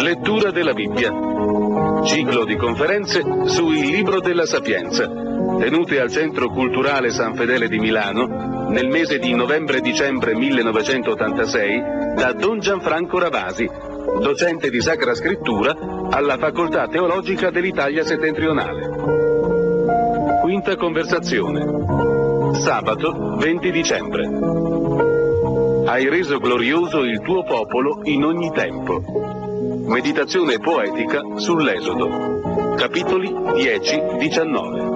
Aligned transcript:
Lettura 0.00 0.50
della 0.50 0.72
Bibbia. 0.72 1.12
Ciclo 2.04 2.44
di 2.44 2.56
conferenze 2.56 3.22
sul 3.44 3.74
Libro 3.74 4.20
della 4.20 4.46
Sapienza, 4.46 5.06
tenute 5.06 6.00
al 6.00 6.10
Centro 6.10 6.48
Culturale 6.48 7.10
San 7.10 7.34
Fedele 7.34 7.68
di 7.68 7.78
Milano 7.78 8.68
nel 8.68 8.88
mese 8.88 9.18
di 9.18 9.34
novembre-dicembre 9.34 10.34
1986 10.34 11.82
da 12.16 12.32
Don 12.32 12.58
Gianfranco 12.58 13.18
Ravasi, 13.18 13.68
docente 14.20 14.70
di 14.70 14.80
Sacra 14.80 15.14
Scrittura 15.14 15.76
alla 16.10 16.38
Facoltà 16.38 16.88
Teologica 16.88 17.50
dell'Italia 17.50 18.04
Settentrionale. 18.04 18.88
Quinta 20.40 20.76
conversazione. 20.76 22.54
Sabato 22.54 23.36
20 23.36 23.70
dicembre. 23.70 24.26
Hai 25.86 26.08
reso 26.08 26.38
glorioso 26.38 27.00
il 27.00 27.20
tuo 27.20 27.42
popolo 27.44 28.00
in 28.04 28.24
ogni 28.24 28.50
tempo. 28.52 29.41
Meditazione 29.84 30.58
poetica 30.58 31.20
sull'Esodo. 31.36 32.74
Capitoli 32.76 33.28
10-19. 33.28 34.90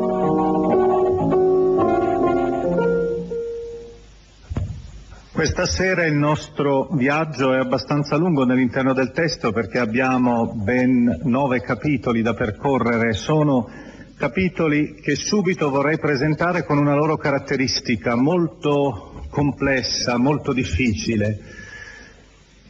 Questa 5.33 5.67
sera 5.67 6.07
il 6.07 6.15
nostro 6.15 6.89
viaggio 6.93 7.53
è 7.53 7.59
abbastanza 7.59 8.17
lungo 8.17 8.45
nell'interno 8.45 8.93
del 8.93 9.13
testo 9.13 9.53
perché 9.53 9.79
abbiamo 9.79 10.53
ben 10.55 11.21
nove 11.25 11.61
capitoli 11.61 12.23
da 12.23 12.35
percorrere. 12.35 13.13
Sono 13.13 13.69
capitoli 14.17 14.95
che 14.95 15.15
subito 15.15 15.69
vorrei 15.69 15.99
presentare 15.99 16.65
con 16.65 16.79
una 16.79 16.95
loro 16.95 17.17
caratteristica 17.17 18.15
molto 18.15 19.25
complessa, 19.31 20.17
molto 20.17 20.53
difficile. 20.53 21.65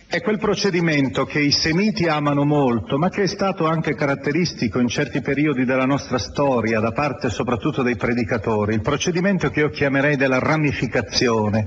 È 0.08 0.22
quel 0.22 0.38
procedimento 0.38 1.24
che 1.24 1.40
i 1.40 1.50
semiti 1.50 2.06
amano 2.06 2.44
molto, 2.44 2.96
ma 2.96 3.08
che 3.08 3.24
è 3.24 3.26
stato 3.26 3.66
anche 3.66 3.96
caratteristico 3.96 4.78
in 4.78 4.86
certi 4.86 5.20
periodi 5.20 5.64
della 5.64 5.84
nostra 5.84 6.16
storia, 6.16 6.78
da 6.78 6.92
parte 6.92 7.28
soprattutto 7.28 7.82
dei 7.82 7.96
predicatori, 7.96 8.74
il 8.74 8.82
procedimento 8.82 9.50
che 9.50 9.60
io 9.60 9.68
chiamerei 9.68 10.14
della 10.14 10.38
ramificazione. 10.38 11.66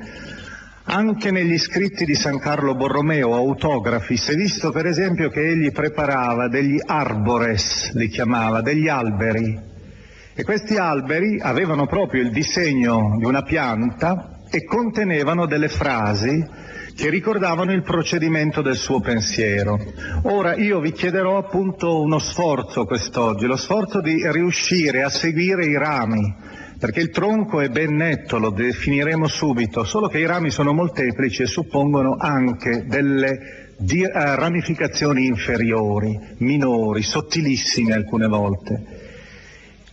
Anche 0.86 1.32
negli 1.32 1.58
scritti 1.58 2.06
di 2.06 2.16
San 2.16 2.40
Carlo 2.40 2.76
Borromeo, 2.76 3.36
autografi, 3.36 4.16
si 4.16 4.32
è 4.32 4.36
visto 4.36 4.72
per 4.72 4.86
esempio 4.86 5.30
che 5.30 5.42
egli 5.42 5.74
preparava 5.74 6.48
degli 6.48 6.80
arbores, 6.84 7.92
li 7.92 8.08
chiamava, 8.08 8.62
degli 8.62 8.88
alberi. 8.88 9.60
E 10.34 10.44
questi 10.46 10.78
alberi 10.78 11.42
avevano 11.42 11.88
proprio 11.88 12.22
il 12.22 12.32
disegno 12.32 13.18
di 13.20 13.26
una 13.26 13.44
pianta 13.44 14.40
e 14.50 14.64
contenevano 14.64 15.46
delle 15.46 15.68
frasi 15.68 16.78
che 17.00 17.10
ricordavano 17.10 17.72
il 17.72 17.82
procedimento 17.82 18.62
del 18.62 18.76
suo 18.76 19.00
pensiero. 19.00 19.80
Ora 20.24 20.58
io 20.58 20.82
vi 20.82 20.92
chiederò 20.92 21.38
appunto 21.38 22.02
uno 22.02 22.20
sforzo 22.20 22.84
quest'oggi, 22.84 23.46
lo 23.46 23.56
sforzo 23.56 24.02
di 24.02 24.30
riuscire 24.30 25.02
a 25.04 25.09
seguire 25.09 25.64
i 25.64 25.78
rami, 25.78 26.36
perché 26.78 27.00
il 27.00 27.09
tronco 27.12 27.62
è 27.62 27.70
ben 27.70 27.96
netto, 27.96 28.38
lo 28.38 28.50
definiremo 28.50 29.28
subito, 29.28 29.86
solo 29.86 30.09
che 30.09 30.20
i 30.20 30.26
rami 30.26 30.50
sono 30.50 30.74
molteplici 30.74 31.44
e 31.44 31.46
suppongono 31.46 32.18
anche 32.20 32.84
delle 32.86 33.76
di- 33.78 34.04
eh, 34.04 34.36
ramificazioni 34.36 35.26
inferiori, 35.26 36.20
minori, 36.40 37.02
sottilissime 37.02 37.94
alcune 37.94 38.28
volte. 38.28 38.99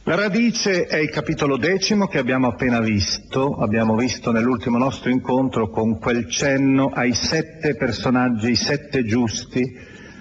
La 0.09 0.15
radice 0.15 0.87
è 0.87 0.99
il 0.99 1.11
capitolo 1.11 1.57
decimo 1.57 2.07
che 2.07 2.19
abbiamo 2.19 2.47
appena 2.47 2.79
visto, 2.79 3.57
abbiamo 3.57 3.97
visto 3.97 4.31
nell'ultimo 4.31 4.79
nostro 4.79 5.11
incontro 5.11 5.69
con 5.69 5.99
quel 5.99 6.31
cenno 6.31 6.93
ai 6.95 7.13
sette 7.13 7.75
personaggi, 7.75 8.51
i 8.51 8.55
sette 8.55 9.03
giusti, 9.03 9.65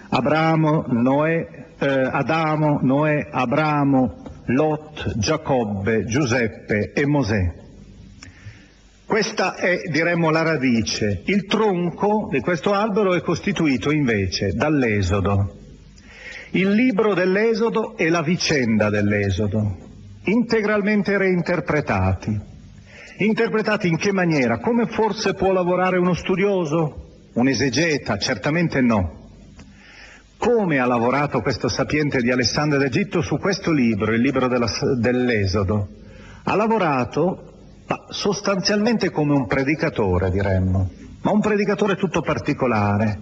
Abramo, 0.10 0.86
Noè, 0.88 1.68
eh, 1.78 1.88
Adamo, 1.88 2.80
Noè, 2.82 3.28
Abramo, 3.30 4.24
Lot, 4.46 5.20
Giacobbe, 5.20 6.06
Giuseppe 6.06 6.92
e 6.92 7.06
Mosè. 7.06 7.54
Questa 9.06 9.54
è, 9.54 9.82
diremmo, 9.92 10.32
la 10.32 10.42
radice. 10.42 11.22
Il 11.26 11.46
tronco 11.46 12.28
di 12.32 12.40
questo 12.40 12.74
albero 12.74 13.14
è 13.14 13.22
costituito 13.22 13.92
invece 13.92 14.54
dall'Esodo. 14.54 15.65
Il 16.56 16.72
libro 16.72 17.14
dell'Esodo 17.14 17.98
e 17.98 18.08
la 18.08 18.22
vicenda 18.22 18.90
dell'Esodo, 18.90 19.76
integralmente 20.24 21.18
reinterpretati. 21.18 22.40
Interpretati 23.18 23.90
in 23.90 23.98
che 23.98 24.14
maniera? 24.14 24.60
Come 24.60 24.86
forse 24.86 25.34
può 25.34 25.52
lavorare 25.52 25.98
uno 25.98 26.14
studioso? 26.14 27.08
Un 27.34 27.50
esegeta? 27.50 28.18
Certamente 28.18 28.80
no. 28.80 29.32
Come 30.38 30.80
ha 30.80 30.86
lavorato 30.86 31.42
questo 31.42 31.68
sapiente 31.68 32.22
di 32.22 32.32
Alessandro 32.32 32.78
d'Egitto 32.78 33.20
su 33.20 33.38
questo 33.38 33.74
libro, 33.74 34.14
il 34.14 34.22
libro 34.22 34.48
della- 34.48 34.72
dell'Esodo? 34.98 35.90
Ha 36.46 36.56
lavorato 36.56 37.52
ma 37.86 38.06
sostanzialmente 38.08 39.12
come 39.12 39.34
un 39.34 39.46
predicatore, 39.46 40.32
diremmo, 40.32 40.90
ma 41.22 41.32
un 41.32 41.42
predicatore 41.42 41.98
tutto 41.98 42.22
particolare, 42.22 43.20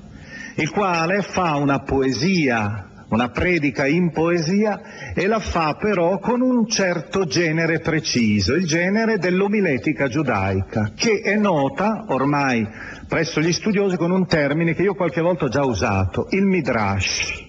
il 0.57 0.69
quale 0.69 1.23
fa 1.23 1.55
una 1.55 1.79
poesia, 1.79 2.89
una 3.13 3.29
predica 3.29 3.85
in 3.85 4.11
poesia 4.11 5.13
e 5.13 5.27
la 5.27 5.39
fa 5.39 5.75
però 5.79 6.19
con 6.19 6.41
un 6.41 6.67
certo 6.67 7.25
genere 7.25 7.79
preciso, 7.79 8.53
il 8.53 8.65
genere 8.65 9.17
dell'omiletica 9.17 10.07
giudaica, 10.07 10.91
che 10.95 11.21
è 11.23 11.35
nota 11.35 12.05
ormai 12.07 12.67
presso 13.07 13.39
gli 13.39 13.53
studiosi 13.53 13.95
con 13.97 14.11
un 14.11 14.25
termine 14.25 14.73
che 14.73 14.83
io 14.83 14.95
qualche 14.95 15.21
volta 15.21 15.45
ho 15.45 15.49
già 15.49 15.63
usato, 15.63 16.27
il 16.31 16.45
midrash. 16.45 17.42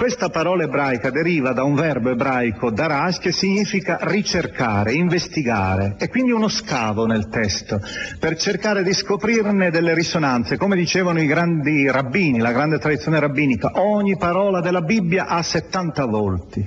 Questa 0.00 0.30
parola 0.30 0.62
ebraica 0.62 1.10
deriva 1.10 1.52
da 1.52 1.62
un 1.62 1.74
verbo 1.74 2.08
ebraico 2.08 2.70
darash 2.70 3.18
che 3.18 3.32
significa 3.32 3.98
ricercare, 4.00 4.94
investigare, 4.94 5.96
e 5.98 6.08
quindi 6.08 6.30
uno 6.32 6.48
scavo 6.48 7.04
nel 7.04 7.28
testo 7.28 7.78
per 8.18 8.34
cercare 8.38 8.82
di 8.82 8.94
scoprirne 8.94 9.70
delle 9.70 9.92
risonanze. 9.92 10.56
Come 10.56 10.74
dicevano 10.74 11.20
i 11.20 11.26
grandi 11.26 11.90
rabbini, 11.90 12.38
la 12.38 12.50
grande 12.50 12.78
tradizione 12.78 13.20
rabbinica, 13.20 13.72
ogni 13.74 14.16
parola 14.16 14.62
della 14.62 14.80
Bibbia 14.80 15.26
ha 15.26 15.42
70 15.42 16.04
volti. 16.06 16.60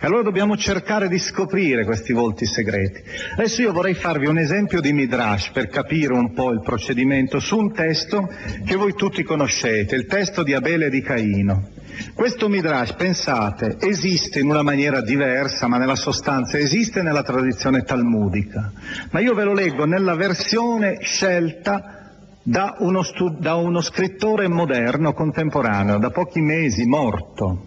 E 0.00 0.06
allora 0.06 0.22
dobbiamo 0.22 0.56
cercare 0.56 1.08
di 1.08 1.18
scoprire 1.20 1.84
questi 1.84 2.12
volti 2.12 2.44
segreti. 2.44 3.02
Adesso 3.34 3.62
io 3.62 3.72
vorrei 3.72 3.94
farvi 3.94 4.26
un 4.26 4.38
esempio 4.38 4.80
di 4.80 4.92
Midrash 4.92 5.50
per 5.50 5.68
capire 5.68 6.12
un 6.12 6.32
po' 6.32 6.50
il 6.50 6.60
procedimento 6.62 7.38
su 7.38 7.56
un 7.56 7.72
testo 7.72 8.28
che 8.64 8.74
voi 8.74 8.94
tutti 8.94 9.22
conoscete, 9.22 9.94
il 9.94 10.06
testo 10.06 10.42
di 10.42 10.54
Abele 10.54 10.86
e 10.86 10.90
di 10.90 11.02
Caino. 11.02 11.76
Questo 12.14 12.48
Midrash, 12.48 12.94
pensate, 12.94 13.76
esiste 13.80 14.40
in 14.40 14.48
una 14.48 14.62
maniera 14.62 15.00
diversa, 15.00 15.66
ma 15.66 15.78
nella 15.78 15.96
sostanza 15.96 16.58
esiste 16.58 17.02
nella 17.02 17.22
tradizione 17.22 17.82
talmudica. 17.82 18.72
Ma 19.10 19.20
io 19.20 19.34
ve 19.34 19.44
lo 19.44 19.52
leggo 19.52 19.84
nella 19.84 20.14
versione 20.14 20.98
scelta 21.00 21.98
da 22.42 22.76
uno, 22.78 23.02
stu- 23.02 23.38
da 23.38 23.54
uno 23.54 23.80
scrittore 23.80 24.48
moderno, 24.48 25.12
contemporaneo, 25.12 25.98
da 25.98 26.10
pochi 26.10 26.40
mesi, 26.40 26.86
morto, 26.86 27.66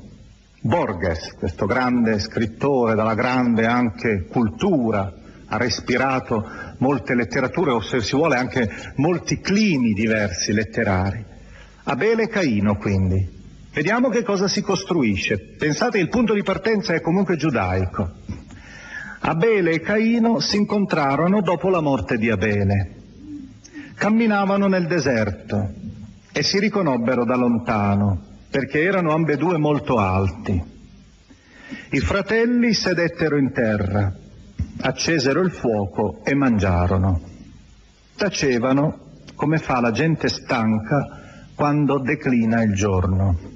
Borges, 0.64 1.34
questo 1.38 1.66
grande 1.66 2.20
scrittore 2.20 2.94
dalla 2.94 3.16
grande 3.16 3.66
anche 3.66 4.26
cultura, 4.30 5.12
ha 5.48 5.58
respirato 5.58 6.48
molte 6.78 7.16
letterature 7.16 7.72
o 7.72 7.82
se 7.82 8.00
si 8.02 8.16
vuole 8.16 8.36
anche 8.38 8.70
molti 8.96 9.40
climi 9.40 9.94
diversi 9.94 10.54
letterari. 10.54 11.26
Abele 11.84 12.28
Caino 12.28 12.78
quindi. 12.78 13.41
Vediamo 13.74 14.10
che 14.10 14.22
cosa 14.24 14.50
si 14.50 14.62
costruisce. 14.62 15.38
Pensate 15.58 15.98
il 15.98 16.10
punto 16.10 16.34
di 16.34 16.44
partenza 16.44 16.94
è 16.94 17.00
comunque 17.00 17.38
giudaico. 17.38 18.12
Abele 19.22 19.72
e 19.72 19.80
Caino 19.80 20.42
si 20.42 20.58
incontrarono 20.58 21.42
dopo 21.42 21.70
la 21.70 21.80
morte 21.80 22.18
di 22.18 22.30
Abele. 22.30 22.96
Camminavano 23.96 24.68
nel 24.68 24.88
deserto 24.88 25.72
e 26.34 26.44
si 26.44 26.60
riconobbero 26.60 27.24
da 27.24 27.36
lontano 27.36 28.30
perché 28.50 28.82
erano 28.82 29.14
ambedue 29.14 29.58
molto 29.58 29.98
alti. 30.00 30.62
I 31.92 32.00
fratelli 32.00 32.74
sedettero 32.74 33.38
in 33.38 33.54
terra, 33.54 34.14
accesero 34.82 35.40
il 35.40 35.52
fuoco 35.52 36.26
e 36.26 36.36
mangiarono. 36.36 37.22
Tacevano 38.18 39.00
come 39.36 39.60
fa 39.60 39.80
la 39.80 39.92
gente 39.92 40.28
stanca 40.28 41.20
quando 41.56 42.00
declina 42.00 42.64
il 42.64 42.74
giorno. 42.74 43.51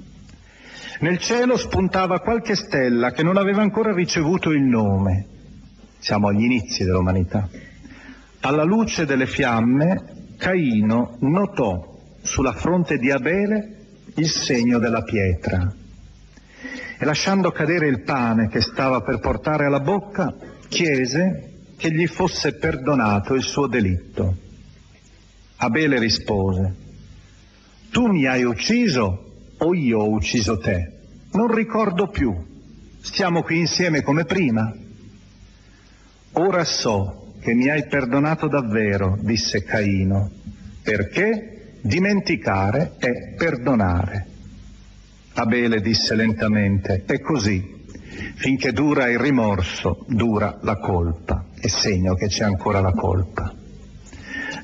Nel 0.98 1.18
cielo 1.18 1.58
spuntava 1.58 2.20
qualche 2.20 2.54
stella 2.54 3.10
che 3.10 3.22
non 3.22 3.36
aveva 3.36 3.60
ancora 3.60 3.92
ricevuto 3.92 4.50
il 4.50 4.62
nome. 4.62 5.26
Siamo 5.98 6.28
agli 6.28 6.44
inizi 6.44 6.84
dell'umanità. 6.84 7.46
Alla 8.40 8.64
luce 8.64 9.04
delle 9.04 9.26
fiamme, 9.26 10.34
Caino 10.38 11.18
notò 11.20 11.98
sulla 12.22 12.54
fronte 12.54 12.96
di 12.96 13.10
Abele 13.10 13.76
il 14.14 14.30
segno 14.30 14.78
della 14.78 15.02
pietra. 15.02 15.70
E 16.98 17.04
lasciando 17.04 17.50
cadere 17.50 17.88
il 17.88 18.02
pane 18.02 18.48
che 18.48 18.62
stava 18.62 19.02
per 19.02 19.18
portare 19.18 19.66
alla 19.66 19.80
bocca, 19.80 20.34
chiese 20.66 21.74
che 21.76 21.92
gli 21.92 22.06
fosse 22.06 22.54
perdonato 22.54 23.34
il 23.34 23.42
suo 23.42 23.66
delitto. 23.66 24.34
Abele 25.56 25.98
rispose, 25.98 26.74
tu 27.90 28.06
mi 28.06 28.26
hai 28.26 28.44
ucciso 28.44 29.25
o 29.58 29.74
io 29.74 29.98
ho 29.98 30.10
ucciso 30.10 30.58
te? 30.58 30.92
Non 31.32 31.54
ricordo 31.54 32.08
più. 32.08 32.34
Stiamo 33.00 33.42
qui 33.42 33.58
insieme 33.58 34.02
come 34.02 34.24
prima. 34.24 34.74
Ora 36.32 36.64
so 36.64 37.34
che 37.40 37.54
mi 37.54 37.68
hai 37.68 37.86
perdonato 37.86 38.48
davvero, 38.48 39.16
disse 39.20 39.62
Caino, 39.62 40.30
perché 40.82 41.56
Dimenticare 41.86 42.94
è 42.98 43.34
perdonare. 43.36 44.26
Abele 45.34 45.80
disse 45.80 46.16
lentamente, 46.16 47.04
è 47.06 47.20
così, 47.20 47.84
finché 48.34 48.72
dura 48.72 49.08
il 49.08 49.20
rimorso, 49.20 50.04
dura 50.08 50.58
la 50.62 50.78
colpa, 50.78 51.44
è 51.54 51.68
segno 51.68 52.16
che 52.16 52.26
c'è 52.26 52.42
ancora 52.42 52.80
la 52.80 52.90
colpa. 52.90 53.54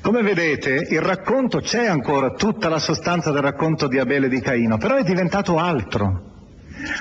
Come 0.03 0.21
vedete, 0.21 0.85
il 0.89 0.99
racconto 0.99 1.59
c'è 1.59 1.85
ancora, 1.85 2.31
tutta 2.31 2.67
la 2.67 2.79
sostanza 2.79 3.31
del 3.31 3.41
racconto 3.41 3.87
di 3.87 3.99
Abele 3.99 4.27
di 4.27 4.41
Caino, 4.41 4.77
però 4.77 4.97
è 4.97 5.03
diventato 5.03 5.57
altro 5.57 6.31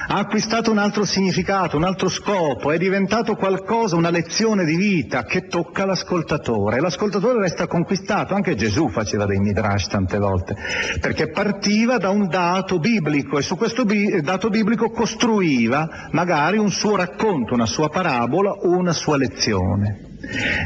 ha 0.07 0.19
acquistato 0.19 0.71
un 0.71 0.79
altro 0.79 1.05
significato, 1.05 1.77
un 1.77 1.83
altro 1.83 2.09
scopo, 2.09 2.71
è 2.71 2.79
diventato 2.79 3.35
qualcosa, 3.35 3.97
una 3.97 4.11
lezione 4.11 4.65
di 4.65 4.77
vita 4.77 5.25
che 5.25 5.47
tocca 5.47 5.85
l'ascoltatore. 5.85 6.79
L'ascoltatore 6.81 7.41
resta 7.41 7.67
conquistato, 7.67 8.35
anche 8.35 8.55
Gesù 8.55 8.89
faceva 8.91 9.27
dei 9.27 9.39
midrash 9.39 9.89
tante 9.89 10.19
volte, 10.19 10.55
perché 11.01 11.31
partiva 11.31 11.97
da 11.99 12.11
un 12.11 12.29
dato 12.29 12.79
biblico 12.79 13.39
e 13.39 13.43
su 13.43 13.57
questo 13.57 13.85
bi- 13.85 14.21
dato 14.21 14.49
biblico 14.49 14.91
costruiva 14.91 16.09
magari 16.13 16.59
un 16.59 16.71
suo 16.71 16.95
racconto, 16.95 17.55
una 17.55 17.67
sua 17.67 17.89
parabola 17.89 18.53
o 18.53 18.69
una 18.77 18.93
sua 18.93 19.17
lezione. 19.17 20.12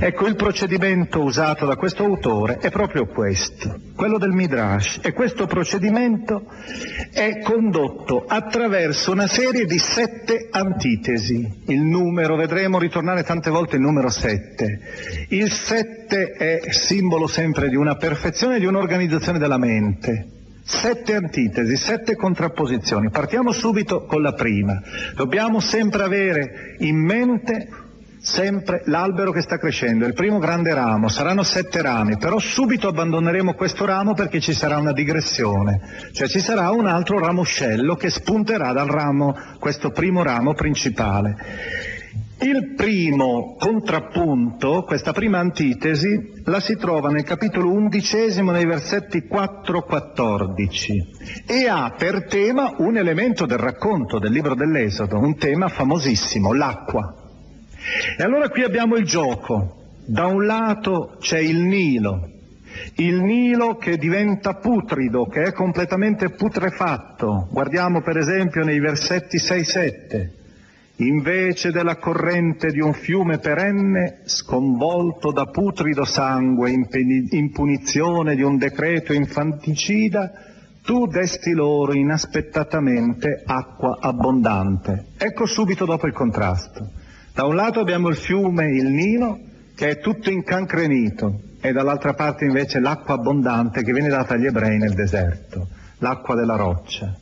Ecco, 0.01 0.27
il 0.27 0.37
procedimento 0.37 1.23
usato 1.23 1.65
da 1.65 1.77
questo 1.77 2.05
autore 2.05 2.59
è 2.59 2.71
proprio 2.71 3.07
questo, 3.07 3.81
quello 3.95 4.19
del 4.19 4.33
Midrash, 4.33 5.01
e 5.03 5.13
questo 5.13 5.47
procedimento 5.47 6.45
è 7.11 7.41
condotto 7.41 8.25
attraverso 8.27 9.13
una 9.13 9.27
serie 9.27 9.65
di 9.65 9.79
sette 9.79 10.49
antitesi. 10.51 11.63
Il 11.69 11.81
numero, 11.81 12.37
vedremo 12.37 12.79
ritornare 12.79 13.23
tante 13.23 13.51
volte 13.51 13.77
il 13.77 13.83
numero 13.83 14.11
sette. 14.11 14.81
Il 15.31 15.51
sette 15.51 16.33
è 16.33 16.61
simbolo 16.71 17.27
sempre 17.27 17.71
di 17.71 17.77
una 17.77 17.97
perfezione, 17.97 18.59
di 18.59 18.67
un'organizzazione 18.67 19.39
della 19.39 19.59
mente. 19.59 20.33
Sette 20.65 21.15
antitesi, 21.15 21.77
sette 21.77 22.17
contrapposizioni. 22.17 23.09
Partiamo 23.09 23.53
subito 23.53 24.05
con 24.05 24.21
la 24.21 24.33
prima. 24.33 24.83
Dobbiamo 25.15 25.61
sempre 25.61 26.03
avere 26.03 26.75
in 26.79 26.97
mente 26.97 27.69
sempre 28.19 28.83
l'albero 28.87 29.33
che 29.33 29.41
sta 29.41 29.59
crescendo, 29.59 30.07
il 30.07 30.15
primo 30.15 30.39
grande 30.39 30.75
ramo, 30.75 31.09
saranno 31.09 31.43
sette 31.43 31.83
rami, 31.83 32.19
però 32.19 32.39
subito 32.39 32.89
abbandoneremo 32.89 33.55
questo 33.55 33.85
ramo 33.85 34.15
perché 34.15 34.41
ci 34.41 34.53
sarà 34.53 34.79
una 34.79 34.93
digressione, 34.93 35.81
cioè 36.13 36.29
ci 36.29 36.41
sarà 36.41 36.71
un 36.71 36.87
altro 36.87 37.19
ramoscello 37.19 37.95
che 37.95 38.11
spunterà 38.11 38.73
dal 38.73 38.89
ramo, 38.89 39.35
questo 39.59 39.91
primo 39.91 40.23
ramo 40.23 40.55
principale. 40.55 41.37
Il 42.39 42.75
primo 42.75 43.57
contrappunto, 43.59 44.83
questa 44.83 45.13
prima 45.13 45.39
antitesi, 45.39 46.43
la 46.45 46.61
si 46.61 46.77
trova 46.77 47.09
nel 47.09 47.23
capitolo 47.23 47.73
undicesimo 47.73 48.51
nei 48.51 48.67
versetti 48.67 49.27
4-14 49.27 51.47
e 51.47 51.67
ha 51.67 51.95
per 51.97 52.27
tema 52.27 52.75
un 52.77 52.99
elemento 52.99 53.47
del 53.47 53.57
racconto 53.57 54.19
del 54.19 54.33
libro 54.33 54.55
dell'Esodo, 54.55 55.19
un 55.19 55.39
tema 55.39 55.69
famosissimo, 55.69 56.53
l'acqua. 56.53 57.26
E 58.19 58.23
allora 58.23 58.49
qui 58.49 58.63
abbiamo 58.63 58.97
il 58.97 59.05
gioco. 59.05 59.85
Da 60.05 60.27
un 60.27 60.45
lato 60.47 61.17
c'è 61.19 61.39
il 61.39 61.59
Nilo, 61.59 62.31
il 62.97 63.21
Nilo 63.21 63.77
che 63.77 63.97
diventa 63.97 64.55
putrido, 64.55 65.27
che 65.27 65.43
è 65.43 65.53
completamente 65.53 66.31
putrefatto. 66.31 67.49
Guardiamo 67.51 68.03
per 68.03 68.17
esempio 68.17 68.63
nei 68.63 68.79
versetti 68.79 69.39
6-7. 69.39 70.29
Invece 70.99 71.73
della 71.73 71.97
corrente 71.97 72.69
di 72.69 72.81
un 72.81 72.95
fiume 72.95 73.39
perenne, 73.39 74.21
sconvolto 74.25 75.31
da 75.31 75.45
putrido 75.47 76.05
sangue 76.05 76.71
in 76.71 77.51
punizione 77.53 78.35
di 78.35 78.43
un 78.43 78.57
decreto 78.57 79.13
infanticida, 79.13 80.33
tu 80.83 81.07
desti 81.07 81.53
loro 81.53 81.93
inaspettatamente 81.93 83.43
acqua 83.45 83.99
abbondante. 84.01 85.09
Ecco 85.19 85.45
subito 85.47 85.85
dopo 85.85 86.07
il 86.07 86.13
contrasto. 86.13 87.05
Da 87.37 87.45
un 87.45 87.55
lato 87.55 87.81
abbiamo 87.81 88.09
il 88.09 88.17
fiume, 88.17 88.71
il 88.71 88.87
Nilo, 88.87 89.39
che 89.75 89.91
è 89.91 89.99
tutto 89.99 90.31
incancrenito, 90.31 91.39
e 91.61 91.71
dall'altra 91.71 92.15
parte 92.15 92.47
invece 92.47 92.81
l'acqua 92.81 93.17
abbondante 93.17 93.83
che 93.83 93.93
viene 93.93 94.09
data 94.09 94.33
agli 94.33 94.47
ebrei 94.47 94.79
nel 94.79 94.95
deserto, 94.95 95.69
l'acqua 95.99 96.35
della 96.35 96.57
roccia. 96.57 97.15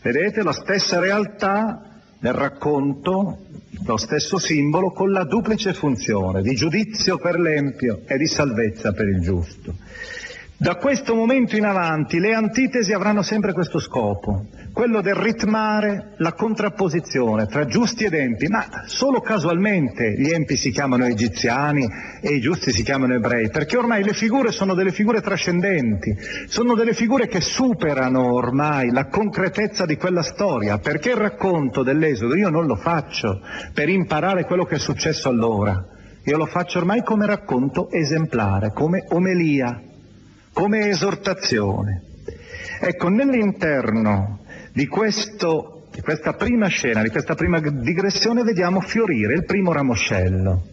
Vedete 0.00 0.42
la 0.42 0.52
stessa 0.52 0.98
realtà 0.98 2.00
nel 2.20 2.32
racconto, 2.32 3.40
lo 3.84 3.96
stesso 3.98 4.38
simbolo 4.38 4.92
con 4.92 5.12
la 5.12 5.24
duplice 5.24 5.74
funzione 5.74 6.40
di 6.40 6.54
giudizio 6.54 7.18
per 7.18 7.38
l'empio 7.38 8.00
e 8.06 8.16
di 8.16 8.26
salvezza 8.26 8.94
per 8.94 9.08
il 9.08 9.20
giusto. 9.20 9.74
Da 10.62 10.76
questo 10.76 11.14
momento 11.14 11.56
in 11.56 11.64
avanti 11.64 12.18
le 12.18 12.34
antitesi 12.34 12.92
avranno 12.92 13.22
sempre 13.22 13.54
questo 13.54 13.78
scopo, 13.78 14.44
quello 14.74 15.00
del 15.00 15.14
ritmare 15.14 16.12
la 16.18 16.34
contrapposizione 16.34 17.46
tra 17.46 17.64
giusti 17.64 18.04
ed 18.04 18.12
empi, 18.12 18.46
ma 18.48 18.66
solo 18.84 19.22
casualmente 19.22 20.12
gli 20.18 20.28
empi 20.28 20.58
si 20.58 20.70
chiamano 20.70 21.06
egiziani 21.06 21.88
e 22.20 22.34
i 22.34 22.40
giusti 22.40 22.72
si 22.72 22.82
chiamano 22.82 23.14
ebrei, 23.14 23.48
perché 23.48 23.78
ormai 23.78 24.04
le 24.04 24.12
figure 24.12 24.50
sono 24.50 24.74
delle 24.74 24.92
figure 24.92 25.22
trascendenti, 25.22 26.14
sono 26.48 26.74
delle 26.74 26.92
figure 26.92 27.26
che 27.26 27.40
superano 27.40 28.34
ormai 28.34 28.90
la 28.90 29.06
concretezza 29.06 29.86
di 29.86 29.96
quella 29.96 30.22
storia, 30.22 30.76
perché 30.76 31.08
il 31.08 31.16
racconto 31.16 31.82
dell'Esodo 31.82 32.36
io 32.36 32.50
non 32.50 32.66
lo 32.66 32.76
faccio 32.76 33.40
per 33.72 33.88
imparare 33.88 34.44
quello 34.44 34.66
che 34.66 34.74
è 34.74 34.78
successo 34.78 35.30
allora, 35.30 35.82
io 36.22 36.36
lo 36.36 36.44
faccio 36.44 36.76
ormai 36.76 37.02
come 37.02 37.24
racconto 37.24 37.90
esemplare, 37.90 38.74
come 38.74 39.06
omelia 39.08 39.84
come 40.60 40.90
esortazione. 40.90 42.02
Ecco, 42.82 43.08
nell'interno 43.08 44.40
di 44.74 44.86
questo 44.86 45.86
di 45.90 46.02
questa 46.02 46.34
prima 46.34 46.68
scena, 46.68 47.02
di 47.02 47.08
questa 47.08 47.34
prima 47.34 47.58
digressione, 47.60 48.42
vediamo 48.42 48.80
fiorire 48.80 49.32
il 49.32 49.44
primo 49.44 49.72
ramoscello. 49.72 50.66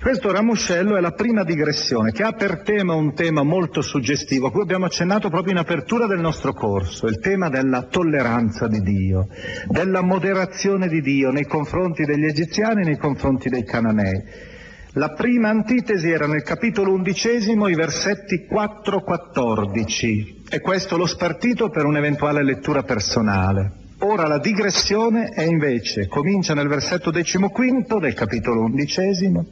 Questo 0.00 0.30
ramoscello 0.30 0.96
è 0.96 1.00
la 1.00 1.12
prima 1.12 1.44
digressione 1.44 2.12
che 2.12 2.22
ha 2.22 2.32
per 2.32 2.62
tema 2.62 2.94
un 2.94 3.14
tema 3.14 3.42
molto 3.42 3.80
suggestivo, 3.80 4.48
a 4.48 4.50
cui 4.50 4.62
abbiamo 4.62 4.84
accennato 4.84 5.30
proprio 5.30 5.52
in 5.52 5.58
apertura 5.58 6.06
del 6.06 6.20
nostro 6.20 6.52
corso, 6.52 7.06
il 7.06 7.18
tema 7.18 7.48
della 7.48 7.82
tolleranza 7.84 8.68
di 8.68 8.80
Dio, 8.82 9.28
della 9.66 10.02
moderazione 10.02 10.88
di 10.88 11.00
Dio 11.00 11.30
nei 11.30 11.46
confronti 11.46 12.04
degli 12.04 12.26
egiziani 12.26 12.82
e 12.82 12.84
nei 12.84 12.98
confronti 12.98 13.48
dei 13.48 13.64
cananei. 13.64 14.50
La 14.96 15.14
prima 15.14 15.48
antitesi 15.48 16.10
era 16.10 16.26
nel 16.26 16.42
capitolo 16.42 16.92
undicesimo, 16.92 17.66
i 17.68 17.74
versetti 17.74 18.46
4-14, 18.46 20.42
e 20.50 20.60
questo 20.60 20.98
l'ho 20.98 21.06
spartito 21.06 21.70
per 21.70 21.86
un'eventuale 21.86 22.44
lettura 22.44 22.82
personale. 22.82 23.72
Ora 24.00 24.26
la 24.26 24.38
digressione 24.38 25.30
è 25.30 25.44
invece, 25.44 26.08
comincia 26.08 26.52
nel 26.52 26.68
versetto 26.68 27.10
decimoquinto 27.10 27.98
del 27.98 28.12
capitolo 28.12 28.64
undicesimo 28.64 29.46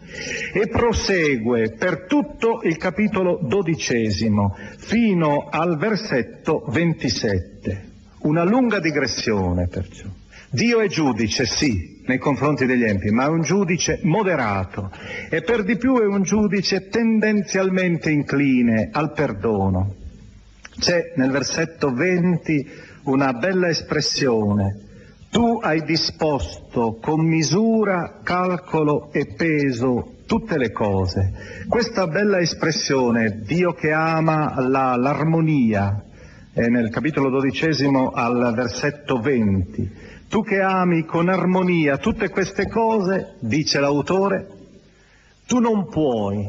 e 0.52 0.68
prosegue 0.68 1.72
per 1.72 2.04
tutto 2.04 2.60
il 2.64 2.76
capitolo 2.76 3.38
dodicesimo 3.40 4.54
fino 4.76 5.48
al 5.50 5.78
versetto 5.78 6.66
ventisette. 6.68 7.92
Una 8.24 8.44
lunga 8.44 8.78
digressione 8.78 9.68
perciò. 9.68 10.04
Dio 10.52 10.80
è 10.80 10.88
giudice, 10.88 11.46
sì, 11.46 12.02
nei 12.06 12.18
confronti 12.18 12.66
degli 12.66 12.82
empi, 12.82 13.10
ma 13.10 13.26
è 13.26 13.28
un 13.28 13.42
giudice 13.42 14.00
moderato 14.02 14.90
e 15.30 15.42
per 15.42 15.62
di 15.62 15.76
più 15.76 16.00
è 16.00 16.04
un 16.04 16.22
giudice 16.22 16.88
tendenzialmente 16.88 18.10
incline 18.10 18.88
al 18.90 19.12
perdono. 19.12 19.94
C'è 20.76 21.12
nel 21.14 21.30
versetto 21.30 21.92
20 21.92 22.68
una 23.04 23.32
bella 23.32 23.68
espressione. 23.68 24.88
Tu 25.30 25.60
hai 25.62 25.84
disposto 25.84 26.98
con 27.00 27.24
misura, 27.24 28.18
calcolo 28.24 29.12
e 29.12 29.26
peso 29.26 30.14
tutte 30.26 30.58
le 30.58 30.72
cose. 30.72 31.64
Questa 31.68 32.08
bella 32.08 32.40
espressione, 32.40 33.42
Dio 33.44 33.72
che 33.72 33.92
ama 33.92 34.60
la, 34.66 34.96
l'armonia, 34.96 36.02
è 36.52 36.66
nel 36.66 36.90
capitolo 36.90 37.30
dodicesimo 37.30 38.10
al 38.10 38.52
versetto 38.52 39.20
20. 39.20 40.08
Tu 40.30 40.44
che 40.44 40.60
ami 40.60 41.04
con 41.04 41.28
armonia 41.28 41.98
tutte 41.98 42.28
queste 42.28 42.68
cose, 42.68 43.34
dice 43.40 43.80
l'autore, 43.80 44.46
tu 45.44 45.58
non 45.58 45.88
puoi 45.88 46.48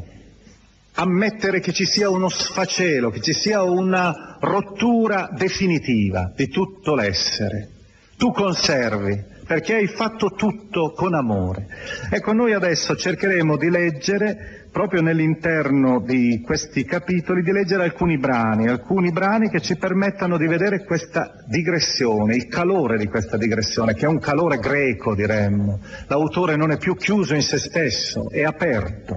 ammettere 0.94 1.60
che 1.62 1.74
ci 1.74 1.86
sia 1.86 2.08
uno 2.08 2.30
sfacelo, 2.30 3.10
che 3.10 3.22
ci 3.22 3.34
sia 3.34 3.64
una 3.64 4.38
rottura 4.40 5.32
definitiva 5.36 6.32
di 6.36 6.48
tutto 6.48 6.94
l'essere. 6.94 7.70
Tu 8.18 8.32
conservi, 8.32 9.20
perché 9.48 9.74
hai 9.74 9.88
fatto 9.88 10.30
tutto 10.36 10.92
con 10.92 11.16
amore. 11.16 11.66
Ecco, 12.12 12.34
noi 12.34 12.54
adesso 12.54 12.96
cercheremo 12.96 13.58
di 13.58 13.72
leggere, 13.72 14.61
proprio 14.72 15.02
nell'interno 15.02 16.00
di 16.00 16.42
questi 16.46 16.86
capitoli, 16.86 17.44
di 17.44 17.52
leggere 17.52 17.84
alcuni 17.84 18.18
brani, 18.18 18.70
alcuni 18.70 19.12
brani 19.12 19.50
che 19.50 19.60
ci 19.60 19.76
permettano 19.76 20.38
di 20.38 20.48
vedere 20.48 20.86
questa 20.86 21.44
digressione, 21.46 22.36
il 22.36 22.48
calore 22.48 22.98
di 22.98 23.08
questa 23.08 23.36
digressione, 23.36 23.94
che 23.94 24.06
è 24.06 24.10
un 24.10 24.20
calore 24.20 24.58
greco, 24.58 25.14
diremmo. 25.14 25.80
L'autore 26.08 26.56
non 26.56 26.72
è 26.72 26.78
più 26.78 26.96
chiuso 26.96 27.36
in 27.36 27.42
se 27.42 27.58
stesso, 27.58 28.30
è 28.30 28.44
aperto. 28.44 29.16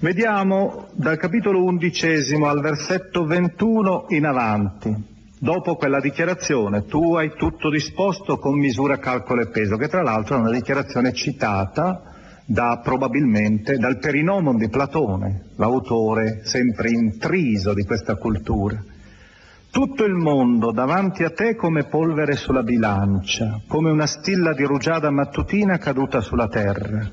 Vediamo 0.00 0.88
dal 0.92 1.16
capitolo 1.16 1.64
undicesimo 1.64 2.46
al 2.46 2.60
versetto 2.60 3.24
21 3.24 4.06
in 4.08 4.26
avanti, 4.26 4.94
dopo 5.40 5.76
quella 5.76 5.98
dichiarazione, 5.98 6.84
tu 6.84 7.14
hai 7.14 7.32
tutto 7.36 7.70
disposto 7.70 8.38
con 8.38 8.58
misura, 8.58 8.98
calcolo 8.98 9.40
e 9.40 9.48
peso, 9.48 9.76
che 9.76 9.88
tra 9.88 10.02
l'altro 10.02 10.36
è 10.36 10.40
una 10.40 10.52
dichiarazione 10.52 11.12
citata 11.14 12.07
da, 12.50 12.80
probabilmente 12.82 13.76
dal 13.76 13.98
Perinomon 13.98 14.56
di 14.56 14.70
Platone, 14.70 15.50
l'autore 15.56 16.40
sempre 16.44 16.88
intriso 16.88 17.74
di 17.74 17.84
questa 17.84 18.16
cultura. 18.16 18.82
Tutto 19.70 20.04
il 20.04 20.14
mondo 20.14 20.72
davanti 20.72 21.24
a 21.24 21.30
te 21.30 21.54
come 21.54 21.84
polvere 21.84 22.36
sulla 22.36 22.62
bilancia, 22.62 23.60
come 23.68 23.90
una 23.90 24.06
stilla 24.06 24.54
di 24.54 24.64
rugiada 24.64 25.10
mattutina 25.10 25.76
caduta 25.76 26.22
sulla 26.22 26.48
terra. 26.48 27.06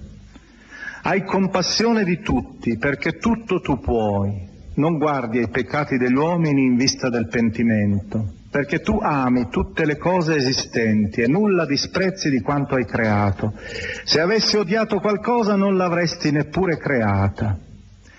Hai 1.01 1.25
compassione 1.25 2.05
di 2.05 2.21
tutti 2.21 2.77
perché 2.77 3.17
tutto 3.17 3.59
tu 3.59 3.77
puoi. 3.79 4.53
Non 4.75 4.97
guardi 4.97 5.39
ai 5.39 5.49
peccati 5.49 5.97
degli 5.97 6.15
uomini 6.15 6.63
in 6.63 6.77
vista 6.77 7.09
del 7.09 7.27
pentimento, 7.27 8.34
perché 8.55 8.79
tu 8.79 8.99
ami 9.01 9.49
tutte 9.49 9.83
le 9.83 9.97
cose 9.97 10.37
esistenti 10.37 11.19
e 11.19 11.27
nulla 11.27 11.65
disprezzi 11.65 12.29
di 12.29 12.39
quanto 12.39 12.75
hai 12.75 12.85
creato. 12.85 13.51
Se 14.05 14.21
avessi 14.21 14.55
odiato 14.55 15.01
qualcosa 15.01 15.57
non 15.57 15.75
l'avresti 15.75 16.31
neppure 16.31 16.77
creata. 16.77 17.57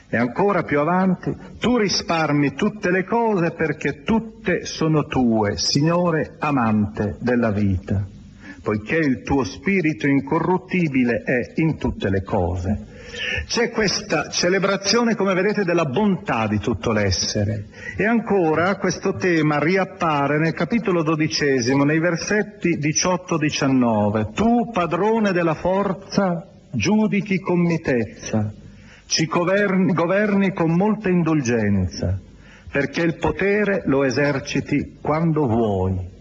E 0.06 0.16
ancora 0.18 0.62
più 0.62 0.78
avanti, 0.78 1.34
tu 1.58 1.78
risparmi 1.78 2.52
tutte 2.52 2.90
le 2.90 3.04
cose 3.04 3.52
perché 3.52 4.02
tutte 4.02 4.66
sono 4.66 5.06
tue, 5.06 5.56
Signore 5.56 6.34
amante 6.38 7.16
della 7.18 7.50
vita 7.50 8.06
poiché 8.62 8.96
il 8.96 9.22
tuo 9.22 9.44
spirito 9.44 10.08
incorruttibile 10.08 11.22
è 11.22 11.52
in 11.60 11.78
tutte 11.78 12.10
le 12.10 12.24
cose. 12.24 12.95
C'è 13.46 13.70
questa 13.70 14.28
celebrazione, 14.28 15.14
come 15.14 15.32
vedete, 15.34 15.64
della 15.64 15.84
bontà 15.84 16.46
di 16.46 16.58
tutto 16.58 16.92
l'essere. 16.92 17.66
E 17.96 18.04
ancora 18.04 18.76
questo 18.76 19.14
tema 19.14 19.58
riappare 19.58 20.38
nel 20.38 20.52
capitolo 20.52 21.02
dodicesimo, 21.02 21.84
nei 21.84 22.00
versetti 22.00 22.78
18-19. 22.78 24.32
Tu, 24.32 24.70
padrone 24.72 25.32
della 25.32 25.54
forza, 25.54 26.46
giudichi 26.70 27.38
con 27.38 27.60
mitezza, 27.60 28.52
ci 29.06 29.26
governi, 29.26 29.92
governi 29.92 30.52
con 30.52 30.72
molta 30.72 31.08
indulgenza, 31.08 32.18
perché 32.70 33.02
il 33.02 33.16
potere 33.16 33.82
lo 33.86 34.02
eserciti 34.02 34.98
quando 35.00 35.46
vuoi. 35.46 36.14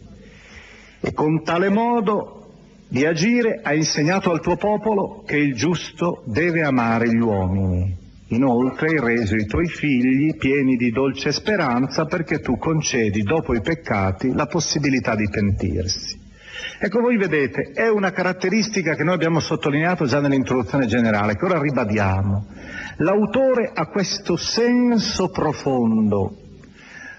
E 1.02 1.14
con 1.14 1.44
tale 1.44 1.70
modo 1.70 2.45
di 2.88 3.06
agire 3.06 3.60
ha 3.64 3.74
insegnato 3.74 4.32
al 4.32 4.42
tuo 4.42 4.56
popolo 4.56 5.24
che 5.26 5.38
il 5.38 5.56
giusto 5.56 6.24
deve 6.26 6.64
amare 6.64 7.10
gli 7.10 7.20
uomini. 7.20 8.04
Inoltre 8.30 8.88
hai 8.88 9.00
reso 9.00 9.36
i 9.36 9.46
tuoi 9.46 9.68
figli 9.68 10.36
pieni 10.36 10.76
di 10.76 10.90
dolce 10.90 11.32
speranza 11.32 12.06
perché 12.06 12.40
tu 12.40 12.58
concedi 12.58 13.22
dopo 13.22 13.54
i 13.54 13.62
peccati 13.62 14.34
la 14.34 14.48
possibilità 14.48 15.16
di 15.16 15.30
pentirsi. 15.30 16.24
Ecco, 16.80 17.02
voi 17.02 17.18
vedete, 17.18 17.72
è 17.74 17.88
una 17.88 18.12
caratteristica 18.12 18.96
che 18.96 19.04
noi 19.04 19.14
abbiamo 19.14 19.40
sottolineato 19.40 20.06
già 20.06 20.20
nell'introduzione 20.20 20.88
generale, 20.88 21.36
che 21.36 21.46
ora 21.46 21.62
ribadiamo. 21.62 22.48
L'autore 22.98 23.72
ha 23.74 23.88
questo 23.88 24.36
senso 24.36 25.30
profondo 25.30 26.38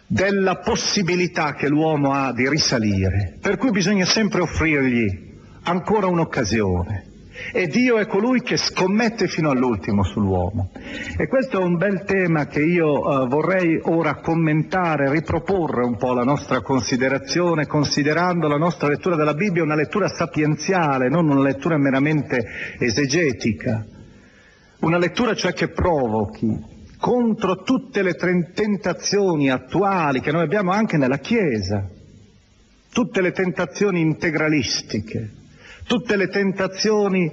della 0.06 0.56
possibilità 0.56 1.54
che 1.54 1.68
l'uomo 1.68 2.12
ha 2.12 2.32
di 2.32 2.48
risalire, 2.48 3.38
per 3.40 3.56
cui 3.56 3.70
bisogna 3.70 4.04
sempre 4.04 4.40
offrirgli 4.40 5.25
ancora 5.66 6.06
un'occasione. 6.06 7.14
E 7.52 7.66
Dio 7.66 7.98
è 7.98 8.06
colui 8.06 8.40
che 8.40 8.56
scommette 8.56 9.28
fino 9.28 9.50
all'ultimo 9.50 10.02
sull'uomo. 10.02 10.70
E 11.18 11.28
questo 11.28 11.60
è 11.60 11.62
un 11.62 11.76
bel 11.76 12.02
tema 12.04 12.46
che 12.46 12.62
io 12.62 12.98
uh, 12.98 13.28
vorrei 13.28 13.78
ora 13.82 14.16
commentare, 14.16 15.10
riproporre 15.10 15.84
un 15.84 15.96
po' 15.96 16.14
la 16.14 16.24
nostra 16.24 16.62
considerazione, 16.62 17.66
considerando 17.66 18.48
la 18.48 18.56
nostra 18.56 18.88
lettura 18.88 19.16
della 19.16 19.34
Bibbia 19.34 19.62
una 19.62 19.74
lettura 19.74 20.08
sapienziale, 20.08 21.10
non 21.10 21.28
una 21.28 21.42
lettura 21.42 21.76
meramente 21.76 22.38
esegetica. 22.78 23.84
Una 24.80 24.98
lettura 24.98 25.34
cioè 25.34 25.52
che 25.52 25.68
provochi 25.68 26.74
contro 26.98 27.62
tutte 27.62 28.02
le 28.02 28.14
tentazioni 28.14 29.50
attuali 29.50 30.20
che 30.20 30.32
noi 30.32 30.42
abbiamo 30.42 30.70
anche 30.70 30.96
nella 30.96 31.18
Chiesa, 31.18 31.86
tutte 32.90 33.20
le 33.20 33.32
tentazioni 33.32 34.00
integralistiche 34.00 35.35
tutte 35.86 36.16
le 36.16 36.28
tentazioni 36.28 37.30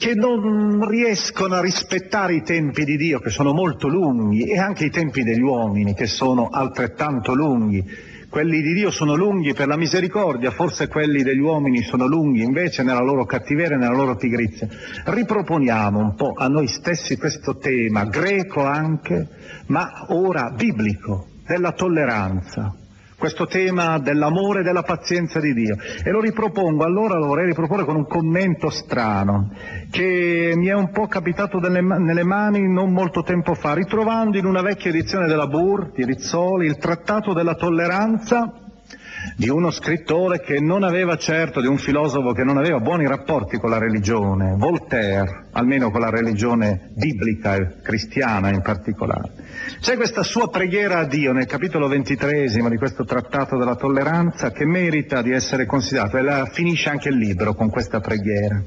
che 0.00 0.14
non 0.14 0.88
riescono 0.88 1.56
a 1.56 1.60
rispettare 1.60 2.34
i 2.34 2.42
tempi 2.42 2.84
di 2.84 2.96
Dio, 2.96 3.20
che 3.20 3.28
sono 3.28 3.52
molto 3.52 3.86
lunghi, 3.86 4.44
e 4.44 4.58
anche 4.58 4.86
i 4.86 4.90
tempi 4.90 5.22
degli 5.22 5.42
uomini, 5.42 5.92
che 5.92 6.06
sono 6.06 6.48
altrettanto 6.48 7.34
lunghi. 7.34 7.84
Quelli 8.30 8.62
di 8.62 8.72
Dio 8.72 8.90
sono 8.90 9.14
lunghi 9.14 9.52
per 9.52 9.66
la 9.66 9.76
misericordia, 9.76 10.52
forse 10.52 10.88
quelli 10.88 11.22
degli 11.22 11.40
uomini 11.40 11.82
sono 11.82 12.06
lunghi 12.06 12.42
invece 12.42 12.82
nella 12.82 13.02
loro 13.02 13.26
cattiveria 13.26 13.76
e 13.76 13.78
nella 13.78 13.94
loro 13.94 14.16
pigrizia. 14.16 14.68
Riproponiamo 15.04 15.98
un 15.98 16.14
po' 16.14 16.32
a 16.34 16.48
noi 16.48 16.68
stessi 16.68 17.18
questo 17.18 17.58
tema, 17.58 18.04
greco 18.04 18.64
anche, 18.64 19.28
ma 19.66 20.06
ora 20.08 20.50
biblico, 20.52 21.26
della 21.44 21.72
tolleranza, 21.72 22.74
questo 23.20 23.46
tema 23.46 23.98
dell'amore 23.98 24.60
e 24.60 24.62
della 24.62 24.82
pazienza 24.82 25.38
di 25.38 25.52
Dio. 25.52 25.76
E 26.02 26.10
lo 26.10 26.20
ripropongo, 26.20 26.82
allora 26.84 27.18
lo 27.18 27.26
vorrei 27.26 27.46
riproporre 27.46 27.84
con 27.84 27.96
un 27.96 28.06
commento 28.06 28.70
strano, 28.70 29.52
che 29.90 30.54
mi 30.56 30.66
è 30.66 30.74
un 30.74 30.90
po' 30.90 31.06
capitato 31.06 31.58
nelle, 31.58 31.82
nelle 31.82 32.24
mani 32.24 32.66
non 32.66 32.92
molto 32.92 33.22
tempo 33.22 33.54
fa, 33.54 33.74
ritrovando 33.74 34.38
in 34.38 34.46
una 34.46 34.62
vecchia 34.62 34.90
edizione 34.90 35.26
della 35.26 35.46
Bur 35.46 35.92
di 35.92 36.04
Rizzoli 36.04 36.66
il 36.66 36.78
trattato 36.78 37.34
della 37.34 37.54
tolleranza 37.54 38.69
di 39.36 39.48
uno 39.48 39.70
scrittore 39.70 40.40
che 40.40 40.60
non 40.60 40.82
aveva 40.82 41.16
certo, 41.16 41.60
di 41.60 41.66
un 41.66 41.78
filosofo 41.78 42.32
che 42.32 42.44
non 42.44 42.56
aveva 42.56 42.78
buoni 42.78 43.06
rapporti 43.06 43.58
con 43.58 43.70
la 43.70 43.78
religione, 43.78 44.54
Voltaire, 44.56 45.46
almeno 45.52 45.90
con 45.90 46.00
la 46.00 46.10
religione 46.10 46.90
biblica 46.94 47.54
e 47.54 47.80
cristiana 47.82 48.50
in 48.50 48.62
particolare. 48.62 49.32
C'è 49.80 49.96
questa 49.96 50.22
sua 50.22 50.48
preghiera 50.48 50.98
a 50.98 51.06
Dio 51.06 51.32
nel 51.32 51.46
capitolo 51.46 51.88
ventitresimo 51.88 52.68
di 52.68 52.76
questo 52.76 53.04
trattato 53.04 53.56
della 53.56 53.76
tolleranza 53.76 54.50
che 54.50 54.64
merita 54.64 55.22
di 55.22 55.32
essere 55.32 55.66
considerato 55.66 56.16
e 56.16 56.22
la 56.22 56.46
finisce 56.46 56.88
anche 56.88 57.08
il 57.08 57.16
libro 57.16 57.54
con 57.54 57.70
questa 57.70 58.00
preghiera. 58.00 58.62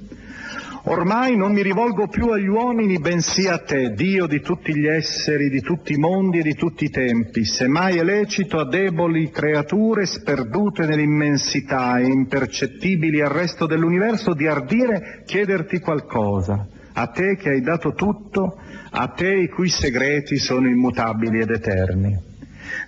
Ormai 0.86 1.38
non 1.38 1.54
mi 1.54 1.62
rivolgo 1.62 2.08
più 2.08 2.28
agli 2.28 2.48
uomini, 2.48 3.00
bensì 3.00 3.48
a 3.48 3.58
te, 3.58 3.94
Dio 3.94 4.28
di 4.28 4.42
tutti 4.42 4.76
gli 4.76 4.86
esseri, 4.86 5.50
di 5.50 5.62
tutti 5.62 5.94
i 5.94 5.98
mondi 5.98 6.40
e 6.40 6.42
di 6.42 6.56
tutti 6.56 6.84
i 6.84 6.90
tempi, 6.90 7.46
semmai 7.46 8.00
è 8.00 8.04
lecito 8.04 8.60
a 8.60 8.68
deboli 8.68 9.30
creature 9.30 10.06
sperdute 10.06 10.86
nell'immensità 10.86 12.00
e 12.00 12.08
impercettibili 12.08 13.22
al 13.22 13.30
resto 13.30 13.66
dell'universo 13.66 14.34
di 14.34 14.46
ardire 14.46 15.24
chiederti 15.26 15.80
qualcosa, 15.80 16.68
a 16.92 17.08
te 17.08 17.38
che 17.38 17.52
hai 17.52 17.62
dato 17.62 17.94
tutto, 17.94 18.60
a 18.92 19.08
te 19.08 19.34
i 19.34 19.48
cui 19.48 19.70
segreti 19.70 20.36
sono 20.36 20.68
immutabili 20.68 21.40
ed 21.40 21.50
eterni. 21.50 22.32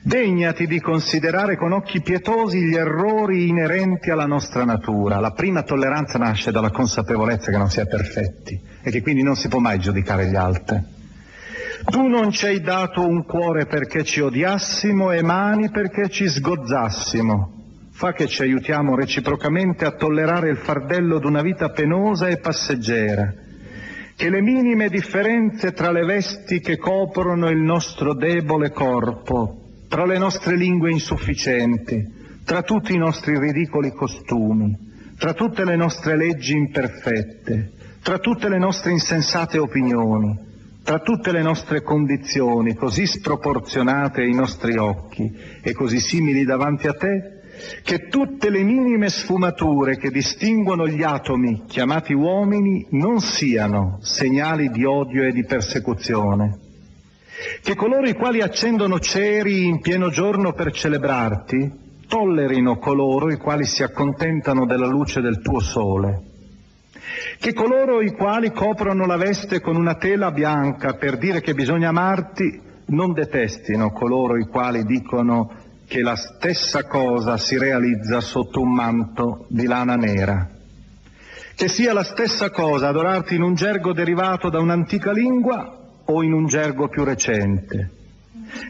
Degnati 0.02 0.68
di 0.68 0.80
considerare 0.80 1.58
con 1.58 1.72
occhi 1.72 2.02
pietosi 2.02 2.60
gli 2.60 2.76
errori 2.76 3.48
inerenti 3.48 4.12
alla 4.12 4.28
nostra 4.28 4.64
natura. 4.64 5.20
La 5.20 5.32
prima 5.32 5.64
tolleranza 5.64 6.20
nasce 6.20 6.52
dalla 6.52 6.70
consapevolezza 6.70 7.50
che 7.50 7.58
non 7.58 7.70
si 7.70 7.80
è 7.80 7.88
perfetti 7.88 8.60
e 8.84 8.92
che 8.92 9.02
quindi 9.02 9.24
non 9.24 9.36
si 9.36 9.48
può 9.48 9.60
mai 9.60 9.80
giudicare 9.80 10.28
gli 10.28 10.36
altri. 10.36 10.94
Tu 11.86 12.08
non 12.08 12.32
ci 12.32 12.46
hai 12.46 12.62
dato 12.62 13.06
un 13.06 13.26
cuore 13.26 13.66
perché 13.66 14.04
ci 14.04 14.20
odiassimo 14.20 15.12
e 15.12 15.22
mani 15.22 15.70
perché 15.70 16.10
ci 16.10 16.28
sgozzassimo. 16.28 17.54
Fa 17.92 18.14
che 18.14 18.28
ci 18.28 18.42
aiutiamo 18.42 18.96
reciprocamente 18.96 19.86
a 19.86 19.96
tollerare 19.96 20.50
il 20.50 20.58
fardello 20.58 21.18
d'una 21.18 21.42
vita 21.42 21.70
penosa 21.70 22.28
e 22.28 22.38
passeggera, 22.38 23.34
che 24.16 24.30
le 24.30 24.42
minime 24.42 24.90
differenze 24.90 25.72
tra 25.72 25.92
le 25.92 26.06
vesti 26.06 26.60
che 26.60 26.78
coprono 26.78 27.50
il 27.50 27.60
nostro 27.60 28.14
debole 28.14 28.72
corpo 28.72 29.62
tra 29.96 30.06
le 30.06 30.18
nostre 30.18 30.58
lingue 30.58 30.92
insufficienti, 30.92 32.06
tra 32.44 32.64
tutti 32.64 32.94
i 32.94 32.98
nostri 32.98 33.40
ridicoli 33.40 33.94
costumi, 33.94 34.78
tra 35.18 35.32
tutte 35.32 35.64
le 35.64 35.78
nostre 35.78 36.18
leggi 36.18 36.52
imperfette, 36.52 37.72
tra 38.04 38.18
tutte 38.18 38.50
le 38.50 38.58
nostre 38.58 38.92
insensate 38.92 39.58
opinioni, 39.58 40.38
tra 40.84 41.00
tutte 41.00 41.32
le 41.32 41.42
nostre 41.42 41.82
condizioni 41.82 42.76
così 42.76 43.06
sproporzionate 43.06 44.24
ai 44.24 44.34
nostri 44.34 44.76
occhi 44.76 45.34
e 45.62 45.72
così 45.72 46.02
simili 46.02 46.44
davanti 46.44 46.88
a 46.88 46.94
te, 46.94 47.80
che 47.82 48.10
tutte 48.10 48.50
le 48.50 48.64
minime 48.64 49.08
sfumature 49.08 49.96
che 49.96 50.12
distinguono 50.12 50.90
gli 50.90 51.04
atomi 51.04 51.64
chiamati 51.68 52.12
uomini 52.12 52.86
non 52.90 53.22
siano 53.22 54.00
segnali 54.02 54.68
di 54.72 54.84
odio 54.84 55.24
e 55.24 55.32
di 55.32 55.46
persecuzione, 55.46 56.65
che 57.62 57.76
coloro 57.76 58.08
i 58.08 58.14
quali 58.14 58.42
accendono 58.42 59.00
ceri 59.00 59.66
in 59.66 59.82
pieno 59.82 60.10
giorno 60.10 60.54
per 60.54 60.72
celebrarti 60.72 61.84
tollerino 62.08 62.78
coloro 62.78 63.32
i 63.32 63.38
quali 63.38 63.66
si 63.66 63.84
accontentano 63.84 64.66
della 64.66 64.88
luce 64.88 65.22
del 65.22 65.42
tuo 65.42 65.60
sole, 65.60 66.22
che 67.40 67.54
coloro 67.54 68.02
i 68.02 68.12
quali 68.12 68.52
coprono 68.52 69.06
la 69.06 69.18
veste 69.18 69.60
con 69.60 69.76
una 69.76 69.96
tela 69.96 70.32
bianca 70.32 70.94
per 70.94 71.18
dire 71.18 71.42
che 71.42 71.54
bisogna 71.54 71.90
amarti 71.90 72.62
non 72.88 73.14
detestino 73.14 73.92
coloro 73.92 74.38
i 74.38 74.46
quali 74.46 74.84
dicono 74.86 75.64
che 75.88 76.02
la 76.02 76.16
stessa 76.16 76.86
cosa 76.86 77.38
si 77.38 77.58
realizza 77.58 78.20
sotto 78.20 78.62
un 78.62 78.74
manto 78.74 79.46
di 79.50 79.66
lana 79.66 79.96
nera. 79.96 80.50
Che 81.56 81.68
sia 81.70 81.94
la 81.94 82.04
stessa 82.04 82.50
cosa 82.50 82.90
adorarti 82.90 83.36
in 83.36 83.42
un 83.42 83.56
gergo 83.56 83.94
derivato 83.94 84.50
da 84.50 84.60
un'antica 84.60 85.12
lingua 85.12 85.85
o 86.06 86.24
in 86.24 86.34
un 86.34 86.46
gergo 86.46 86.88
più 86.88 87.04
recente, 87.04 87.92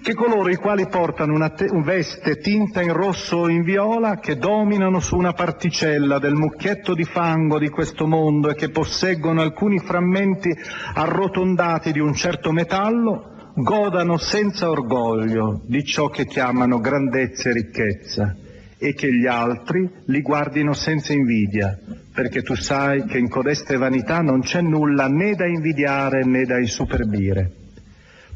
che 0.02 0.14
coloro 0.14 0.50
i 0.50 0.56
quali 0.56 0.88
portano 0.88 1.34
una 1.34 1.50
te- 1.50 1.70
un 1.70 1.84
veste 1.84 2.38
tinta 2.38 2.82
in 2.82 2.94
rosso 2.94 3.38
o 3.38 3.50
in 3.50 3.64
viola, 3.64 4.18
che 4.18 4.38
dominano 4.38 5.00
su 5.00 5.16
una 5.16 5.34
particella 5.34 6.20
del 6.20 6.34
mucchietto 6.34 6.94
di 6.94 7.04
fango 7.04 7.60
di 7.60 7.70
questo 7.70 8.08
mondo 8.08 8.50
e 8.50 8.56
che 8.56 8.70
posseggono 8.70 9.42
alcuni 9.42 9.80
frammenti 9.80 10.56
arrotondati 10.94 11.92
di 11.92 12.00
un 12.00 12.14
certo 12.14 12.52
metallo, 12.52 13.52
godano 13.56 14.18
senza 14.18 14.70
orgoglio 14.70 15.62
di 15.66 15.84
ciò 15.84 16.10
che 16.10 16.26
chiamano 16.26 16.80
grandezza 16.80 17.50
e 17.50 17.54
ricchezza 17.54 18.36
e 18.78 18.94
che 18.94 19.14
gli 19.14 19.26
altri 19.26 19.90
li 20.06 20.22
guardino 20.22 20.74
senza 20.74 21.14
invidia, 21.14 21.78
perché 22.14 22.42
tu 22.42 22.56
sai 22.56 23.06
che 23.06 23.18
in 23.18 23.30
codeste 23.30 23.78
vanità 23.78 24.20
non 24.20 24.42
c'è 24.42 24.62
nulla 24.62 25.08
né 25.08 25.36
da 25.36 25.46
invidiare 25.46 26.24
né 26.26 26.44
da 26.46 26.60
insuperbire. 26.60 27.52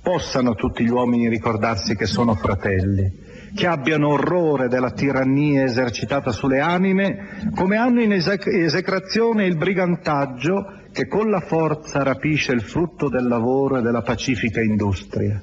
Possano 0.02 0.56
tutti 0.56 0.84
gli 0.84 0.90
uomini 0.90 1.28
ricordarsi 1.28 1.96
che 1.96 2.06
sono 2.06 2.34
fratelli, 2.36 3.28
che 3.54 3.68
abbiano 3.68 4.10
orrore 4.10 4.70
della 4.70 4.92
tirannia 4.92 5.64
esercitata 5.64 6.32
sulle 6.32 6.60
anime, 6.60 7.52
come 7.54 7.76
hanno 7.76 8.02
in 8.02 8.14
esec- 8.14 8.48
esecrazione 8.48 9.46
il 9.46 9.58
brigantaggio 9.58 10.78
che 10.92 11.08
con 11.08 11.30
la 11.30 11.42
forza 11.42 12.02
rapisce 12.02 12.54
il 12.54 12.62
frutto 12.62 13.10
del 13.10 13.28
lavoro 13.28 13.78
e 13.78 13.82
della 13.82 14.02
pacifica 14.02 14.62
industria. 14.62 15.42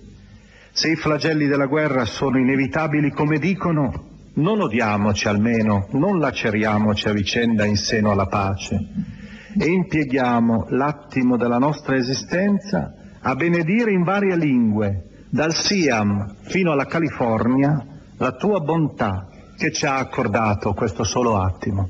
Se 0.72 0.90
i 0.90 0.96
flagelli 0.96 1.46
della 1.46 1.66
guerra 1.66 2.04
sono 2.04 2.38
inevitabili 2.38 3.10
come 3.10 3.38
dicono, 3.38 4.15
non 4.36 4.60
odiamoci 4.60 5.28
almeno, 5.28 5.88
non 5.92 6.18
laceriamoci 6.18 7.08
a 7.08 7.12
vicenda 7.12 7.64
in 7.64 7.76
seno 7.76 8.10
alla 8.10 8.26
pace 8.26 8.76
e 9.58 9.64
impieghiamo 9.66 10.66
l'attimo 10.70 11.36
della 11.36 11.58
nostra 11.58 11.96
esistenza 11.96 12.92
a 13.20 13.34
benedire 13.34 13.92
in 13.92 14.02
varie 14.02 14.36
lingue, 14.36 15.04
dal 15.30 15.54
Siam 15.54 16.36
fino 16.42 16.72
alla 16.72 16.86
California, 16.86 17.84
la 18.18 18.32
tua 18.32 18.60
bontà 18.60 19.28
che 19.56 19.72
ci 19.72 19.86
ha 19.86 19.96
accordato 19.96 20.74
questo 20.74 21.02
solo 21.04 21.38
attimo. 21.40 21.88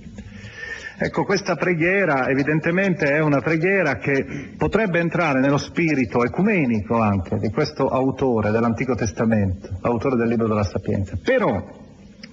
Ecco, 0.98 1.24
questa 1.24 1.56
preghiera 1.56 2.26
evidentemente 2.28 3.11
è 3.11 3.20
una 3.20 3.40
preghiera 3.40 3.96
che 3.96 4.54
potrebbe 4.56 4.98
entrare 4.98 5.40
nello 5.40 5.59
spirito 5.59 6.24
ecumenico 6.24 6.98
anche 6.98 7.37
di 7.38 7.50
questo 7.50 7.88
autore 7.88 8.50
dell'Antico 8.50 8.94
Testamento, 8.94 9.76
autore 9.82 10.16
del 10.16 10.28
libro 10.28 10.46
della 10.48 10.64
Sapienza. 10.64 11.18
Però 11.22 11.85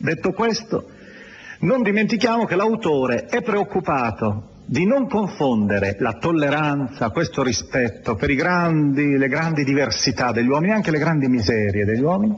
Detto 0.03 0.33
questo, 0.33 0.89
non 1.59 1.81
dimentichiamo 1.81 2.43
che 2.43 2.57
l'autore 2.57 3.23
è 3.23 3.41
preoccupato 3.41 4.49
di 4.65 4.85
non 4.85 5.07
confondere 5.07 5.95
la 5.99 6.17
tolleranza, 6.19 7.09
questo 7.09 7.41
rispetto 7.41 8.15
per 8.15 8.33
grandi, 8.33 9.17
le 9.17 9.29
grandi 9.29 9.63
diversità 9.63 10.33
degli 10.33 10.49
uomini, 10.49 10.73
anche 10.73 10.91
le 10.91 10.99
grandi 10.99 11.29
miserie 11.29 11.85
degli 11.85 12.01
uomini, 12.01 12.37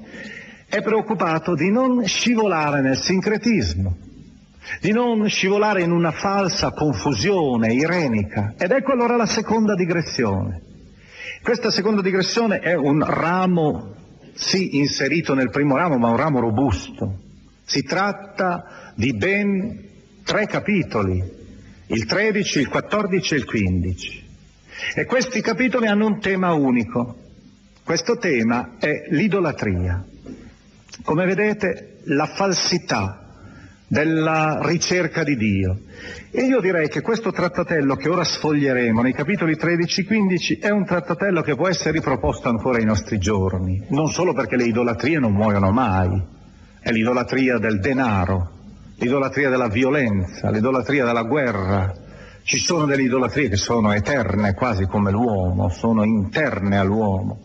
è 0.67 0.79
preoccupato 0.83 1.55
di 1.55 1.71
non 1.71 2.05
scivolare 2.05 2.81
nel 2.81 2.97
sincretismo, 2.97 3.97
di 4.79 4.91
non 4.91 5.27
scivolare 5.27 5.81
in 5.81 5.89
una 5.89 6.11
falsa 6.11 6.69
confusione 6.69 7.73
irenica. 7.73 8.53
Ed 8.59 8.69
ecco 8.69 8.91
allora 8.91 9.15
la 9.15 9.25
seconda 9.25 9.73
digressione. 9.73 10.61
Questa 11.41 11.71
seconda 11.71 12.03
digressione 12.03 12.59
è 12.59 12.75
un 12.75 13.03
ramo, 13.03 13.95
sì, 14.35 14.77
inserito 14.77 15.33
nel 15.33 15.49
primo 15.49 15.75
ramo, 15.75 15.97
ma 15.97 16.09
un 16.09 16.17
ramo 16.17 16.39
robusto, 16.39 17.23
si 17.65 17.83
tratta 17.83 18.93
di 18.95 19.13
ben 19.15 19.89
tre 20.23 20.45
capitoli, 20.45 21.21
il 21.87 22.05
13, 22.05 22.59
il 22.59 22.67
14 22.69 23.33
e 23.33 23.37
il 23.37 23.45
15. 23.45 24.23
E 24.95 25.05
questi 25.05 25.41
capitoli 25.41 25.87
hanno 25.87 26.05
un 26.05 26.19
tema 26.19 26.53
unico. 26.53 27.23
Questo 27.83 28.17
tema 28.17 28.75
è 28.79 29.07
l'idolatria. 29.09 30.03
Come 31.03 31.25
vedete, 31.25 31.99
la 32.05 32.25
falsità 32.25 33.25
della 33.87 34.59
ricerca 34.63 35.23
di 35.23 35.35
Dio. 35.35 35.79
E 36.31 36.41
io 36.43 36.59
direi 36.59 36.87
che 36.89 37.01
questo 37.01 37.31
trattatello 37.31 37.95
che 37.95 38.09
ora 38.09 38.23
sfoglieremo 38.23 39.01
nei 39.01 39.13
capitoli 39.13 39.55
13 39.55 40.01
e 40.01 40.05
15 40.05 40.57
è 40.57 40.69
un 40.69 40.85
trattatello 40.85 41.41
che 41.41 41.55
può 41.55 41.67
essere 41.67 41.91
riproposto 41.91 42.49
ancora 42.49 42.77
ai 42.77 42.85
nostri 42.85 43.19
giorni, 43.19 43.83
non 43.89 44.09
solo 44.09 44.33
perché 44.33 44.55
le 44.55 44.65
idolatrie 44.65 45.19
non 45.19 45.33
muoiono 45.33 45.71
mai, 45.71 46.33
è 46.85 46.91
l'idolatria 46.91 47.57
del 47.57 47.79
denaro, 47.79 48.51
l'idolatria 48.97 49.49
della 49.49 49.69
violenza, 49.69 50.51
l'idolatria 50.51 51.03
della 51.03 51.23
guerra. 51.23 51.91
Ci 52.43 52.59
sono 52.59 52.85
delle 52.85 53.01
idolatrie 53.01 53.49
che 53.49 53.55
sono 53.55 53.91
eterne, 53.91 54.53
quasi 54.53 54.85
come 54.85 55.09
l'uomo, 55.09 55.67
sono 55.69 56.03
interne 56.03 56.77
all'uomo. 56.77 57.39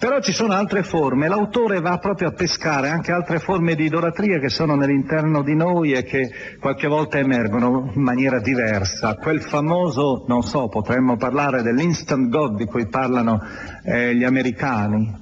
Però 0.00 0.18
ci 0.18 0.32
sono 0.32 0.54
altre 0.54 0.82
forme, 0.82 1.28
l'autore 1.28 1.78
va 1.78 1.98
proprio 1.98 2.30
a 2.30 2.32
pescare 2.32 2.88
anche 2.88 3.12
altre 3.12 3.38
forme 3.38 3.76
di 3.76 3.84
idolatria 3.84 4.40
che 4.40 4.48
sono 4.48 4.74
nell'interno 4.74 5.44
di 5.44 5.54
noi 5.54 5.92
e 5.92 6.02
che 6.02 6.28
qualche 6.58 6.88
volta 6.88 7.18
emergono 7.18 7.92
in 7.94 8.02
maniera 8.02 8.40
diversa. 8.40 9.14
Quel 9.14 9.42
famoso, 9.42 10.24
non 10.26 10.42
so, 10.42 10.66
potremmo 10.66 11.16
parlare 11.16 11.62
dell'instant 11.62 12.28
God 12.28 12.56
di 12.56 12.64
cui 12.64 12.88
parlano 12.88 13.40
eh, 13.84 14.12
gli 14.16 14.24
americani, 14.24 15.21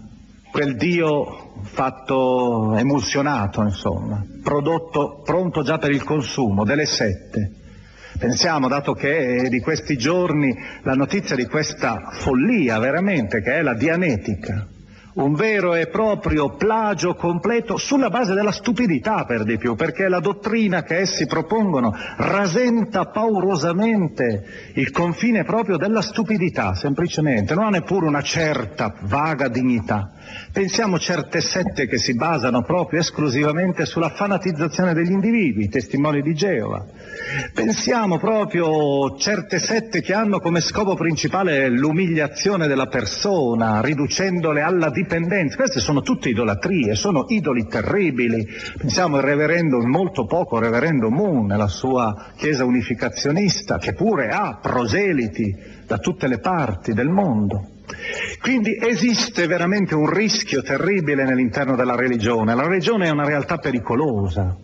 quel 0.50 0.76
Dio 0.76 1.52
fatto 1.62 2.74
emulsionato, 2.76 3.62
insomma, 3.62 4.24
prodotto 4.42 5.22
pronto 5.24 5.62
già 5.62 5.78
per 5.78 5.90
il 5.90 6.02
consumo, 6.02 6.64
delle 6.64 6.86
sette. 6.86 7.52
Pensiamo, 8.18 8.68
dato 8.68 8.92
che 8.92 9.36
è 9.36 9.48
di 9.48 9.60
questi 9.60 9.96
giorni 9.96 10.54
la 10.82 10.94
notizia 10.94 11.36
di 11.36 11.46
questa 11.46 12.10
follia 12.10 12.78
veramente, 12.78 13.40
che 13.40 13.54
è 13.54 13.62
la 13.62 13.74
dianetica, 13.74 14.66
un 15.14 15.34
vero 15.34 15.74
e 15.74 15.86
proprio 15.86 16.54
plagio 16.56 17.14
completo 17.14 17.76
sulla 17.76 18.10
base 18.10 18.34
della 18.34 18.52
stupidità 18.52 19.24
per 19.24 19.44
di 19.44 19.56
più, 19.56 19.74
perché 19.74 20.08
la 20.08 20.20
dottrina 20.20 20.82
che 20.82 20.98
essi 20.98 21.26
propongono 21.26 21.92
rasenta 22.16 23.06
paurosamente 23.06 24.72
il 24.74 24.90
confine 24.90 25.44
proprio 25.44 25.76
della 25.76 26.02
stupidità, 26.02 26.74
semplicemente, 26.74 27.54
non 27.54 27.64
ha 27.64 27.70
neppure 27.70 28.06
una 28.06 28.22
certa 28.22 28.94
vaga 29.02 29.48
dignità. 29.48 30.12
Pensiamo 30.52 30.98
certe 30.98 31.40
sette 31.40 31.86
che 31.86 31.98
si 31.98 32.14
basano 32.14 32.62
proprio 32.62 33.00
esclusivamente 33.00 33.86
sulla 33.86 34.10
fanatizzazione 34.10 34.94
degli 34.94 35.10
individui, 35.10 35.64
i 35.64 35.68
testimoni 35.68 36.22
di 36.22 36.34
Geova. 36.34 36.84
Pensiamo 37.54 38.18
proprio 38.18 39.16
certe 39.16 39.58
sette 39.58 40.00
che 40.00 40.12
hanno 40.12 40.40
come 40.40 40.60
scopo 40.60 40.94
principale 40.94 41.68
l'umiliazione 41.68 42.66
della 42.66 42.86
persona, 42.86 43.80
riducendole 43.80 44.60
alla 44.62 44.90
dipendenza. 44.90 45.56
Queste 45.56 45.80
sono 45.80 46.02
tutte 46.02 46.28
idolatrie, 46.28 46.94
sono 46.94 47.26
idoli 47.28 47.66
terribili. 47.66 48.46
Pensiamo 48.76 49.16
al 49.16 49.22
reverendo, 49.22 49.78
molto 49.86 50.26
poco 50.26 50.58
reverendo 50.58 51.10
Moon, 51.10 51.46
nella 51.46 51.68
sua 51.68 52.32
chiesa 52.36 52.64
unificazionista, 52.64 53.78
che 53.78 53.92
pure 53.92 54.28
ha 54.28 54.58
proseliti 54.60 55.54
da 55.86 55.98
tutte 55.98 56.26
le 56.26 56.38
parti 56.38 56.92
del 56.92 57.08
mondo. 57.08 57.78
Quindi 58.40 58.76
esiste 58.80 59.46
veramente 59.46 59.94
un 59.94 60.08
rischio 60.08 60.62
terribile 60.62 61.24
nell'interno 61.24 61.76
della 61.76 61.96
religione. 61.96 62.54
La 62.54 62.66
religione 62.66 63.06
è 63.06 63.10
una 63.10 63.24
realtà 63.24 63.58
pericolosa, 63.58 64.56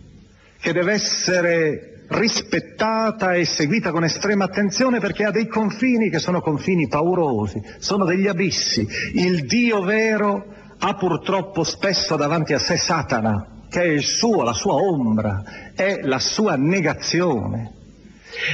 che 0.59 0.73
deve 0.73 0.93
essere 0.93 1.97
rispettata 2.09 3.33
e 3.33 3.45
seguita 3.45 3.91
con 3.91 4.03
estrema 4.03 4.45
attenzione 4.45 4.99
perché 4.99 5.25
ha 5.25 5.31
dei 5.31 5.47
confini 5.47 6.09
che 6.09 6.19
sono 6.19 6.41
confini 6.41 6.87
paurosi, 6.87 7.61
sono 7.79 8.05
degli 8.05 8.27
abissi. 8.27 8.87
Il 9.13 9.45
Dio 9.45 9.81
vero 9.81 10.45
ha 10.79 10.93
purtroppo 10.93 11.63
spesso 11.63 12.15
davanti 12.15 12.53
a 12.53 12.59
sé 12.59 12.77
Satana, 12.77 13.65
che 13.69 13.81
è 13.81 13.87
il 13.87 14.03
suo, 14.03 14.43
la 14.43 14.53
sua 14.53 14.73
ombra, 14.73 15.71
è 15.75 15.99
la 16.03 16.19
sua 16.19 16.55
negazione. 16.55 17.73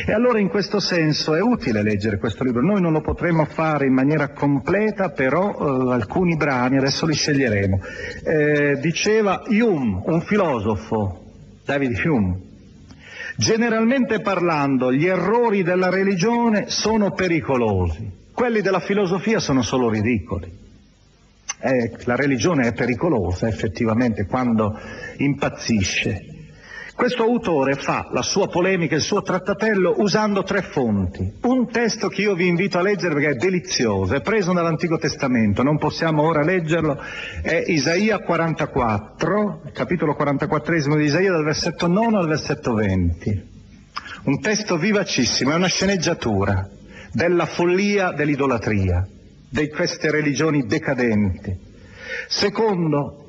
E 0.06 0.12
allora 0.12 0.40
in 0.40 0.50
questo 0.50 0.80
senso 0.80 1.34
è 1.36 1.42
utile 1.42 1.82
leggere 1.82 2.18
questo 2.18 2.44
libro. 2.44 2.62
Noi 2.62 2.82
non 2.82 2.94
lo 2.94 3.02
potremo 3.02 3.46
fare 3.46 3.86
in 3.86 3.94
maniera 3.94 4.30
completa, 4.30 5.10
però 5.10 5.52
eh, 5.52 5.94
alcuni 5.94 6.36
brani 6.36 6.78
adesso 6.78 7.06
li 7.06 7.14
sceglieremo. 7.14 7.80
Eh, 8.24 8.78
diceva 8.80 9.44
Hume, 9.48 10.02
un 10.06 10.22
filosofo, 10.22 11.24
David 11.66 12.00
Hume, 12.06 12.40
generalmente 13.36 14.22
parlando 14.22 14.92
gli 14.92 15.06
errori 15.06 15.64
della 15.64 15.90
religione 15.90 16.66
sono 16.70 17.12
pericolosi, 17.12 18.10
quelli 18.34 18.62
della 18.62 18.80
filosofia 18.80 19.40
sono 19.40 19.62
solo 19.62 19.90
ridicoli. 19.90 20.62
Eh, 21.66 21.94
la 22.04 22.16
religione 22.16 22.68
è 22.68 22.74
pericolosa 22.74 23.48
effettivamente 23.48 24.26
quando 24.26 24.78
impazzisce. 25.18 26.33
Questo 26.96 27.24
autore 27.24 27.74
fa 27.74 28.08
la 28.12 28.22
sua 28.22 28.48
polemica, 28.48 28.96
il 28.96 29.02
suo 29.02 29.24
trattatello 29.24 29.96
usando 29.98 30.44
tre 30.44 30.62
fonti. 30.62 31.34
Un 31.42 31.68
testo 31.70 32.08
che 32.08 32.22
io 32.22 32.36
vi 32.36 32.48
invito 32.48 32.78
a 32.78 32.82
leggere 32.82 33.16
perché 33.16 33.30
è 33.32 33.36
delizioso, 33.36 34.14
è 34.14 34.22
preso 34.22 34.54
dall'Antico 34.54 34.98
Testamento, 35.00 35.64
non 35.64 35.80
possiamo 35.80 36.22
ora 36.22 36.44
leggerlo, 36.44 37.02
è 37.42 37.64
Isaia 37.68 38.20
44, 38.20 39.62
capitolo 39.74 40.14
44 40.14 40.96
di 40.96 41.04
Isaia 41.04 41.32
dal 41.32 41.44
versetto 41.44 41.88
9 41.88 42.18
al 42.18 42.28
versetto 42.28 42.74
20. 42.76 43.52
Un 44.26 44.40
testo 44.40 44.78
vivacissimo, 44.78 45.52
è 45.52 45.56
una 45.56 45.68
sceneggiatura 45.68 46.70
della 47.12 47.48
follia 47.48 48.12
dell'idolatria, 48.12 49.06
di 49.50 49.68
queste 49.68 50.12
religioni 50.12 50.66
decadenti. 50.68 51.58
Secondo, 52.28 53.23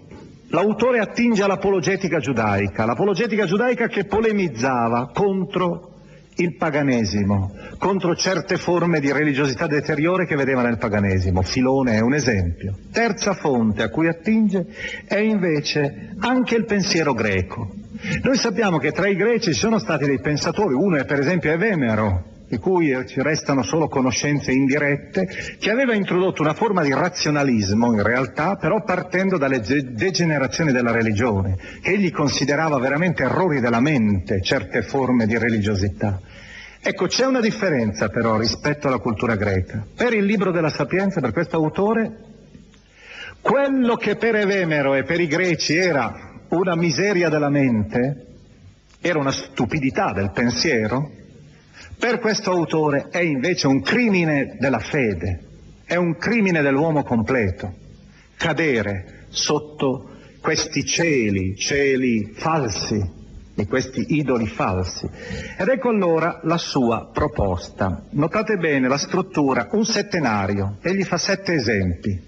L'autore 0.54 1.00
attinge 1.00 1.42
all'apologetica 1.42 2.20
giudaica, 2.20 2.84
l'apologetica 2.84 3.44
giudaica 3.44 3.88
che 3.88 4.04
polemizzava 4.04 5.10
contro 5.12 5.94
il 6.36 6.54
paganesimo, 6.54 7.50
contro 7.76 8.14
certe 8.14 8.56
forme 8.56 9.00
di 9.00 9.10
religiosità 9.10 9.66
deteriore 9.66 10.26
che 10.26 10.36
vedeva 10.36 10.62
nel 10.62 10.78
paganesimo. 10.78 11.42
Filone 11.42 11.94
è 11.96 12.00
un 12.00 12.14
esempio. 12.14 12.76
Terza 12.92 13.34
fonte 13.34 13.82
a 13.82 13.88
cui 13.88 14.06
attinge 14.06 14.64
è 15.08 15.18
invece 15.18 16.14
anche 16.20 16.54
il 16.54 16.66
pensiero 16.66 17.14
greco. 17.14 17.74
Noi 18.22 18.36
sappiamo 18.36 18.78
che 18.78 18.92
tra 18.92 19.08
i 19.08 19.16
greci 19.16 19.52
ci 19.52 19.58
sono 19.58 19.80
stati 19.80 20.04
dei 20.04 20.20
pensatori, 20.20 20.74
uno 20.74 20.98
è 20.98 21.04
per 21.04 21.18
esempio 21.18 21.50
Evemero, 21.50 22.33
di 22.48 22.58
cui 22.58 22.94
ci 23.06 23.22
restano 23.22 23.62
solo 23.62 23.88
conoscenze 23.88 24.52
indirette, 24.52 25.26
che 25.58 25.70
aveva 25.70 25.94
introdotto 25.94 26.42
una 26.42 26.54
forma 26.54 26.82
di 26.82 26.92
razionalismo 26.92 27.92
in 27.92 28.02
realtà, 28.02 28.56
però 28.56 28.82
partendo 28.82 29.38
dalle 29.38 29.60
degenerazioni 29.60 30.72
della 30.72 30.92
religione, 30.92 31.56
che 31.80 31.92
egli 31.92 32.10
considerava 32.10 32.78
veramente 32.78 33.22
errori 33.22 33.60
della 33.60 33.80
mente 33.80 34.42
certe 34.42 34.82
forme 34.82 35.26
di 35.26 35.38
religiosità. 35.38 36.20
Ecco, 36.86 37.06
c'è 37.06 37.24
una 37.24 37.40
differenza 37.40 38.08
però 38.08 38.36
rispetto 38.36 38.88
alla 38.88 38.98
cultura 38.98 39.36
greca. 39.36 39.86
Per 39.96 40.12
il 40.12 40.24
libro 40.24 40.50
della 40.50 40.68
Sapienza, 40.68 41.20
per 41.20 41.32
questo 41.32 41.56
autore, 41.56 42.12
quello 43.40 43.96
che 43.96 44.16
per 44.16 44.36
Evemero 44.36 44.94
e 44.94 45.02
per 45.02 45.18
i 45.18 45.26
greci 45.26 45.76
era 45.76 46.42
una 46.48 46.76
miseria 46.76 47.30
della 47.30 47.48
mente, 47.48 48.26
era 49.00 49.18
una 49.18 49.32
stupidità 49.32 50.12
del 50.12 50.30
pensiero, 50.30 51.10
per 51.98 52.18
questo 52.18 52.50
autore 52.50 53.08
è 53.10 53.20
invece 53.20 53.66
un 53.66 53.80
crimine 53.80 54.56
della 54.58 54.78
fede, 54.78 55.40
è 55.84 55.96
un 55.96 56.16
crimine 56.16 56.62
dell'uomo 56.62 57.02
completo, 57.02 57.72
cadere 58.36 59.26
sotto 59.28 60.10
questi 60.40 60.84
cieli, 60.84 61.56
cieli 61.56 62.32
falsi, 62.34 63.22
di 63.54 63.66
questi 63.66 64.16
idoli 64.16 64.46
falsi. 64.46 65.08
Ed 65.56 65.68
ecco 65.68 65.88
allora 65.88 66.40
la 66.42 66.58
sua 66.58 67.08
proposta. 67.12 68.04
Notate 68.10 68.56
bene 68.56 68.88
la 68.88 68.98
struttura, 68.98 69.68
un 69.72 69.84
settenario, 69.84 70.78
egli 70.82 71.04
fa 71.04 71.16
sette 71.16 71.54
esempi. 71.54 72.20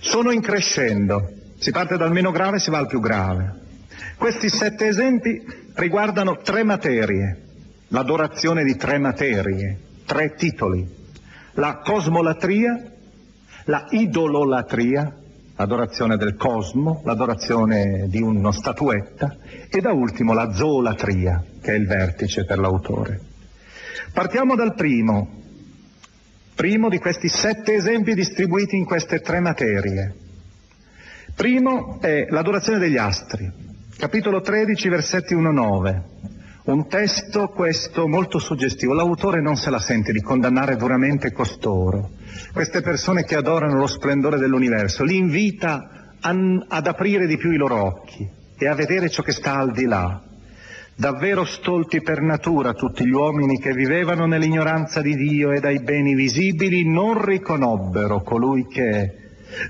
Sono 0.00 0.32
in 0.32 0.40
crescendo, 0.40 1.32
si 1.58 1.70
parte 1.70 1.96
dal 1.96 2.12
meno 2.12 2.30
grave 2.30 2.56
e 2.56 2.60
si 2.60 2.70
va 2.70 2.78
al 2.78 2.86
più 2.86 3.00
grave. 3.00 3.62
Questi 4.18 4.48
sette 4.48 4.88
esempi 4.88 5.42
riguardano 5.74 6.38
tre 6.38 6.62
materie, 6.62 7.42
l'adorazione 7.88 8.64
di 8.64 8.76
tre 8.76 8.98
materie, 8.98 9.78
tre 10.04 10.34
titoli, 10.34 10.86
la 11.54 11.78
cosmolatria, 11.84 12.92
la 13.64 13.86
idololatria, 13.90 15.16
l'adorazione 15.56 16.16
del 16.16 16.36
cosmo, 16.36 17.02
l'adorazione 17.04 18.06
di 18.08 18.20
una 18.20 18.52
statuetta 18.52 19.36
e 19.68 19.80
da 19.80 19.92
ultimo 19.92 20.32
la 20.32 20.52
zoolatria, 20.52 21.42
che 21.60 21.72
è 21.72 21.76
il 21.76 21.86
vertice 21.86 22.44
per 22.44 22.58
l'autore. 22.58 23.20
Partiamo 24.12 24.54
dal 24.54 24.74
primo, 24.74 25.42
primo 26.54 26.88
di 26.88 26.98
questi 26.98 27.28
sette 27.28 27.74
esempi 27.74 28.14
distribuiti 28.14 28.76
in 28.76 28.84
queste 28.84 29.20
tre 29.20 29.40
materie. 29.40 30.14
Primo 31.34 32.00
è 32.00 32.26
l'adorazione 32.28 32.78
degli 32.78 32.96
astri, 32.96 33.50
capitolo 33.96 34.40
13, 34.40 34.88
versetti 34.88 35.34
1-9. 35.34 36.02
Un 36.66 36.88
testo 36.88 37.48
questo 37.48 38.08
molto 38.08 38.38
suggestivo. 38.38 38.94
L'autore 38.94 39.42
non 39.42 39.54
se 39.56 39.68
la 39.68 39.78
sente 39.78 40.12
di 40.12 40.22
condannare 40.22 40.76
duramente 40.76 41.30
costoro, 41.30 42.12
queste 42.54 42.80
persone 42.80 43.24
che 43.24 43.36
adorano 43.36 43.76
lo 43.76 43.86
splendore 43.86 44.38
dell'universo, 44.38 45.04
li 45.04 45.16
invita 45.18 46.14
a, 46.18 46.34
ad 46.68 46.86
aprire 46.86 47.26
di 47.26 47.36
più 47.36 47.50
i 47.50 47.58
loro 47.58 47.84
occhi 47.84 48.26
e 48.56 48.66
a 48.66 48.74
vedere 48.74 49.10
ciò 49.10 49.22
che 49.22 49.32
sta 49.32 49.56
al 49.56 49.72
di 49.72 49.84
là. 49.84 50.22
Davvero 50.96 51.44
stolti 51.44 52.00
per 52.00 52.22
natura 52.22 52.72
tutti 52.72 53.04
gli 53.04 53.12
uomini 53.12 53.58
che 53.58 53.74
vivevano 53.74 54.24
nell'ignoranza 54.24 55.02
di 55.02 55.16
Dio 55.16 55.52
e 55.52 55.60
dai 55.60 55.82
beni 55.82 56.14
visibili 56.14 56.88
non 56.88 57.22
riconobbero 57.22 58.22
colui 58.22 58.66
che 58.68 58.88
è, 58.88 59.14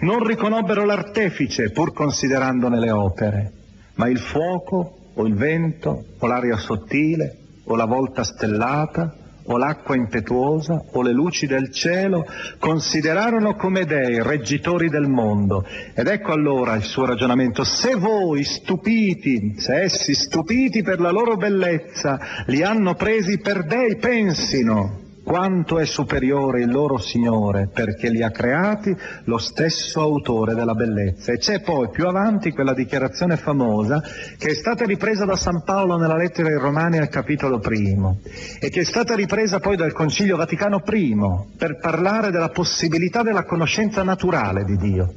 non 0.03 0.25
riconobbero 0.25 0.85
l'artefice 0.85 1.73
pur 1.73 1.93
considerandone 1.93 2.79
le 2.79 2.91
opere, 2.93 3.53
ma 3.95 4.09
il 4.09 4.21
fuoco 4.21 4.99
o 5.15 5.27
il 5.27 5.35
vento, 5.35 6.05
o 6.19 6.27
l'aria 6.27 6.57
sottile, 6.57 7.37
o 7.65 7.77
la 7.77 7.87
volta 7.87 8.23
stellata, 8.23 9.15
o 9.47 9.59
l'acqua 9.59 9.95
impetuosa, 9.95 10.83
o 10.93 11.03
le 11.03 11.13
luci 11.13 11.47
del 11.47 11.71
cielo, 11.71 12.27
considerarono 12.59 13.57
come 13.57 13.85
dei, 13.85 14.23
reggitori 14.23 14.89
del 14.89 15.09
mondo. 15.09 15.67
Ed 15.95 16.07
ecco 16.07 16.33
allora 16.33 16.75
il 16.75 16.83
suo 16.83 17.05
ragionamento, 17.05 17.63
se 17.63 17.95
voi 17.95 18.43
stupiti, 18.45 19.55
se 19.59 19.83
essi 19.83 20.15
stupiti 20.15 20.83
per 20.83 21.01
la 21.01 21.11
loro 21.11 21.37
bellezza, 21.37 22.19
li 22.47 22.63
hanno 22.63 22.95
presi 22.95 23.39
per 23.39 23.65
dei, 23.65 23.97
pensino 23.97 25.03
quanto 25.25 25.79
è 25.79 25.87
superiore 25.87 26.61
il 26.61 26.71
loro 26.71 26.99
Signore 26.99 27.69
perché 27.73 28.11
li 28.11 28.23
ha 28.23 28.31
creati 28.31 28.95
lo 29.25 29.39
stesso 29.39 30.01
autore 30.01 30.55
della 30.55 30.75
bellezza. 30.75 31.33
E 31.33 31.39
c'è 31.39 31.61
poi 31.61 31.89
più 31.89 32.07
avanti 32.07 32.53
quella 32.53 32.75
dichiarazione 32.75 33.37
famosa 33.37 34.03
che 34.39 34.51
è 34.51 34.55
stata 34.55 34.85
ripresa 34.85 35.25
da 35.25 35.35
San 35.35 35.63
Paolo 35.65 35.97
nella 35.97 36.17
lettera 36.17 36.49
ai 36.49 36.59
Romani 36.59 36.99
al 36.99 37.09
capitolo 37.09 37.59
primo 37.59 38.21
e 38.61 38.69
che 38.69 38.83
è 38.83 38.85
stata 38.85 39.15
ripresa 39.15 39.59
poi 39.59 39.77
dal 39.77 39.93
Concilio 39.93 40.37
Vaticano 40.37 40.83
I 40.87 41.17
per 41.57 41.79
parlare 41.79 42.31
della 42.31 42.51
possibilità 42.51 43.23
della 43.23 43.45
conoscenza 43.45 44.03
naturale 44.03 44.65
di 44.65 44.77
Dio. 44.77 45.15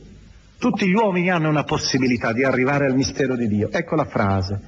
Tutti 0.57 0.87
gli 0.87 0.93
uomini 0.93 1.29
hanno 1.29 1.49
una 1.49 1.63
possibilità 1.63 2.31
di 2.31 2.43
arrivare 2.43 2.85
al 2.85 2.95
mistero 2.95 3.35
di 3.35 3.47
Dio. 3.47 3.69
Ecco 3.71 3.95
la 3.95 4.05
frase. 4.05 4.59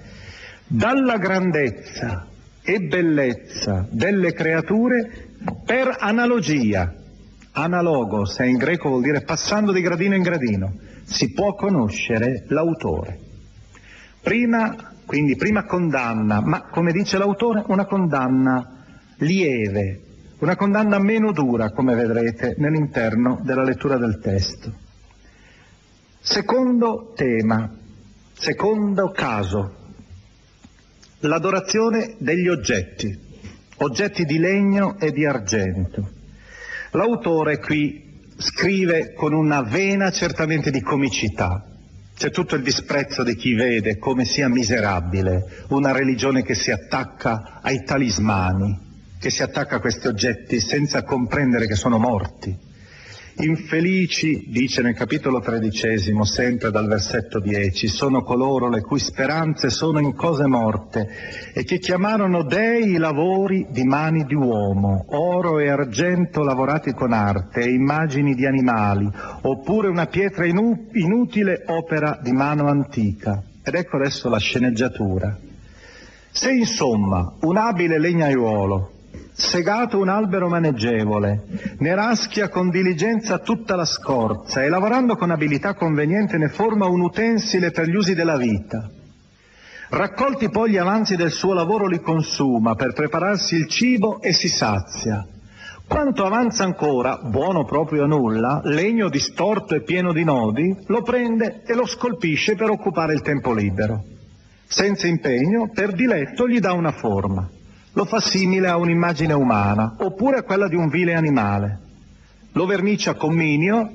Dalla 0.67 1.17
grandezza 1.17 2.27
e 2.61 2.79
bellezza 2.81 3.87
delle 3.89 4.33
creature 4.33 5.28
per 5.65 5.95
analogia, 5.99 6.93
analogos, 7.51 8.39
e 8.39 8.47
in 8.47 8.57
greco 8.57 8.89
vuol 8.89 9.01
dire 9.01 9.21
passando 9.21 9.71
di 9.71 9.81
gradino 9.81 10.15
in 10.15 10.21
gradino, 10.21 10.73
si 11.03 11.31
può 11.31 11.55
conoscere 11.55 12.45
l'autore. 12.47 13.19
Prima, 14.21 14.93
quindi 15.05 15.35
prima 15.35 15.65
condanna, 15.65 16.41
ma 16.41 16.63
come 16.63 16.91
dice 16.91 17.17
l'autore, 17.17 17.63
una 17.67 17.85
condanna 17.85 18.83
lieve, 19.17 20.01
una 20.39 20.55
condanna 20.55 20.99
meno 20.99 21.31
dura, 21.31 21.71
come 21.71 21.95
vedrete 21.95 22.55
nell'interno 22.57 23.39
della 23.43 23.63
lettura 23.63 23.97
del 23.97 24.19
testo. 24.19 24.73
Secondo 26.19 27.13
tema, 27.15 27.73
secondo 28.33 29.11
caso, 29.11 29.75
l'adorazione 31.19 32.15
degli 32.19 32.47
oggetti 32.47 33.27
oggetti 33.79 34.25
di 34.25 34.37
legno 34.37 34.97
e 34.99 35.11
di 35.11 35.25
argento. 35.25 36.09
L'autore 36.91 37.59
qui 37.59 38.07
scrive 38.37 39.13
con 39.13 39.33
una 39.33 39.61
vena 39.61 40.11
certamente 40.11 40.71
di 40.71 40.81
comicità. 40.81 41.65
C'è 42.15 42.31
tutto 42.31 42.55
il 42.55 42.63
disprezzo 42.63 43.23
di 43.23 43.35
chi 43.35 43.53
vede 43.53 43.97
come 43.97 44.25
sia 44.25 44.49
miserabile 44.49 45.65
una 45.69 45.91
religione 45.91 46.43
che 46.43 46.55
si 46.55 46.71
attacca 46.71 47.59
ai 47.61 47.83
talismani, 47.83 48.87
che 49.19 49.29
si 49.29 49.41
attacca 49.41 49.77
a 49.77 49.79
questi 49.79 50.07
oggetti 50.07 50.59
senza 50.59 51.03
comprendere 51.03 51.65
che 51.65 51.75
sono 51.75 51.97
morti. 51.97 52.67
Infelici, 53.41 54.47
dice 54.49 54.81
nel 54.81 54.95
capitolo 54.95 55.39
tredicesimo, 55.39 56.25
sempre 56.25 56.71
dal 56.71 56.87
versetto 56.87 57.39
10, 57.39 57.87
sono 57.87 58.21
coloro 58.21 58.67
le 58.67 58.81
cui 58.81 58.99
speranze 58.99 59.69
sono 59.69 59.99
in 60.01 60.13
cose 60.13 60.45
morte 60.45 61.07
e 61.53 61.63
che 61.63 61.77
chiamarono 61.79 62.43
dei 62.43 62.91
i 62.91 62.97
lavori 62.97 63.65
di 63.69 63.85
mani 63.85 64.25
di 64.25 64.35
uomo, 64.35 65.05
oro 65.07 65.59
e 65.59 65.69
argento 65.69 66.43
lavorati 66.43 66.91
con 66.91 67.13
arte 67.13 67.61
e 67.61 67.71
immagini 67.71 68.35
di 68.35 68.45
animali, 68.45 69.09
oppure 69.43 69.87
una 69.87 70.07
pietra 70.07 70.45
inu- 70.45 70.89
inutile 70.91 71.63
opera 71.67 72.19
di 72.21 72.33
mano 72.33 72.67
antica. 72.67 73.41
Ed 73.63 73.73
ecco 73.73 73.95
adesso 73.95 74.27
la 74.27 74.37
sceneggiatura. 74.37 75.37
Se 76.29 76.51
insomma 76.51 77.35
un 77.39 77.55
abile 77.55 77.99
legnaiuolo 77.99 78.98
segato 79.39 79.97
un 79.97 80.09
albero 80.09 80.49
maneggevole, 80.49 81.43
ne 81.77 81.95
raschia 81.95 82.49
con 82.49 82.69
diligenza 82.69 83.39
tutta 83.39 83.75
la 83.75 83.85
scorza 83.85 84.61
e 84.61 84.69
lavorando 84.69 85.15
con 85.15 85.31
abilità 85.31 85.73
conveniente 85.73 86.37
ne 86.37 86.49
forma 86.49 86.87
un 86.87 87.01
utensile 87.01 87.71
per 87.71 87.87
gli 87.87 87.95
usi 87.95 88.13
della 88.13 88.37
vita. 88.37 88.89
Raccolti 89.91 90.49
poi 90.49 90.71
gli 90.71 90.77
avanzi 90.77 91.15
del 91.15 91.31
suo 91.31 91.53
lavoro 91.53 91.87
li 91.87 91.99
consuma 91.99 92.75
per 92.75 92.93
prepararsi 92.93 93.55
il 93.55 93.67
cibo 93.67 94.21
e 94.21 94.33
si 94.33 94.49
sazia. 94.49 95.25
Quanto 95.87 96.25
avanza 96.25 96.63
ancora, 96.63 97.17
buono 97.17 97.65
proprio 97.65 98.03
a 98.03 98.07
nulla, 98.07 98.61
legno 98.65 99.09
distorto 99.09 99.73
e 99.73 99.81
pieno 99.81 100.13
di 100.13 100.23
nodi, 100.23 100.77
lo 100.85 101.01
prende 101.01 101.63
e 101.65 101.73
lo 101.73 101.87
scolpisce 101.87 102.55
per 102.55 102.69
occupare 102.69 103.13
il 103.13 103.21
tempo 103.21 103.53
libero. 103.53 104.03
Senza 104.67 105.07
impegno, 105.07 105.71
per 105.73 105.93
diletto 105.93 106.47
gli 106.47 106.59
dà 106.59 106.73
una 106.73 106.91
forma 106.91 107.49
lo 107.93 108.05
fa 108.05 108.19
simile 108.19 108.67
a 108.67 108.77
un'immagine 108.77 109.33
umana 109.33 109.95
oppure 109.97 110.39
a 110.39 110.43
quella 110.43 110.67
di 110.67 110.75
un 110.75 110.89
vile 110.89 111.15
animale. 111.15 111.79
Lo 112.53 112.65
vernicia 112.65 113.15
con 113.15 113.33
minio, 113.33 113.91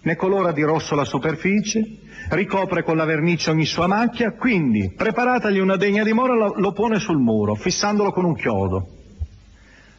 ne 0.00 0.16
colora 0.16 0.52
di 0.52 0.62
rosso 0.62 0.94
la 0.94 1.04
superficie, 1.04 1.98
ricopre 2.30 2.82
con 2.82 2.96
la 2.96 3.04
vernice 3.04 3.50
ogni 3.50 3.64
sua 3.64 3.86
macchia, 3.86 4.32
quindi 4.32 4.92
preparatagli 4.94 5.58
una 5.58 5.76
degna 5.76 6.02
dimora 6.02 6.34
lo, 6.34 6.54
lo 6.56 6.72
pone 6.72 6.98
sul 6.98 7.18
muro, 7.18 7.54
fissandolo 7.54 8.12
con 8.12 8.24
un 8.24 8.34
chiodo. 8.34 8.88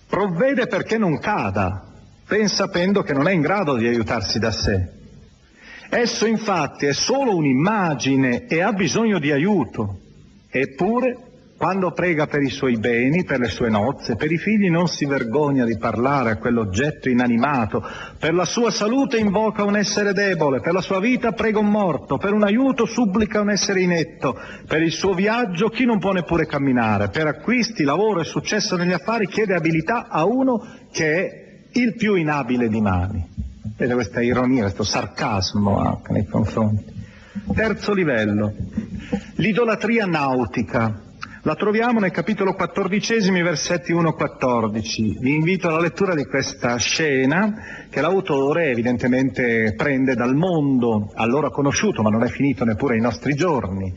Provvede 0.07 0.67
perché 0.67 0.97
non 0.97 1.19
cada, 1.19 1.83
ben 2.27 2.47
sapendo 2.47 3.01
che 3.01 3.13
non 3.13 3.27
è 3.27 3.31
in 3.31 3.41
grado 3.41 3.75
di 3.75 3.87
aiutarsi 3.87 4.39
da 4.39 4.51
sé. 4.51 4.93
Esso 5.89 6.25
infatti 6.25 6.87
è 6.87 6.93
solo 6.93 7.35
un'immagine 7.35 8.47
e 8.47 8.61
ha 8.61 8.71
bisogno 8.71 9.19
di 9.19 9.31
aiuto, 9.31 9.99
eppure 10.49 11.24
quando 11.57 11.91
prega 11.91 12.27
per 12.27 12.41
i 12.41 12.49
suoi 12.49 12.77
beni, 12.77 13.23
per 13.23 13.39
le 13.39 13.47
sue 13.47 13.69
nozze, 13.69 14.17
per 14.17 14.29
i 14.31 14.37
figli 14.37 14.69
non 14.69 14.87
si 14.87 15.05
vergogna 15.05 15.63
di 15.63 15.77
parlare 15.77 16.31
a 16.31 16.37
quell'oggetto 16.37 17.07
inanimato, 17.07 17.81
per 18.19 18.33
la 18.33 18.43
sua 18.43 18.71
salute 18.71 19.17
invoca 19.17 19.63
un 19.63 19.77
essere 19.77 20.11
debole, 20.11 20.59
per 20.59 20.73
la 20.73 20.81
sua 20.81 20.99
vita 20.99 21.31
prega 21.31 21.59
un 21.59 21.69
morto, 21.69 22.17
per 22.17 22.33
un 22.33 22.43
aiuto 22.43 22.85
supplica 22.85 23.39
un 23.39 23.51
essere 23.51 23.81
inetto, 23.81 24.37
per 24.67 24.81
il 24.81 24.91
suo 24.91 25.13
viaggio 25.13 25.69
chi 25.69 25.85
non 25.85 25.97
può 25.97 26.11
neppure 26.11 26.45
camminare, 26.45 27.07
per 27.07 27.27
acquisti, 27.27 27.83
lavoro 27.83 28.19
e 28.19 28.25
successo 28.25 28.75
negli 28.75 28.91
affari 28.93 29.27
chiede 29.27 29.55
abilità 29.55 30.07
a 30.09 30.25
uno 30.25 30.61
che 30.91 31.15
è 31.15 31.79
il 31.79 31.95
più 31.95 32.15
inabile 32.15 32.67
di 32.67 32.81
mani. 32.81 33.25
Vede 33.77 33.93
questa 33.93 34.21
ironia, 34.21 34.63
questo 34.63 34.83
sarcasmo 34.83 35.79
anche 35.79 36.11
nei 36.11 36.25
confronti. 36.25 36.93
Terzo 37.53 37.93
livello, 37.93 38.53
l'idolatria 39.35 40.05
nautica. 40.05 41.03
La 41.45 41.53
troviamo 41.53 41.99
nel 41.99 42.09
capitolo 42.09 42.55
14, 42.55 43.19
versetti 43.43 43.93
1-14. 43.93 45.19
Vi 45.19 45.35
invito 45.35 45.67
alla 45.67 45.79
lettura 45.79 46.15
di 46.15 46.25
questa 46.25 46.75
scena 46.77 47.85
che 47.87 48.01
l'autore 48.01 48.71
evidentemente 48.71 49.75
prende 49.77 50.15
dal 50.15 50.33
mondo, 50.33 51.11
allora 51.13 51.51
conosciuto, 51.51 52.01
ma 52.01 52.09
non 52.09 52.23
è 52.23 52.29
finito 52.29 52.65
neppure 52.65 52.95
ai 52.95 53.01
nostri 53.01 53.35
giorni. 53.35 53.93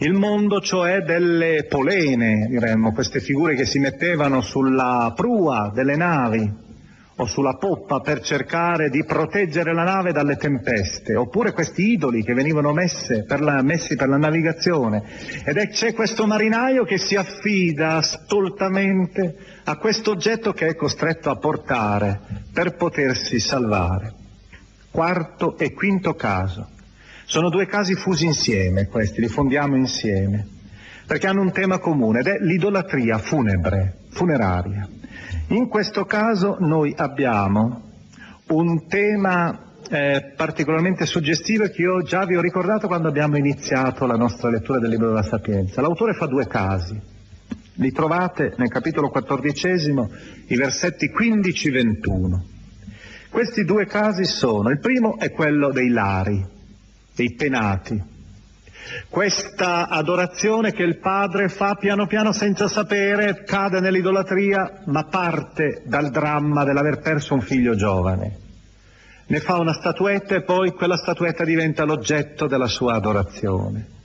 Il 0.00 0.12
mondo 0.12 0.60
cioè 0.60 1.00
delle 1.00 1.64
polene, 1.70 2.46
diremmo, 2.50 2.92
queste 2.92 3.20
figure 3.20 3.54
che 3.54 3.64
si 3.64 3.78
mettevano 3.78 4.42
sulla 4.42 5.14
prua 5.16 5.72
delle 5.74 5.96
navi, 5.96 6.52
o 7.20 7.26
sulla 7.26 7.56
poppa 7.56 8.00
per 8.00 8.20
cercare 8.20 8.88
di 8.88 9.04
proteggere 9.04 9.74
la 9.74 9.84
nave 9.84 10.12
dalle 10.12 10.36
tempeste, 10.36 11.14
oppure 11.14 11.52
questi 11.52 11.92
idoli 11.92 12.22
che 12.22 12.32
venivano 12.32 12.72
per 13.26 13.40
la, 13.42 13.60
messi 13.62 13.94
per 13.94 14.08
la 14.08 14.16
navigazione. 14.16 15.02
Ed 15.44 15.58
è, 15.58 15.68
c'è 15.68 15.92
questo 15.92 16.26
marinaio 16.26 16.84
che 16.84 16.96
si 16.96 17.16
affida 17.16 18.00
stoltamente 18.00 19.36
a 19.64 19.76
questo 19.76 20.12
oggetto 20.12 20.52
che 20.54 20.68
è 20.68 20.74
costretto 20.74 21.28
a 21.28 21.36
portare 21.36 22.20
per 22.54 22.76
potersi 22.76 23.38
salvare. 23.38 24.14
Quarto 24.90 25.58
e 25.58 25.74
quinto 25.74 26.14
caso. 26.14 26.70
Sono 27.26 27.50
due 27.50 27.66
casi 27.66 27.94
fusi 27.94 28.24
insieme 28.24 28.88
questi, 28.88 29.20
li 29.20 29.28
fondiamo 29.28 29.76
insieme, 29.76 30.46
perché 31.06 31.26
hanno 31.26 31.42
un 31.42 31.52
tema 31.52 31.78
comune 31.78 32.20
ed 32.20 32.26
è 32.26 32.38
l'idolatria 32.40 33.18
funebre, 33.18 33.98
funeraria. 34.08 34.88
In 35.50 35.66
questo 35.66 36.04
caso 36.04 36.58
noi 36.60 36.94
abbiamo 36.96 37.82
un 38.50 38.86
tema 38.86 39.72
eh, 39.90 40.32
particolarmente 40.36 41.06
suggestivo 41.06 41.64
che 41.64 41.82
io 41.82 42.02
già 42.02 42.24
vi 42.24 42.36
ho 42.36 42.40
ricordato 42.40 42.86
quando 42.86 43.08
abbiamo 43.08 43.36
iniziato 43.36 44.06
la 44.06 44.14
nostra 44.14 44.48
lettura 44.48 44.78
del 44.78 44.90
libro 44.90 45.08
della 45.08 45.24
Sapienza. 45.24 45.80
L'autore 45.80 46.12
fa 46.12 46.26
due 46.26 46.46
casi. 46.46 46.96
Li 47.74 47.90
trovate 47.90 48.54
nel 48.58 48.68
capitolo 48.68 49.08
quattordicesimo, 49.08 50.08
i 50.46 50.54
versetti 50.54 51.10
15-21. 51.10 52.40
Questi 53.28 53.64
due 53.64 53.86
casi 53.86 54.26
sono, 54.26 54.70
il 54.70 54.78
primo 54.78 55.18
è 55.18 55.32
quello 55.32 55.72
dei 55.72 55.88
lari, 55.88 56.46
dei 57.12 57.34
penati, 57.34 58.00
questa 59.08 59.88
adorazione 59.88 60.72
che 60.72 60.82
il 60.82 60.98
padre 60.98 61.48
fa 61.48 61.74
piano 61.74 62.06
piano 62.06 62.32
senza 62.32 62.68
sapere, 62.68 63.42
cade 63.44 63.80
nell'idolatria, 63.80 64.82
ma 64.86 65.04
parte 65.04 65.82
dal 65.84 66.10
dramma 66.10 66.64
dell'aver 66.64 67.00
perso 67.00 67.34
un 67.34 67.40
figlio 67.40 67.74
giovane. 67.74 68.38
Ne 69.26 69.40
fa 69.40 69.58
una 69.58 69.72
statuetta 69.72 70.34
e 70.34 70.42
poi 70.42 70.72
quella 70.72 70.96
statuetta 70.96 71.44
diventa 71.44 71.84
l'oggetto 71.84 72.46
della 72.46 72.66
sua 72.66 72.94
adorazione. 72.94 73.98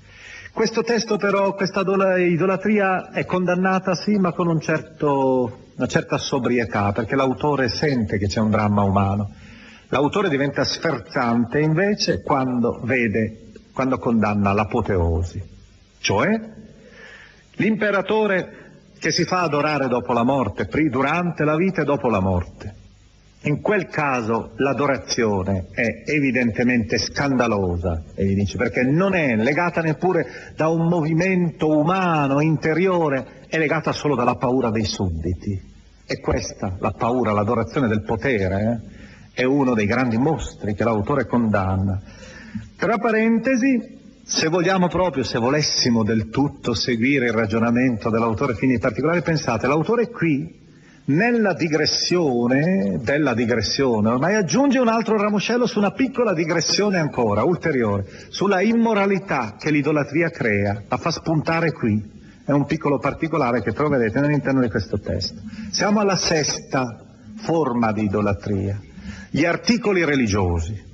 Questo 0.52 0.84
testo 0.84 1.17
però, 1.17 1.54
questa 1.54 1.82
idolatria 2.17 3.10
è 3.12 3.26
condannata 3.26 3.93
sì, 3.95 4.15
ma 4.17 4.32
con 4.32 4.48
un 4.48 4.62
certo, 4.62 5.67
una 5.76 5.88
certa 5.88 6.17
sobrietà, 6.17 6.91
perché 6.91 7.15
l'autore 7.15 7.67
sente 7.69 8.17
che 8.17 8.28
c'è 8.28 8.39
un 8.39 8.52
dramma 8.52 8.84
umano. 8.84 9.34
L'autore 9.89 10.30
diventa 10.30 10.63
sferzante 10.63 11.60
invece 11.60 12.21
quando 12.21 12.80
vede 12.84 13.45
quando 13.76 13.98
condanna 13.98 14.54
l'apoteosi. 14.54 15.44
Cioè, 16.00 16.40
l'imperatore 17.56 18.64
che 18.98 19.12
si 19.12 19.26
fa 19.26 19.42
adorare 19.42 19.90
dopo 19.90 20.14
la 20.14 20.24
morte, 20.24 20.66
durante 20.90 21.44
la 21.44 21.58
vita 21.58 21.82
e 21.82 21.86
dopo 21.86 22.08
la 22.08 22.22
morte. 22.22 22.74
In 23.42 23.60
quel 23.60 23.88
caso 23.88 24.54
l'adorazione 24.56 25.68
è 25.72 26.04
evidentemente 26.06 26.98
scandalosa, 26.98 28.02
perché 28.56 28.84
non 28.84 29.14
è 29.14 29.36
legata 29.36 29.82
neppure 29.82 30.54
da 30.56 30.70
un 30.70 30.88
movimento 30.88 31.68
umano 31.68 32.40
interiore, 32.40 33.44
è 33.48 33.58
legata 33.58 33.92
solo 33.92 34.16
dalla 34.16 34.36
paura 34.36 34.72
dei 34.72 34.86
sudditi. 34.86 35.74
E 36.08 36.20
questa, 36.22 36.78
la 36.80 36.92
paura, 36.92 37.34
l'adorazione 37.34 37.88
del 37.88 38.04
potere, 38.04 38.82
eh, 39.34 39.42
è 39.42 39.44
uno 39.44 39.74
dei 39.74 39.86
grandi 39.86 40.18
mostri 40.18 40.74
che 40.74 40.86
l'autore 40.86 41.26
condanna. 41.26 42.02
Tra 42.78 42.98
parentesi, 42.98 43.94
se 44.24 44.48
vogliamo 44.48 44.88
proprio, 44.88 45.24
se 45.24 45.39
volessimo 45.39 46.04
del 46.04 46.30
tutto 46.30 46.74
seguire 46.74 47.28
il 47.28 47.34
ragionamento 47.34 48.10
dell'autore 48.10 48.56
fino 48.56 48.74
in 48.74 48.80
particolare, 48.80 49.22
pensate, 49.22 49.68
l'autore 49.68 50.10
qui 50.10 50.63
nella 51.06 51.54
digressione 51.54 53.00
della 53.04 53.36
digressione, 53.36 54.10
ormai 54.10 54.36
aggiunge 54.36 54.80
un 54.80 54.88
altro 54.88 55.18
ramoscello 55.18 55.68
su 55.68 55.78
una 55.78 55.91
piccola 55.91 56.34
digressione 56.34 56.98
ancora, 56.98 57.44
ulteriore, 57.44 58.06
sulla 58.30 58.62
immoralità 58.62 59.56
che 59.60 59.70
l'idolatria 59.70 60.30
crea, 60.30 60.84
la 60.88 60.98
fa 60.98 61.12
spuntare 61.12 61.72
qui. 61.72 62.13
È 62.44 62.52
un 62.52 62.65
piccolo 62.65 63.00
particolare 63.00 63.62
che 63.62 63.72
troverete 63.72 64.20
all'interno 64.20 64.62
di 64.62 64.70
questo 64.70 65.00
testo. 65.00 65.41
Siamo 65.72 66.00
alla 66.00 66.15
sesta 66.15 67.04
forma 67.38 67.91
di 67.91 68.04
idolatria, 68.04 68.80
gli 69.30 69.46
articoli 69.46 70.04
religiosi. 70.04 70.94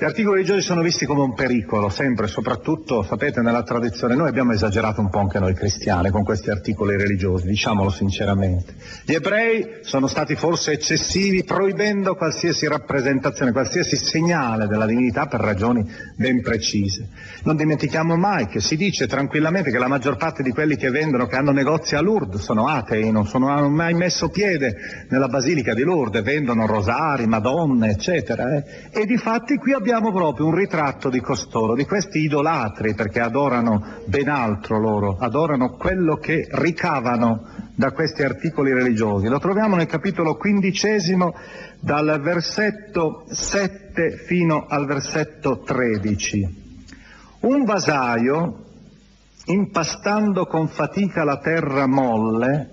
Gli 0.00 0.04
articoli 0.04 0.36
religiosi 0.36 0.60
sono 0.60 0.80
visti 0.80 1.06
come 1.06 1.22
un 1.22 1.34
pericolo, 1.34 1.88
sempre, 1.88 2.28
soprattutto, 2.28 3.02
sapete, 3.02 3.40
nella 3.40 3.64
tradizione. 3.64 4.14
Noi 4.14 4.28
abbiamo 4.28 4.52
esagerato 4.52 5.00
un 5.00 5.10
po' 5.10 5.18
anche 5.18 5.40
noi 5.40 5.54
cristiani 5.54 6.10
con 6.10 6.22
questi 6.22 6.50
articoli 6.50 6.96
religiosi, 6.96 7.48
diciamolo 7.48 7.90
sinceramente. 7.90 8.74
Gli 9.04 9.14
ebrei 9.14 9.78
sono 9.80 10.06
stati 10.06 10.36
forse 10.36 10.70
eccessivi, 10.70 11.42
proibendo 11.42 12.14
qualsiasi 12.14 12.68
rappresentazione, 12.68 13.50
qualsiasi 13.50 13.96
segnale 13.96 14.68
della 14.68 14.86
divinità 14.86 15.26
per 15.26 15.40
ragioni 15.40 15.84
ben 16.14 16.42
precise. 16.42 17.08
Non 17.42 17.56
dimentichiamo 17.56 18.14
mai 18.14 18.46
che 18.46 18.60
si 18.60 18.76
dice 18.76 19.08
tranquillamente 19.08 19.72
che 19.72 19.78
la 19.78 19.88
maggior 19.88 20.16
parte 20.16 20.44
di 20.44 20.52
quelli 20.52 20.76
che 20.76 20.90
vendono, 20.90 21.26
che 21.26 21.34
hanno 21.34 21.50
negozi 21.50 21.96
a 21.96 22.00
Lourdes, 22.00 22.40
sono 22.40 22.68
atei, 22.68 23.10
non, 23.10 23.26
sono, 23.26 23.48
hanno 23.48 23.68
mai 23.68 23.94
messo 23.94 24.28
piede 24.28 24.76
nella 25.08 25.26
basilica 25.26 25.74
di 25.74 25.82
Lourdes, 25.82 26.22
vendono 26.22 26.66
rosari, 26.66 27.26
madonne, 27.26 27.90
eccetera. 27.90 28.58
Eh. 28.58 28.64
E 28.92 29.04
di 29.04 29.16
fatti 29.16 29.56
qui 29.56 29.72
abbiamo 29.72 29.86
abbiamo 29.90 30.12
proprio 30.12 30.46
un 30.46 30.54
ritratto 30.54 31.08
di 31.08 31.18
costoro, 31.20 31.74
di 31.74 31.86
questi 31.86 32.18
idolatri, 32.18 32.94
perché 32.94 33.20
adorano 33.20 34.02
ben 34.04 34.28
altro 34.28 34.78
loro, 34.78 35.16
adorano 35.18 35.76
quello 35.76 36.16
che 36.16 36.46
ricavano 36.50 37.46
da 37.74 37.92
questi 37.92 38.22
articoli 38.22 38.74
religiosi. 38.74 39.28
Lo 39.28 39.38
troviamo 39.38 39.76
nel 39.76 39.86
capitolo 39.86 40.36
quindicesimo 40.36 41.34
dal 41.80 42.20
versetto 42.20 43.24
7 43.30 44.24
fino 44.26 44.66
al 44.68 44.84
versetto 44.84 45.60
13. 45.60 46.66
Un 47.40 47.64
vasaio, 47.64 48.64
impastando 49.46 50.44
con 50.44 50.68
fatica 50.68 51.24
la 51.24 51.38
terra 51.38 51.86
molle, 51.86 52.68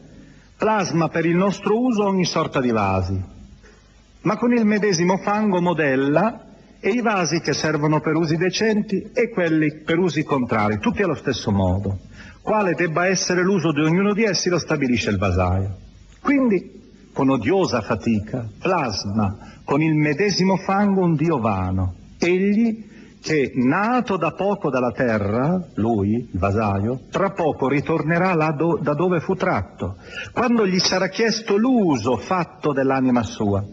plasma 0.58 1.08
per 1.08 1.25
il 1.25 1.38
nostro 1.38 1.80
uso 1.80 2.04
ogni 2.04 2.25
sorta 2.25 2.60
di 2.60 2.71
vasi, 2.71 3.23
ma 4.21 4.36
con 4.36 4.51
il 4.51 4.65
medesimo 4.65 5.15
fango 5.17 5.62
modella 5.62 6.45
e 6.80 6.90
i 6.90 7.02
vasi 7.02 7.40
che 7.40 7.54
servono 7.54 8.00
per 8.00 8.16
usi 8.16 8.38
decenti 8.38 9.10
e 9.14 9.30
quelli 9.30 9.82
per 9.84 9.98
usi 9.98 10.24
contrari, 10.24 10.80
tutti 10.80 11.02
allo 11.02 11.16
stesso 11.16 11.52
modo. 11.52 12.00
Quale 12.42 12.74
debba 12.74 13.08
essere 13.08 13.42
l'uso 13.42 13.72
di 13.72 13.82
ognuno 13.82 14.14
di 14.14 14.24
essi 14.24 14.50
lo 14.50 14.60
stabilisce 14.60 15.10
il 15.10 15.18
vasaio. 15.18 15.78
Quindi, 16.22 17.10
con 17.12 17.30
odiosa 17.30 17.82
fatica, 17.82 18.48
plasma 18.60 19.54
con 19.66 19.82
il 19.82 19.96
medesimo 19.96 20.58
fango 20.58 21.02
un 21.02 21.16
dio 21.16 21.40
vano. 21.40 21.96
Egli 22.20 22.94
che, 23.20 23.52
nato 23.56 24.18
da 24.18 24.32
poco 24.32 24.70
dalla 24.70 24.92
terra, 24.92 25.60
lui, 25.74 26.30
il 26.32 26.40
vasaio, 26.40 27.06
tra 27.10 27.32
poco 27.32 27.68
ritornerà 27.68 28.36
do, 28.52 28.78
da 28.80 28.94
dove 28.94 29.20
fu 29.20 29.34
tratto, 29.34 29.96
quando 30.32 30.68
gli 30.68 30.78
sarà 30.78 31.08
chiesto 31.08 31.58
l'uso 31.58 32.18
fatto 32.18 32.72
dell'anima 32.72 33.24
sua. 33.24 33.66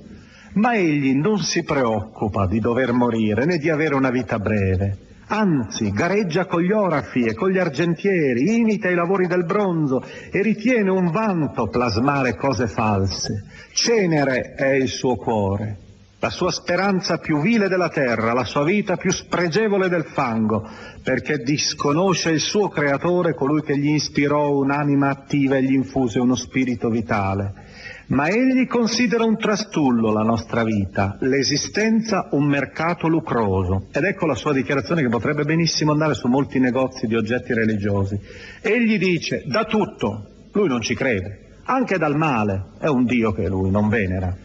Ma 0.54 0.74
egli 0.74 1.14
non 1.14 1.38
si 1.38 1.62
preoccupa 1.62 2.46
di 2.46 2.60
dover 2.60 2.92
morire 2.92 3.46
né 3.46 3.56
di 3.56 3.70
avere 3.70 3.94
una 3.94 4.10
vita 4.10 4.38
breve. 4.38 4.98
Anzi, 5.28 5.90
gareggia 5.92 6.44
con 6.44 6.60
gli 6.60 6.72
orafi 6.72 7.24
e 7.24 7.32
con 7.32 7.48
gli 7.48 7.56
argentieri, 7.56 8.54
imita 8.56 8.90
i 8.90 8.94
lavori 8.94 9.26
del 9.26 9.46
bronzo 9.46 10.02
e 10.30 10.42
ritiene 10.42 10.90
un 10.90 11.10
vanto 11.10 11.68
plasmare 11.68 12.36
cose 12.36 12.66
false. 12.66 13.44
Cenere 13.72 14.52
è 14.54 14.72
il 14.72 14.88
suo 14.88 15.16
cuore, 15.16 15.76
la 16.18 16.28
sua 16.28 16.50
speranza 16.50 17.16
più 17.16 17.40
vile 17.40 17.68
della 17.68 17.88
terra, 17.88 18.34
la 18.34 18.44
sua 18.44 18.62
vita 18.62 18.96
più 18.96 19.10
spregevole 19.10 19.88
del 19.88 20.04
fango, 20.04 20.68
perché 21.02 21.38
disconosce 21.38 22.28
il 22.28 22.40
suo 22.40 22.68
creatore, 22.68 23.32
colui 23.32 23.62
che 23.62 23.78
gli 23.78 23.94
ispirò 23.94 24.50
un'anima 24.50 25.08
attiva 25.08 25.56
e 25.56 25.62
gli 25.62 25.72
infuse 25.72 26.18
uno 26.18 26.34
spirito 26.34 26.90
vitale 26.90 27.70
ma 28.12 28.28
egli 28.28 28.66
considera 28.66 29.24
un 29.24 29.38
trastullo 29.38 30.12
la 30.12 30.22
nostra 30.22 30.64
vita, 30.64 31.16
l'esistenza 31.20 32.28
un 32.32 32.44
mercato 32.44 33.08
lucroso. 33.08 33.88
Ed 33.90 34.04
ecco 34.04 34.26
la 34.26 34.34
sua 34.34 34.52
dichiarazione 34.52 35.02
che 35.02 35.08
potrebbe 35.08 35.44
benissimo 35.44 35.92
andare 35.92 36.14
su 36.14 36.28
molti 36.28 36.58
negozi 36.58 37.06
di 37.06 37.14
oggetti 37.14 37.54
religiosi. 37.54 38.18
Egli 38.60 38.98
dice, 38.98 39.44
da 39.46 39.64
tutto, 39.64 40.26
lui 40.52 40.68
non 40.68 40.82
ci 40.82 40.94
crede, 40.94 41.60
anche 41.64 41.96
dal 41.96 42.16
male, 42.16 42.72
è 42.78 42.86
un 42.86 43.04
Dio 43.04 43.32
che 43.32 43.48
lui 43.48 43.70
non 43.70 43.88
venera, 43.88 44.36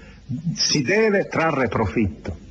si 0.56 0.82
deve 0.82 1.28
trarre 1.28 1.68
profitto. 1.68 2.46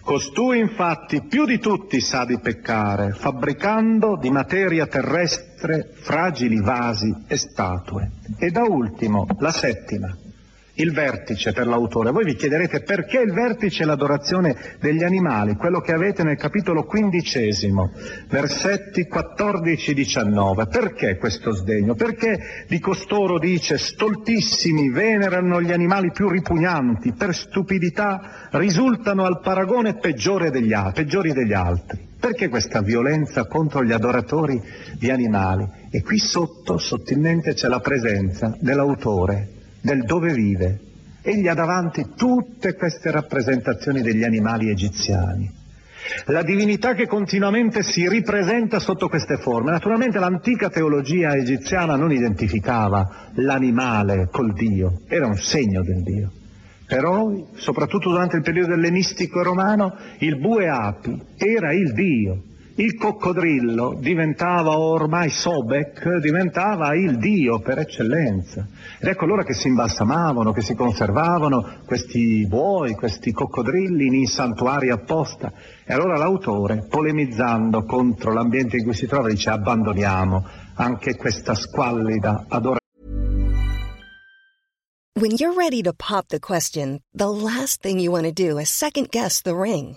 Costui 0.00 0.58
infatti 0.58 1.22
più 1.22 1.44
di 1.44 1.58
tutti 1.58 2.00
sa 2.00 2.24
di 2.24 2.38
peccare, 2.38 3.12
fabbricando 3.12 4.16
di 4.16 4.30
materia 4.30 4.86
terrestre 4.86 5.92
fragili 5.94 6.60
vasi 6.60 7.14
e 7.26 7.36
statue. 7.36 8.10
E 8.38 8.50
da 8.50 8.62
ultimo, 8.62 9.26
la 9.38 9.52
settima, 9.52 10.14
il 10.74 10.92
vertice 10.92 11.52
per 11.52 11.66
l'autore. 11.66 12.10
Voi 12.10 12.24
vi 12.24 12.34
chiederete 12.34 12.82
perché 12.82 13.20
il 13.20 13.32
vertice 13.32 13.82
è 13.82 13.86
l'adorazione 13.86 14.56
degli 14.80 15.02
animali, 15.02 15.54
quello 15.56 15.80
che 15.80 15.92
avete 15.92 16.22
nel 16.22 16.36
capitolo 16.36 16.84
quindicesimo, 16.84 17.92
versetti 18.28 19.06
14-19. 19.10 20.68
Perché 20.68 21.16
questo 21.16 21.52
sdegno? 21.52 21.94
Perché 21.94 22.64
di 22.66 22.80
costoro 22.80 23.38
dice 23.38 23.78
stoltissimi 23.78 24.90
venerano 24.90 25.60
gli 25.60 25.72
animali 25.72 26.10
più 26.10 26.28
ripugnanti, 26.28 27.12
per 27.12 27.34
stupidità 27.34 28.48
risultano 28.52 29.24
al 29.24 29.40
paragone 29.40 29.98
peggiore 29.98 30.50
degli, 30.50 30.74
peggiori 30.92 31.32
degli 31.32 31.52
altri. 31.52 32.12
Perché 32.18 32.48
questa 32.48 32.80
violenza 32.80 33.46
contro 33.46 33.84
gli 33.84 33.92
adoratori 33.92 34.60
di 34.98 35.10
animali? 35.10 35.68
E 35.90 36.02
qui 36.02 36.18
sotto, 36.18 36.78
sottilmente, 36.78 37.52
c'è 37.52 37.68
la 37.68 37.80
presenza 37.80 38.56
dell'autore 38.58 39.53
del 39.84 40.04
dove 40.04 40.32
vive. 40.32 40.80
Egli 41.20 41.46
ha 41.46 41.54
davanti 41.54 42.12
tutte 42.16 42.74
queste 42.74 43.10
rappresentazioni 43.10 44.00
degli 44.00 44.24
animali 44.24 44.70
egiziani. 44.70 45.62
La 46.26 46.42
divinità 46.42 46.94
che 46.94 47.06
continuamente 47.06 47.82
si 47.82 48.08
ripresenta 48.08 48.78
sotto 48.78 49.08
queste 49.08 49.36
forme. 49.36 49.70
Naturalmente 49.70 50.18
l'antica 50.18 50.70
teologia 50.70 51.34
egiziana 51.34 51.96
non 51.96 52.12
identificava 52.12 53.30
l'animale 53.34 54.28
col 54.30 54.54
Dio, 54.54 55.00
era 55.06 55.26
un 55.26 55.36
segno 55.36 55.82
del 55.82 56.02
Dio. 56.02 56.32
Però, 56.86 57.48
soprattutto 57.56 58.10
durante 58.10 58.36
il 58.36 58.42
periodo 58.42 58.72
ellenistico 58.72 59.42
romano, 59.42 59.96
il 60.18 60.38
bue 60.38 60.68
api 60.68 61.20
era 61.36 61.72
il 61.72 61.92
Dio, 61.92 62.42
il 62.76 62.96
coccodrillo 62.96 63.96
diventava 64.00 64.76
ormai 64.78 65.30
Sobek, 65.30 66.16
diventava 66.18 66.94
il 66.94 67.18
dio 67.18 67.60
per 67.60 67.78
eccellenza. 67.78 68.66
Ed 68.98 69.08
ecco 69.08 69.24
allora 69.24 69.44
che 69.44 69.54
si 69.54 69.68
imbalsamavano, 69.68 70.52
che 70.52 70.62
si 70.62 70.74
conservavano 70.74 71.82
questi 71.86 72.44
buoi, 72.48 72.94
questi 72.94 73.32
coccodrilli 73.32 74.06
in 74.06 74.26
santuari 74.26 74.90
apposta. 74.90 75.52
E 75.84 75.92
allora 75.92 76.16
l'autore, 76.16 76.86
polemizzando 76.88 77.84
contro 77.84 78.32
l'ambiente 78.32 78.76
in 78.76 78.84
cui 78.84 78.94
si 78.94 79.06
trova, 79.06 79.28
dice 79.28 79.50
abbandoniamo 79.50 80.44
anche 80.74 81.16
questa 81.16 81.54
squallida 81.54 82.46
adorazione. 82.48 82.82
When 85.16 85.30
you're 85.38 85.54
ready 85.56 85.80
to 85.82 85.92
pop 85.92 86.26
the 86.28 86.40
question, 86.40 87.00
the 87.12 87.28
last 87.28 87.80
thing 87.82 88.00
you 88.00 88.10
want 88.10 88.24
to 88.24 88.32
do 88.32 88.58
is 88.58 88.68
second 88.68 89.10
guess 89.10 89.42
the 89.42 89.54
ring. 89.54 89.96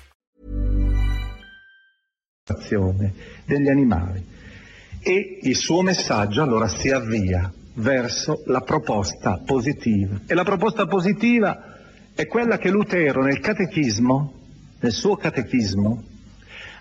Degli 3.45 3.69
animali. 3.69 4.23
E 4.99 5.39
il 5.41 5.55
suo 5.55 5.81
messaggio 5.81 6.43
allora 6.43 6.67
si 6.67 6.89
avvia 6.89 7.51
verso 7.75 8.43
la 8.45 8.61
proposta 8.61 9.41
positiva. 9.45 10.21
E 10.27 10.33
la 10.33 10.43
proposta 10.43 10.85
positiva 10.85 11.77
è 12.13 12.27
quella 12.27 12.57
che 12.57 12.69
Lutero 12.69 13.23
nel 13.23 13.39
catechismo, 13.39 14.33
nel 14.79 14.91
suo 14.91 15.15
catechismo, 15.15 16.03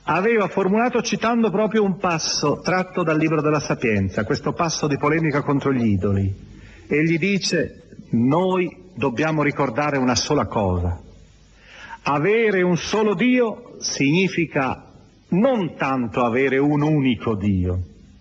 aveva 0.05 0.49
formulato 0.49 1.03
citando 1.03 1.51
proprio 1.51 1.85
un 1.85 1.97
passo 1.99 2.61
tratto 2.63 3.03
dal 3.03 3.19
libro 3.19 3.41
della 3.41 3.61
Sapienza, 3.61 4.25
questo 4.25 4.53
passo 4.53 4.87
di 4.87 4.97
polemica 4.97 5.43
contro 5.43 5.73
gli 5.73 5.87
idoli. 5.87 6.35
Egli 6.87 7.19
dice, 7.19 7.83
noi 8.11 8.91
dobbiamo 8.95 9.43
ricordare 9.43 9.99
una 9.99 10.17
sola 10.17 10.47
cosa. 10.47 11.01
Avere 12.03 12.63
un 12.63 12.77
solo 12.77 13.15
Dio 13.15 13.77
significa 13.79 14.90
non 15.31 15.75
tanto 15.77 16.25
avere 16.25 16.59
un 16.59 16.83
unico 16.83 17.35
Dio, 17.35 17.79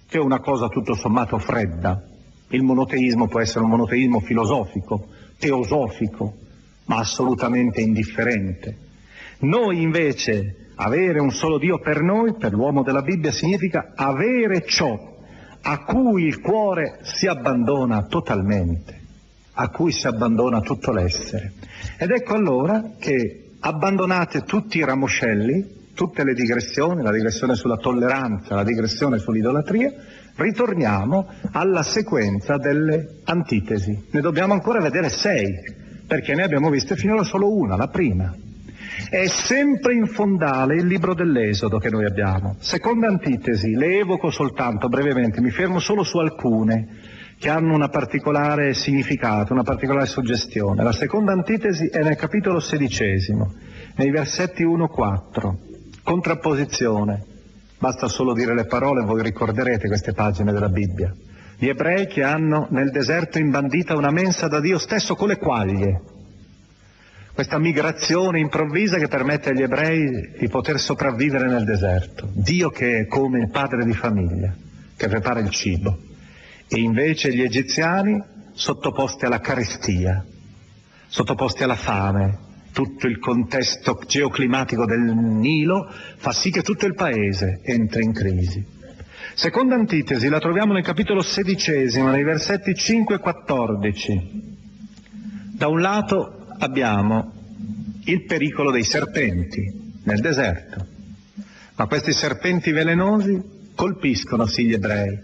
che 0.08 0.18
è 0.18 0.22
una 0.22 0.40
cosa 0.40 0.68
tutto 0.68 0.94
sommato 0.96 1.38
fredda. 1.38 2.04
Il 2.50 2.64
monoteismo 2.64 3.28
può 3.28 3.40
essere 3.40 3.64
un 3.64 3.70
monoteismo 3.70 4.20
filosofico, 4.20 5.08
teosofico, 5.38 6.34
ma 6.86 6.98
assolutamente 6.98 7.82
indifferente. 7.82 8.78
Noi 9.40 9.82
invece 9.82 10.72
avere 10.76 11.20
un 11.20 11.32
solo 11.32 11.58
Dio 11.58 11.80
per 11.80 12.02
noi, 12.02 12.34
per 12.34 12.54
l'uomo 12.54 12.84
della 12.84 13.02
Bibbia, 13.02 13.32
significa 13.32 13.92
avere 13.96 14.66
ciò 14.66 15.18
a 15.62 15.84
cui 15.84 16.24
il 16.24 16.42
cuore 16.42 17.00
si 17.02 17.28
abbandona 17.28 18.04
totalmente, 18.04 19.00
a 19.54 19.70
cui 19.70 19.92
si 19.92 20.08
abbandona 20.08 20.62
tutto 20.62 20.92
l'essere. 20.92 21.54
Ed 21.98 22.12
ecco 22.12 22.34
allora 22.34 22.94
che 22.98 23.52
abbandonate 23.60 24.44
tutti 24.44 24.78
i 24.78 24.86
ramoscelli, 24.86 25.78
tutte 26.00 26.24
le 26.24 26.34
digressioni, 26.34 27.04
la 27.04 27.12
digressione 27.12 27.56
sulla 27.56 27.76
tolleranza, 27.76 28.56
la 28.56 28.64
digressione 28.64 29.18
sull'idolatria, 29.18 29.92
ritorniamo 30.38 31.28
alla 31.52 31.84
sequenza 31.84 32.56
delle 32.56 33.18
antitesi. 33.26 34.06
Ne 34.10 34.22
dobbiamo 34.22 34.54
ancora 34.54 34.80
vedere 34.80 35.10
sei, 35.10 35.54
perché 36.08 36.36
ne 36.36 36.44
abbiamo 36.44 36.70
viste 36.70 36.96
finora 36.96 37.24
solo 37.24 37.54
una, 37.54 37.76
la 37.76 37.90
prima. 37.90 38.34
È 39.10 39.28
sempre 39.28 39.94
in 39.94 40.08
fondale 40.08 40.76
il 40.76 40.88
libro 40.88 41.14
dell'Esodo 41.14 41.80
che 41.80 41.90
noi 41.90 42.06
abbiamo. 42.06 42.56
Seconda 42.60 43.08
antitesi, 43.08 43.76
le 43.76 43.98
evoco 43.98 44.30
soltanto 44.30 44.88
brevemente, 44.88 45.42
mi 45.42 45.52
fermo 45.52 45.80
solo 45.80 46.04
su 46.04 46.18
alcune 46.18 46.88
che 47.38 47.50
hanno 47.50 47.74
un 47.74 47.90
particolare 47.92 48.74
significato, 48.74 49.52
una 49.52 49.64
particolare 49.64 50.06
suggestione. 50.06 50.82
La 50.82 50.94
seconda 50.94 51.34
antitesi 51.34 51.88
è 51.88 52.02
nel 52.04 52.16
capitolo 52.16 52.62
sedicesimo, 52.62 53.54
nei 53.96 54.12
versetti 54.12 54.64
1-4 54.64 55.68
contrapposizione. 56.10 57.24
Basta 57.78 58.08
solo 58.08 58.34
dire 58.34 58.56
le 58.56 58.66
parole, 58.66 59.06
voi 59.06 59.22
ricorderete 59.22 59.88
queste 59.88 60.14
pagine 60.14 60.52
della 60.52 60.70
Bibbia. 60.70 61.14
Gli 61.56 61.68
ebrei 61.68 62.08
che 62.08 62.24
hanno 62.24 62.66
nel 62.72 62.90
deserto 62.90 63.38
imbandita 63.38 63.96
una 63.96 64.10
mensa 64.10 64.48
da 64.48 64.60
Dio 64.60 64.80
stesso 64.80 65.14
con 65.14 65.28
le 65.28 65.38
quaglie. 65.38 66.02
Questa 67.32 67.60
migrazione 67.60 68.40
improvvisa 68.40 68.98
che 68.98 69.08
permette 69.08 69.50
agli 69.50 69.62
ebrei 69.62 70.34
di 70.40 70.48
poter 70.48 70.80
sopravvivere 70.80 71.48
nel 71.48 71.64
deserto. 71.64 72.28
Dio 72.34 72.72
che 72.72 73.02
è 73.02 73.06
come 73.06 73.42
il 73.42 73.52
padre 73.52 73.86
di 73.86 73.94
famiglia, 73.94 74.52
che 74.98 75.08
prepara 75.08 75.42
il 75.42 75.52
cibo. 75.52 75.96
E 76.68 76.80
invece 76.80 77.32
gli 77.32 77.44
egiziani 77.44 78.20
sottoposti 78.52 79.26
alla 79.26 79.40
carestia, 79.40 80.26
sottoposti 81.08 81.62
alla 81.62 81.76
fame, 81.76 82.48
tutto 82.80 83.08
il 83.08 83.20
contesto 83.20 84.00
geoclimatico 84.08 84.86
del 84.86 85.02
Nilo 85.02 85.92
fa 86.16 86.32
sì 86.32 86.50
che 86.50 86.62
tutto 86.62 86.86
il 86.86 86.96
paese 86.96 87.60
entri 87.64 88.06
in 88.06 88.14
crisi. 88.14 88.66
Seconda 89.34 89.76
antitesi 89.76 90.30
la 90.30 90.40
troviamo 90.40 90.72
nel 90.72 90.84
capitolo 90.84 91.22
sedicesimo, 91.22 92.10
nei 92.10 92.24
versetti 92.24 92.74
5 92.74 93.16
e 93.16 93.20
14. 93.20 94.32
Da 95.56 95.68
un 95.68 95.82
lato 95.82 96.46
abbiamo 96.58 97.34
il 98.06 98.24
pericolo 98.24 98.72
dei 98.72 98.84
serpenti 98.84 100.00
nel 100.04 100.22
deserto, 100.22 100.86
ma 101.76 101.86
questi 101.86 102.14
serpenti 102.14 102.72
velenosi 102.72 103.74
colpiscono 103.76 104.46
sì 104.46 104.64
gli 104.64 104.74
ebrei, 104.74 105.20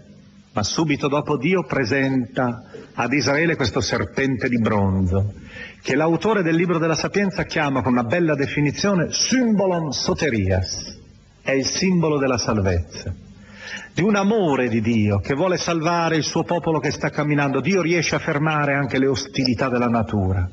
ma 0.52 0.62
subito 0.62 1.08
dopo 1.08 1.38
Dio 1.38 1.64
presenta 1.64 2.64
ad 2.98 3.12
Israele 3.12 3.56
questo 3.56 3.82
serpente 3.82 4.48
di 4.48 4.58
bronzo, 4.58 5.34
che 5.82 5.94
l'autore 5.94 6.42
del 6.42 6.54
libro 6.54 6.78
della 6.78 6.94
Sapienza 6.94 7.44
chiama 7.44 7.82
con 7.82 7.92
una 7.92 8.04
bella 8.04 8.34
definizione 8.34 9.08
symbolon 9.10 9.92
soterias, 9.92 10.98
è 11.42 11.52
il 11.52 11.66
simbolo 11.66 12.18
della 12.18 12.38
salvezza, 12.38 13.14
di 13.92 14.02
un 14.02 14.16
amore 14.16 14.68
di 14.68 14.80
Dio 14.80 15.18
che 15.18 15.34
vuole 15.34 15.58
salvare 15.58 16.16
il 16.16 16.22
suo 16.22 16.42
popolo 16.44 16.78
che 16.78 16.90
sta 16.90 17.10
camminando. 17.10 17.60
Dio 17.60 17.82
riesce 17.82 18.14
a 18.14 18.18
fermare 18.18 18.74
anche 18.74 18.98
le 18.98 19.08
ostilità 19.08 19.68
della 19.68 19.88
natura. 19.88 20.48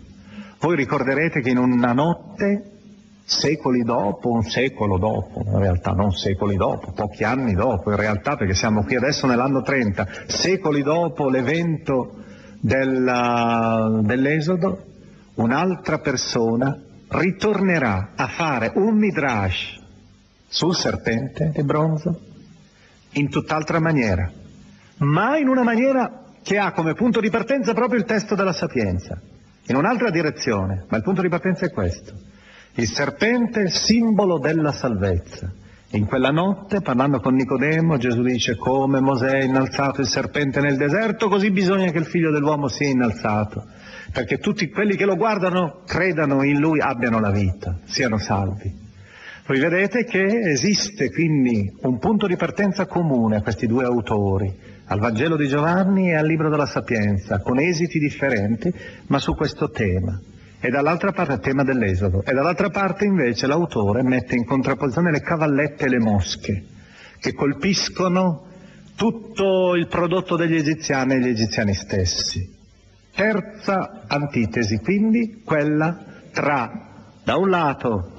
Voi 0.60 0.76
ricorderete 0.76 1.40
che 1.40 1.50
in 1.50 1.58
una 1.58 1.94
notte, 1.94 2.72
secoli 3.24 3.84
dopo, 3.84 4.32
un 4.32 4.44
secolo 4.44 4.98
dopo, 4.98 5.44
in 5.46 5.60
realtà 5.60 5.92
non 5.92 6.12
secoli 6.12 6.58
dopo, 6.58 6.92
pochi 6.92 7.24
anni 7.24 7.54
dopo, 7.54 7.90
in 7.90 7.96
realtà 7.96 8.36
perché 8.36 8.54
siamo 8.54 8.84
qui 8.84 8.96
adesso 8.96 9.28
nell'anno 9.28 9.62
30, 9.62 10.08
secoli 10.28 10.84
dopo 10.84 11.30
l'evento 11.30 12.18
della, 12.64 14.00
dell'Esodo, 14.04 14.86
un'altra 15.36 16.00
persona 16.00 16.80
ritornerà 17.10 18.12
a 18.16 18.28
fare 18.28 18.72
un 18.76 18.96
midrash 18.96 19.82
sul 20.48 20.74
serpente 20.74 21.52
di 21.54 21.62
bronzo 21.64 22.18
in 23.12 23.30
tutt'altra 23.30 23.82
maniera, 23.82 24.32
ma 25.00 25.38
in 25.38 25.50
una 25.50 25.64
maniera 25.64 26.24
che 26.42 26.58
ha 26.58 26.72
come 26.72 26.94
punto 26.94 27.20
di 27.20 27.30
partenza 27.30 27.74
proprio 27.74 28.00
il 28.00 28.06
testo 28.06 28.34
della 28.34 28.54
sapienza, 28.54 29.20
in 29.68 29.76
un'altra 29.76 30.10
direzione, 30.10 30.86
ma 30.88 30.96
il 30.96 31.04
punto 31.04 31.22
di 31.22 31.30
partenza 31.30 31.66
è 31.66 31.70
questo. 31.70 32.14
Il 32.76 32.88
serpente 32.88 33.70
simbolo 33.70 34.40
della 34.40 34.72
salvezza. 34.72 35.52
In 35.94 36.08
quella 36.08 36.32
notte, 36.32 36.82
parlando 36.82 37.20
con 37.20 37.36
Nicodemo, 37.36 37.98
Gesù 37.98 38.24
dice 38.24 38.56
come 38.56 39.00
Mosè 39.00 39.38
ha 39.38 39.44
innalzato 39.44 40.02
il 40.02 40.08
serpente 40.08 40.60
nel 40.60 40.76
deserto, 40.76 41.30
così 41.30 41.52
bisogna 41.52 41.92
che 41.92 42.00
il 42.00 42.06
figlio 42.06 42.32
dell'uomo 42.32 42.68
sia 42.68 42.90
innalzato, 42.90 43.64
perché 44.12 44.40
tutti 44.40 44.72
quelli 44.72 44.96
che 44.96 45.06
lo 45.06 45.16
guardano 45.16 45.84
credano 45.86 46.42
in 46.42 46.58
lui, 46.58 46.80
abbiano 46.80 47.20
la 47.20 47.30
vita, 47.30 47.78
siano 47.84 48.18
salvi. 48.18 48.74
Voi 49.46 49.60
vedete 49.60 50.04
che 50.04 50.24
esiste 50.24 51.12
quindi 51.12 51.72
un 51.82 52.00
punto 52.00 52.26
di 52.26 52.38
partenza 52.38 52.88
comune 52.88 53.36
a 53.36 53.42
questi 53.44 53.68
due 53.68 53.86
autori, 53.86 54.52
al 54.86 55.00
Vangelo 55.00 55.38
di 55.38 55.48
Giovanni 55.48 56.10
e 56.10 56.16
al 56.16 56.26
Libro 56.26 56.50
della 56.50 56.66
Sapienza, 56.66 57.40
con 57.40 57.60
esiti 57.60 58.00
differenti, 58.00 58.74
ma 59.06 59.20
su 59.20 59.36
questo 59.36 59.70
tema 59.70 60.20
e 60.66 60.70
dall'altra 60.70 61.12
parte 61.12 61.34
il 61.34 61.40
tema 61.42 61.64
dell'esodo, 61.66 62.24
e 62.24 62.32
dall'altra 62.32 62.70
parte 62.70 63.04
invece 63.04 63.48
l'autore 63.48 64.02
mette 64.02 64.38
in 64.38 64.46
contrapposizione 64.46 65.12
le 65.12 65.20
cavallette 65.20 65.84
e 65.84 65.90
le 65.90 66.00
mosche, 66.00 66.64
che 67.20 67.34
colpiscono 67.34 68.46
tutto 68.96 69.76
il 69.76 69.88
prodotto 69.88 70.38
degli 70.38 70.56
egiziani 70.56 71.16
e 71.16 71.20
gli 71.20 71.28
egiziani 71.28 71.74
stessi. 71.74 72.50
Terza 73.14 74.04
antitesi, 74.08 74.80
quindi 74.80 75.42
quella 75.44 76.02
tra, 76.32 76.72
da 77.26 77.36
un 77.36 77.50
lato, 77.50 78.12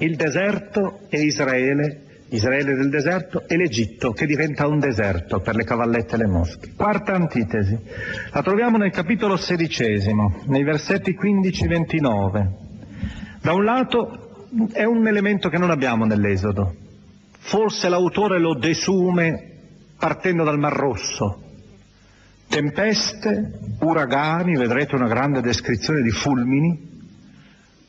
il 0.00 0.16
deserto 0.16 1.06
e 1.08 1.22
Israele 1.22 2.02
Israele 2.30 2.74
del 2.74 2.90
deserto 2.90 3.46
e 3.46 3.56
l'Egitto 3.56 4.12
che 4.12 4.26
diventa 4.26 4.66
un 4.66 4.78
deserto 4.78 5.40
per 5.40 5.54
le 5.54 5.64
cavallette 5.64 6.14
e 6.14 6.18
le 6.18 6.26
mosche. 6.26 6.72
Quarta 6.74 7.12
antitesi, 7.12 7.78
la 8.32 8.42
troviamo 8.42 8.76
nel 8.76 8.90
capitolo 8.90 9.36
sedicesimo, 9.36 10.42
nei 10.46 10.64
versetti 10.64 11.16
15-29. 11.16 12.48
Da 13.40 13.52
un 13.52 13.64
lato 13.64 14.48
è 14.72 14.84
un 14.84 15.06
elemento 15.06 15.48
che 15.48 15.58
non 15.58 15.70
abbiamo 15.70 16.04
nell'Esodo, 16.04 16.74
forse 17.38 17.88
l'autore 17.88 18.38
lo 18.38 18.54
desume 18.54 19.52
partendo 19.98 20.44
dal 20.44 20.58
Mar 20.58 20.72
Rosso, 20.72 21.44
Tempeste, 22.48 23.58
uragani, 23.80 24.56
vedrete 24.56 24.94
una 24.94 25.08
grande 25.08 25.40
descrizione 25.40 26.00
di 26.00 26.10
fulmini, 26.10 27.10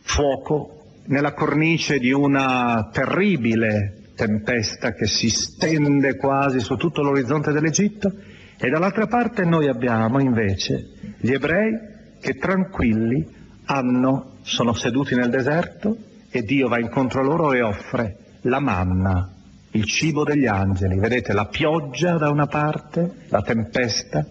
fuoco, 0.01 0.81
nella 1.05 1.33
cornice 1.33 1.99
di 1.99 2.11
una 2.11 2.89
terribile 2.91 4.07
tempesta 4.18 4.93
che 4.93 5.05
si 5.05 5.30
stende 5.30 6.18
quasi 6.18 6.59
su 6.59 6.76
tutto 6.76 7.03
l'orizzonte 7.03 7.51
dell'Egitto 7.51 8.11
e 8.57 8.70
dall'altra 8.70 9.05
parte 9.05 9.45
noi 9.45 9.68
abbiamo 9.68 10.20
invece 10.20 10.89
gli 11.20 11.32
ebrei 11.32 11.95
che 12.20 12.34
tranquilli 12.34 13.26
hanno, 13.65 14.38
sono 14.41 14.74
seduti 14.74 15.13
nel 15.13 15.30
deserto 15.30 15.95
e 16.32 16.41
Dio 16.41 16.68
va 16.68 16.80
incontro 16.80 17.22
loro 17.22 17.53
e 17.53 17.61
offre 17.61 18.18
la 18.41 18.59
manna, 18.59 19.32
il 19.72 19.86
cibo 19.86 20.24
degli 20.24 20.47
angeli. 20.47 20.97
Vedete 20.97 21.34
la 21.34 21.45
pioggia 21.45 22.18
da 22.18 22.32
una 22.32 22.47
parte, 22.47 23.26
la 23.28 23.41
tempesta, 23.41 24.26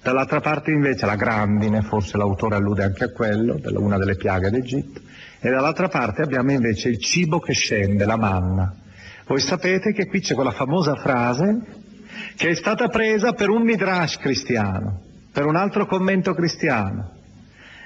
dall'altra 0.00 0.40
parte 0.40 0.70
invece 0.70 1.06
la 1.06 1.16
grandine, 1.16 1.82
forse 1.82 2.16
l'autore 2.16 2.54
allude 2.54 2.84
anche 2.84 3.04
a 3.04 3.10
quello, 3.10 3.58
una 3.78 3.98
delle 3.98 4.14
piaghe 4.14 4.50
d'Egitto, 4.50 5.00
e 5.40 5.50
dall'altra 5.50 5.88
parte 5.88 6.22
abbiamo 6.22 6.52
invece 6.52 6.88
il 6.88 6.98
cibo 6.98 7.40
che 7.40 7.52
scende, 7.52 8.04
la 8.04 8.16
manna. 8.16 8.76
Voi 9.26 9.40
sapete 9.40 9.92
che 9.92 10.06
qui 10.06 10.20
c'è 10.20 10.34
quella 10.34 10.50
famosa 10.50 10.96
frase 10.96 11.82
che 12.36 12.50
è 12.50 12.54
stata 12.54 12.88
presa 12.88 13.32
per 13.32 13.48
un 13.48 13.62
midrash 13.62 14.18
cristiano, 14.18 15.00
per 15.32 15.46
un 15.46 15.56
altro 15.56 15.86
commento 15.86 16.34
cristiano. 16.34 17.12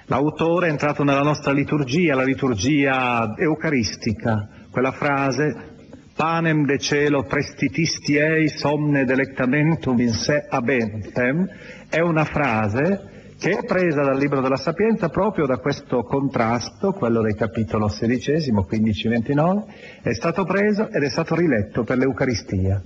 L'autore 0.07 0.67
è 0.67 0.71
entrato 0.71 1.05
nella 1.05 1.23
nostra 1.23 1.53
liturgia, 1.53 2.15
la 2.15 2.25
liturgia 2.25 3.35
eucaristica, 3.37 4.49
quella 4.71 4.93
frase 4.93 5.77
panem 6.17 6.65
de 6.65 6.79
cielo 6.79 7.23
prestitisti 7.23 8.17
ei 8.17 8.49
somne 8.49 9.05
delectamentum 9.05 10.01
in 10.01 10.13
se 10.13 10.45
abentem, 10.49 11.47
è 11.89 12.01
una 12.01 12.25
frase 12.25 13.18
che 13.39 13.51
è 13.51 13.65
presa 13.65 14.03
dal 14.03 14.19
libro 14.19 14.41
della 14.41 14.57
Sapienza 14.57 15.09
proprio 15.11 15.47
da 15.47 15.59
questo 15.59 16.03
contrasto, 16.03 16.93
quello 16.93 17.23
del 17.23 17.37
capitolo 17.37 17.87
XVI, 17.87 18.53
15-29, 18.53 19.65
è 20.03 20.13
stato 20.13 20.45
preso 20.45 20.89
ed 20.91 21.05
è 21.05 21.09
stato 21.09 21.37
riletto 21.37 21.85
per 21.85 21.99
l'Eucaristia. 21.99 22.83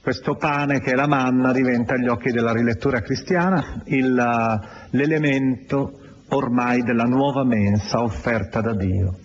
Questo 0.00 0.36
pane 0.36 0.80
che 0.80 0.92
è 0.92 0.94
la 0.94 1.08
manna 1.08 1.52
diventa 1.52 1.94
agli 1.94 2.06
occhi 2.06 2.30
della 2.30 2.52
rilettura 2.52 3.00
cristiana 3.00 3.82
il, 3.86 4.14
l'elemento 4.90 5.97
ormai 6.30 6.82
della 6.82 7.04
nuova 7.04 7.44
mensa 7.44 8.02
offerta 8.02 8.60
da 8.60 8.74
Dio. 8.74 9.18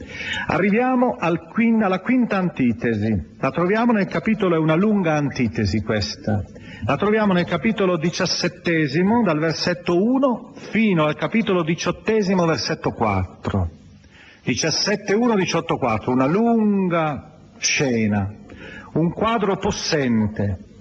Arriviamo 0.48 1.16
al 1.18 1.52
alla 1.82 2.00
quinta 2.00 2.38
antitesi, 2.38 3.36
la 3.40 3.52
troviamo 3.52 3.92
nel 3.92 4.08
capitolo, 4.08 4.56
è 4.56 4.60
una 4.60 4.76
lunga 4.76 5.16
antitesi 5.16 5.82
questa, 5.82 6.44
la 6.86 6.98
troviamo 6.98 7.34
nel 7.34 7.46
capitolo 7.46 7.98
diciassettesimo, 7.98 9.24
dal 9.24 9.40
versetto 9.40 10.02
1 10.02 10.52
fino 10.56 11.06
al 11.06 11.16
capitolo 11.16 11.64
diciottesimo, 11.64 12.46
versetto 12.46 12.92
4. 12.92 13.70
17.1, 14.46 15.36
18.4, 15.38 16.10
una 16.10 16.26
lunga 16.26 17.32
scena, 17.58 18.34
un 18.94 19.12
quadro 19.12 19.58
possente, 19.58 20.73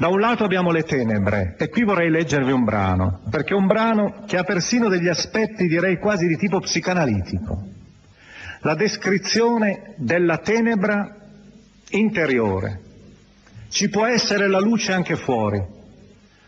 da 0.00 0.08
un 0.08 0.18
lato 0.18 0.44
abbiamo 0.44 0.70
le 0.70 0.84
tenebre, 0.84 1.56
e 1.58 1.68
qui 1.68 1.84
vorrei 1.84 2.08
leggervi 2.08 2.50
un 2.52 2.64
brano, 2.64 3.20
perché 3.28 3.52
è 3.52 3.54
un 3.56 3.66
brano 3.66 4.24
che 4.26 4.38
ha 4.38 4.44
persino 4.44 4.88
degli 4.88 5.08
aspetti 5.08 5.66
direi 5.66 5.98
quasi 5.98 6.26
di 6.26 6.38
tipo 6.38 6.58
psicanalitico. 6.58 7.62
La 8.62 8.74
descrizione 8.74 9.92
della 9.96 10.38
tenebra 10.38 11.16
interiore. 11.90 12.80
Ci 13.68 13.90
può 13.90 14.06
essere 14.06 14.48
la 14.48 14.58
luce 14.58 14.94
anche 14.94 15.16
fuori, 15.16 15.62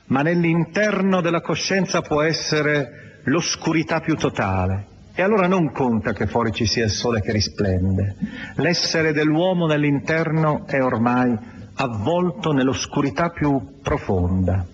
ma 0.06 0.22
nell'interno 0.22 1.20
della 1.20 1.42
coscienza 1.42 2.00
può 2.00 2.22
essere 2.22 3.20
l'oscurità 3.24 4.00
più 4.00 4.16
totale. 4.16 4.86
E 5.14 5.20
allora 5.20 5.46
non 5.46 5.72
conta 5.72 6.14
che 6.14 6.26
fuori 6.26 6.52
ci 6.52 6.64
sia 6.64 6.84
il 6.84 6.90
sole 6.90 7.20
che 7.20 7.32
risplende. 7.32 8.16
L'essere 8.54 9.12
dell'uomo 9.12 9.66
nell'interno 9.66 10.64
è 10.66 10.82
ormai 10.82 11.60
avvolto 11.74 12.52
nell'oscurità 12.52 13.30
più 13.30 13.80
profonda. 13.82 14.66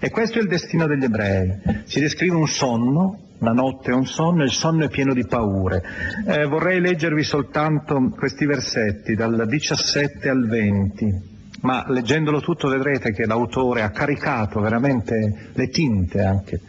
E 0.00 0.10
questo 0.10 0.38
è 0.38 0.42
il 0.42 0.48
destino 0.48 0.86
degli 0.86 1.04
ebrei. 1.04 1.82
Si 1.84 2.00
descrive 2.00 2.36
un 2.36 2.46
sonno, 2.46 3.18
la 3.38 3.52
notte 3.52 3.90
è 3.90 3.94
un 3.94 4.06
sonno, 4.06 4.44
il 4.44 4.52
sonno 4.52 4.84
è 4.84 4.88
pieno 4.88 5.12
di 5.12 5.26
paure. 5.26 5.82
Eh, 6.26 6.46
vorrei 6.46 6.80
leggervi 6.80 7.22
soltanto 7.22 8.12
questi 8.16 8.46
versetti, 8.46 9.14
dal 9.14 9.46
17 9.46 10.28
al 10.28 10.46
20, 10.46 11.36
ma 11.60 11.84
leggendolo 11.88 12.40
tutto 12.40 12.68
vedrete 12.68 13.12
che 13.12 13.26
l'autore 13.26 13.82
ha 13.82 13.90
caricato 13.90 14.60
veramente 14.60 15.50
le 15.52 15.68
tinte 15.68 16.22
anche. 16.22 16.60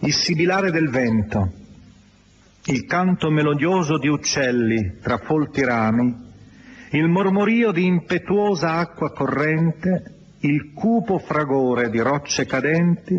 Il 0.00 0.14
sibilare 0.14 0.70
del 0.70 0.88
vento, 0.88 1.52
il 2.66 2.84
canto 2.86 3.30
melodioso 3.30 3.98
di 3.98 4.08
uccelli 4.08 4.98
tra 5.00 5.18
folti 5.18 5.64
rami, 5.64 6.30
il 6.94 7.08
mormorio 7.08 7.72
di 7.72 7.86
impetuosa 7.86 8.74
acqua 8.74 9.12
corrente, 9.12 10.36
il 10.40 10.72
cupo 10.74 11.18
fragore 11.18 11.88
di 11.88 11.98
rocce 12.00 12.44
cadenti, 12.44 13.18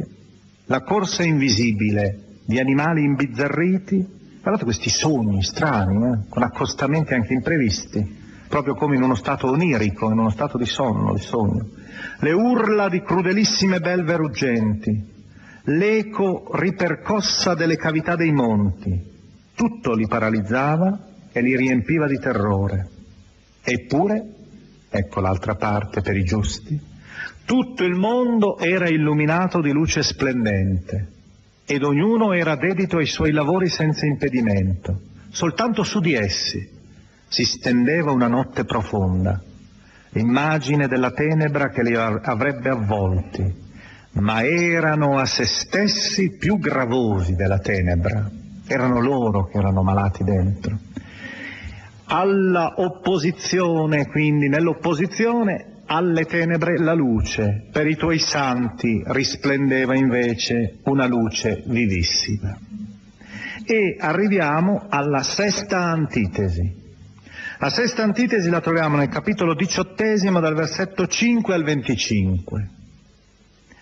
la 0.66 0.82
corsa 0.84 1.24
invisibile 1.24 2.42
di 2.46 2.60
animali 2.60 3.04
imbizzarriti, 3.04 4.06
guardate 4.42 4.64
questi 4.64 4.90
sogni 4.90 5.42
strani, 5.42 5.96
eh, 5.96 6.20
con 6.30 6.44
accostamenti 6.44 7.16
anche 7.16 7.34
imprevisti, 7.34 8.22
proprio 8.48 8.76
come 8.76 8.96
in 8.96 9.02
uno 9.02 9.16
stato 9.16 9.50
onirico, 9.50 10.12
in 10.12 10.20
uno 10.20 10.30
stato 10.30 10.60
di 10.60 10.66
sonno, 10.66 11.14
di 11.14 11.22
sogno. 11.22 11.70
Le 12.20 12.32
urla 12.32 12.90
di 12.90 13.02
crudelissime 13.02 13.80
belve 13.80 14.16
ruggenti, 14.18 15.12
l'eco 15.64 16.52
ripercossa 16.54 17.56
delle 17.56 17.78
cavità 17.78 18.16
dei 18.16 18.32
monti, 18.32 19.02
tutto 19.56 19.94
li 19.94 20.06
paralizzava 20.06 21.08
e 21.32 21.42
li 21.42 21.56
riempiva 21.56 22.06
di 22.06 22.20
terrore. 22.20 22.93
Eppure, 23.66 24.26
ecco 24.90 25.22
l'altra 25.22 25.56
parte 25.56 26.02
per 26.02 26.18
i 26.18 26.26
giusti, 26.26 26.78
tutto 27.46 27.84
il 27.86 27.96
mondo 27.96 28.58
era 28.58 28.90
illuminato 28.90 29.62
di 29.62 29.72
luce 29.72 30.04
splendente 30.04 31.08
ed 31.66 31.84
ognuno 31.84 32.34
era 32.34 32.58
dedito 32.58 32.98
ai 32.98 33.06
suoi 33.06 33.32
lavori 33.32 33.70
senza 33.70 34.06
impedimento. 34.06 35.00
Soltanto 35.30 35.84
su 35.84 36.02
di 36.02 36.14
essi 36.14 36.70
si 37.26 37.46
stendeva 37.46 38.12
una 38.12 38.28
notte 38.28 38.66
profonda, 38.66 39.42
l'immagine 40.10 40.90
della 40.90 41.12
tenebra 41.12 41.70
che 41.70 41.84
li 41.84 41.96
avrebbe 41.96 42.70
avvolti, 42.70 43.62
ma 44.12 44.44
erano 44.44 45.20
a 45.20 45.26
se 45.26 45.46
stessi 45.46 46.36
più 46.36 46.60
gravosi 46.60 47.34
della 47.34 47.60
tenebra, 47.60 48.30
erano 48.68 49.00
loro 49.00 49.48
che 49.48 49.58
erano 49.58 49.84
malati 49.84 50.26
dentro 50.26 50.80
alla 52.06 52.74
opposizione, 52.78 54.08
quindi 54.08 54.50
nell'opposizione 54.50 55.74
alle 55.86 56.26
tenebre 56.26 56.78
la 56.80 56.94
luce, 56.94 57.68
per 57.72 57.88
i 57.88 57.96
tuoi 57.96 58.20
santi 58.20 59.02
risplendeva 59.06 59.96
invece 59.96 60.80
una 60.84 61.06
luce 61.06 61.64
vivissima. 61.66 62.58
E 63.66 63.98
arriviamo 64.00 64.86
alla 64.90 65.24
sesta 65.24 65.84
antitesi. 65.84 66.82
La 67.60 67.70
sesta 67.70 68.04
antitesi 68.04 68.50
la 68.50 68.60
troviamo 68.60 68.98
nel 68.98 69.08
capitolo 69.08 69.54
diciottesimo 69.54 70.40
dal 70.40 70.56
versetto 70.56 71.08
5 71.08 71.54
al 71.54 71.64
25. 71.64 72.70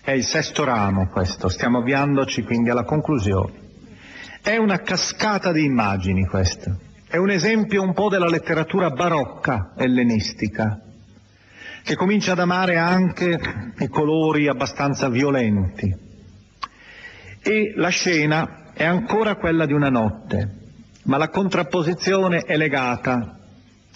È 0.02 0.10
il 0.10 0.24
sesto 0.24 0.64
ramo 0.64 1.08
questo, 1.08 1.48
stiamo 1.48 1.78
avviandoci 1.78 2.42
quindi 2.42 2.70
alla 2.70 2.84
conclusione. 2.84 3.52
È 4.40 4.56
una 4.56 4.80
cascata 4.80 5.52
di 5.52 5.64
immagini 5.64 6.26
questa. 6.26 6.76
È 7.12 7.18
un 7.18 7.28
esempio 7.28 7.82
un 7.82 7.92
po' 7.92 8.08
della 8.08 8.26
letteratura 8.26 8.88
barocca 8.88 9.72
ellenistica, 9.76 10.80
che 11.82 11.94
comincia 11.94 12.32
ad 12.32 12.38
amare 12.38 12.78
anche 12.78 13.38
i 13.80 13.88
colori 13.88 14.48
abbastanza 14.48 15.10
violenti. 15.10 15.94
E 17.42 17.74
la 17.76 17.90
scena 17.90 18.72
è 18.72 18.84
ancora 18.84 19.36
quella 19.36 19.66
di 19.66 19.74
una 19.74 19.90
notte, 19.90 20.56
ma 21.02 21.18
la 21.18 21.28
contrapposizione 21.28 22.44
è 22.44 22.56
legata 22.56 23.38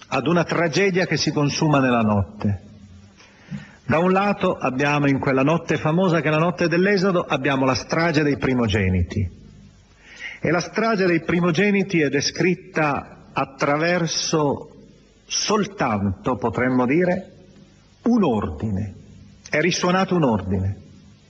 ad 0.09 0.27
una 0.27 0.45
tragedia 0.45 1.07
che 1.07 1.17
si 1.17 1.33
consuma 1.33 1.81
nella 1.81 2.03
notte. 2.03 2.61
Da 3.87 3.99
un 3.99 4.13
lato 4.13 4.57
abbiamo 4.57 5.09
in 5.09 5.21
quella 5.21 5.43
notte 5.43 5.79
famosa 5.79 6.21
che 6.21 6.29
è 6.29 6.31
la 6.31 6.37
notte 6.37 6.69
dell'Esodo, 6.69 7.25
abbiamo 7.27 7.65
la 7.65 7.77
strage 7.77 8.23
dei 8.23 8.37
primogeniti, 8.37 9.46
e 10.47 10.53
la 10.53 10.61
strage 10.61 11.07
dei 11.07 11.23
primogeniti 11.23 12.01
è 12.01 12.09
descritta 12.09 13.31
attraverso 13.33 14.77
soltanto, 15.27 16.37
potremmo 16.37 16.87
dire, 16.87 17.33
un 18.03 18.23
ordine. 18.23 18.95
È 19.51 19.59
risuonato 19.59 20.15
un 20.15 20.23
ordine, 20.23 20.77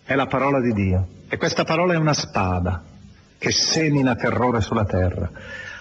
è 0.04 0.14
la 0.14 0.26
parola 0.26 0.60
di 0.60 0.70
Dio. 0.74 1.06
E 1.30 1.38
questa 1.38 1.64
parola 1.64 1.94
è 1.94 1.96
una 1.96 2.12
spada 2.12 2.84
che 3.38 3.50
semina 3.52 4.16
terrore 4.16 4.60
sulla 4.60 4.84
terra. 4.84 5.30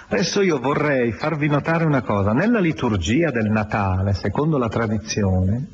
Adesso 0.08 0.42
io 0.42 0.58
vorrei 0.62 1.12
farvi 1.12 1.50
notare 1.50 1.84
una 1.84 2.04
cosa. 2.04 2.32
Nella 2.32 2.62
liturgia 2.62 3.32
del 3.32 3.50
Natale, 3.50 4.14
secondo 4.14 4.58
la 4.58 4.70
tradizione, 4.70 5.68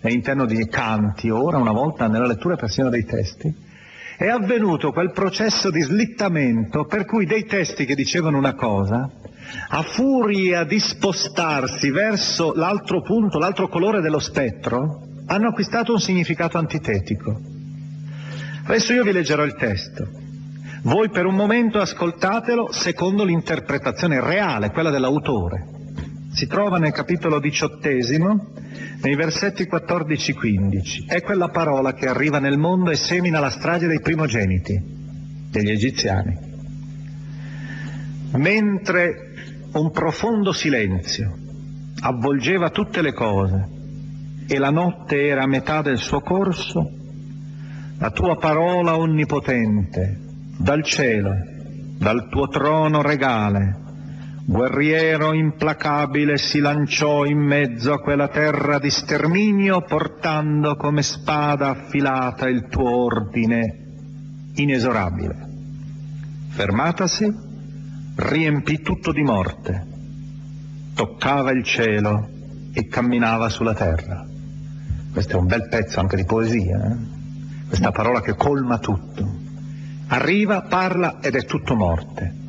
all'interno 0.00 0.46
di 0.46 0.66
canti, 0.68 1.28
ora 1.28 1.58
una 1.58 1.72
volta 1.72 2.08
nella 2.08 2.26
lettura 2.26 2.56
persino 2.56 2.88
dei 2.88 3.04
testi, 3.04 3.72
è 4.16 4.28
avvenuto 4.28 4.92
quel 4.92 5.12
processo 5.12 5.70
di 5.70 5.80
slittamento 5.80 6.84
per 6.84 7.04
cui 7.04 7.26
dei 7.26 7.44
testi 7.44 7.84
che 7.84 7.94
dicevano 7.94 8.38
una 8.38 8.54
cosa, 8.54 9.10
a 9.68 9.82
furia 9.82 10.64
di 10.64 10.78
spostarsi 10.78 11.90
verso 11.90 12.52
l'altro 12.54 13.02
punto, 13.02 13.38
l'altro 13.38 13.68
colore 13.68 14.00
dello 14.00 14.18
spettro, 14.18 15.00
hanno 15.26 15.48
acquistato 15.48 15.92
un 15.92 16.00
significato 16.00 16.58
antitetico. 16.58 17.40
Adesso 18.66 18.92
io 18.92 19.02
vi 19.02 19.12
leggerò 19.12 19.44
il 19.44 19.54
testo. 19.56 20.08
Voi 20.82 21.08
per 21.10 21.26
un 21.26 21.34
momento 21.34 21.80
ascoltatelo 21.80 22.72
secondo 22.72 23.24
l'interpretazione 23.24 24.20
reale, 24.20 24.70
quella 24.70 24.90
dell'autore. 24.90 25.66
Si 26.34 26.48
trova 26.48 26.78
nel 26.78 26.90
capitolo 26.90 27.38
diciottesimo, 27.38 28.46
nei 29.02 29.14
versetti 29.14 29.68
14-15. 29.70 31.06
È 31.06 31.22
quella 31.22 31.48
parola 31.48 31.94
che 31.94 32.08
arriva 32.08 32.40
nel 32.40 32.58
mondo 32.58 32.90
e 32.90 32.96
semina 32.96 33.38
la 33.38 33.50
strage 33.50 33.86
dei 33.86 34.00
primogeniti, 34.00 34.82
degli 35.48 35.70
egiziani. 35.70 36.36
Mentre 38.32 39.32
un 39.74 39.92
profondo 39.92 40.50
silenzio 40.50 41.38
avvolgeva 42.00 42.70
tutte 42.70 43.00
le 43.00 43.12
cose 43.12 43.68
e 44.48 44.58
la 44.58 44.70
notte 44.70 45.26
era 45.26 45.44
a 45.44 45.46
metà 45.46 45.82
del 45.82 45.98
suo 45.98 46.20
corso, 46.20 46.90
la 47.96 48.10
tua 48.10 48.36
parola 48.38 48.96
onnipotente 48.98 50.18
dal 50.58 50.82
cielo, 50.82 51.30
dal 51.96 52.28
tuo 52.28 52.48
trono 52.48 53.02
regale, 53.02 53.82
guerriero 54.46 55.32
implacabile 55.32 56.36
si 56.36 56.58
lanciò 56.58 57.24
in 57.24 57.38
mezzo 57.38 57.94
a 57.94 58.00
quella 58.00 58.28
terra 58.28 58.78
di 58.78 58.90
sterminio 58.90 59.80
portando 59.82 60.76
come 60.76 61.02
spada 61.02 61.70
affilata 61.70 62.46
il 62.48 62.66
tuo 62.68 63.04
ordine 63.04 63.78
inesorabile. 64.54 65.48
Fermatasi, 66.50 67.34
riempì 68.16 68.82
tutto 68.82 69.12
di 69.12 69.22
morte, 69.22 69.86
toccava 70.94 71.50
il 71.50 71.64
cielo 71.64 72.28
e 72.72 72.86
camminava 72.86 73.48
sulla 73.48 73.74
terra. 73.74 74.26
Questo 75.10 75.36
è 75.36 75.40
un 75.40 75.46
bel 75.46 75.68
pezzo 75.68 76.00
anche 76.00 76.16
di 76.16 76.24
poesia, 76.24 76.84
eh? 76.84 76.96
questa 77.66 77.92
parola 77.92 78.20
che 78.20 78.34
colma 78.34 78.78
tutto. 78.78 79.42
Arriva, 80.08 80.62
parla 80.62 81.18
ed 81.20 81.34
è 81.34 81.44
tutto 81.44 81.74
morte. 81.74 82.42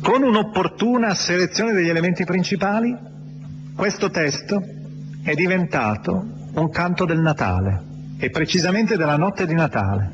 Con 0.00 0.22
un'opportuna 0.22 1.14
selezione 1.14 1.72
degli 1.72 1.88
elementi 1.88 2.24
principali, 2.24 2.96
questo 3.74 4.10
testo 4.10 4.62
è 5.22 5.34
diventato 5.34 6.24
un 6.54 6.70
canto 6.70 7.04
del 7.04 7.18
Natale, 7.20 7.82
e 8.18 8.30
precisamente 8.30 8.96
della 8.96 9.16
notte 9.16 9.46
di 9.46 9.54
Natale, 9.54 10.10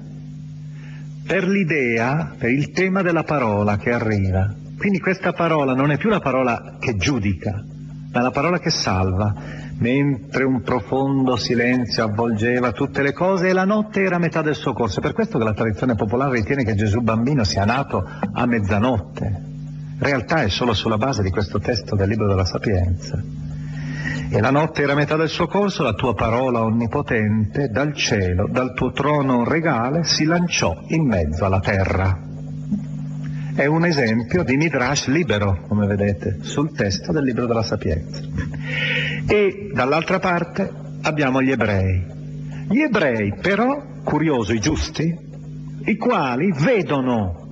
per 1.26 1.46
l'idea, 1.46 2.34
per 2.36 2.50
il 2.50 2.70
tema 2.70 3.02
della 3.02 3.24
parola 3.24 3.76
che 3.76 3.90
arriva. 3.90 4.52
Quindi 4.76 5.00
questa 5.00 5.32
parola 5.32 5.74
non 5.74 5.90
è 5.90 5.96
più 5.96 6.10
la 6.10 6.20
parola 6.20 6.76
che 6.78 6.96
giudica, 6.96 7.64
ma 8.12 8.20
la 8.20 8.30
parola 8.30 8.58
che 8.58 8.70
salva, 8.70 9.34
mentre 9.78 10.44
un 10.44 10.62
profondo 10.62 11.36
silenzio 11.36 12.04
avvolgeva 12.04 12.72
tutte 12.72 13.02
le 13.02 13.12
cose 13.12 13.48
e 13.48 13.52
la 13.52 13.64
notte 13.64 14.02
era 14.02 14.18
metà 14.18 14.42
del 14.42 14.54
suo 14.54 14.72
corso. 14.72 15.00
Per 15.00 15.12
questo 15.12 15.38
che 15.38 15.44
la 15.44 15.54
tradizione 15.54 15.94
popolare 15.94 16.36
ritiene 16.36 16.64
che 16.64 16.74
Gesù 16.74 17.00
bambino 17.00 17.44
sia 17.44 17.64
nato 17.64 18.06
a 18.32 18.46
mezzanotte. 18.46 19.52
Realtà 19.98 20.42
è 20.42 20.48
solo 20.48 20.72
sulla 20.74 20.98
base 20.98 21.22
di 21.22 21.30
questo 21.30 21.58
testo 21.58 21.94
del 21.94 22.08
libro 22.08 22.26
della 22.26 22.44
Sapienza. 22.44 23.22
E 24.28 24.40
la 24.40 24.50
notte 24.50 24.82
era 24.82 24.94
metà 24.94 25.16
del 25.16 25.28
suo 25.28 25.46
corso, 25.46 25.82
la 25.82 25.92
tua 25.92 26.14
parola 26.14 26.62
onnipotente 26.62 27.68
dal 27.68 27.94
cielo, 27.94 28.48
dal 28.50 28.74
tuo 28.74 28.90
trono 28.90 29.44
regale, 29.44 30.02
si 30.04 30.24
lanciò 30.24 30.76
in 30.88 31.06
mezzo 31.06 31.44
alla 31.44 31.60
terra. 31.60 32.20
È 33.54 33.66
un 33.66 33.84
esempio 33.84 34.42
di 34.42 34.56
Midrash 34.56 35.06
libero, 35.06 35.60
come 35.68 35.86
vedete, 35.86 36.38
sul 36.40 36.74
testo 36.74 37.12
del 37.12 37.22
libro 37.22 37.46
della 37.46 37.62
Sapienza. 37.62 38.20
E 39.28 39.70
dall'altra 39.72 40.18
parte 40.18 40.68
abbiamo 41.02 41.40
gli 41.40 41.52
ebrei. 41.52 42.04
Gli 42.68 42.80
ebrei 42.80 43.32
però, 43.40 43.80
curioso, 44.02 44.52
i 44.52 44.58
giusti, 44.58 45.16
i 45.84 45.96
quali 45.96 46.52
vedono 46.52 47.43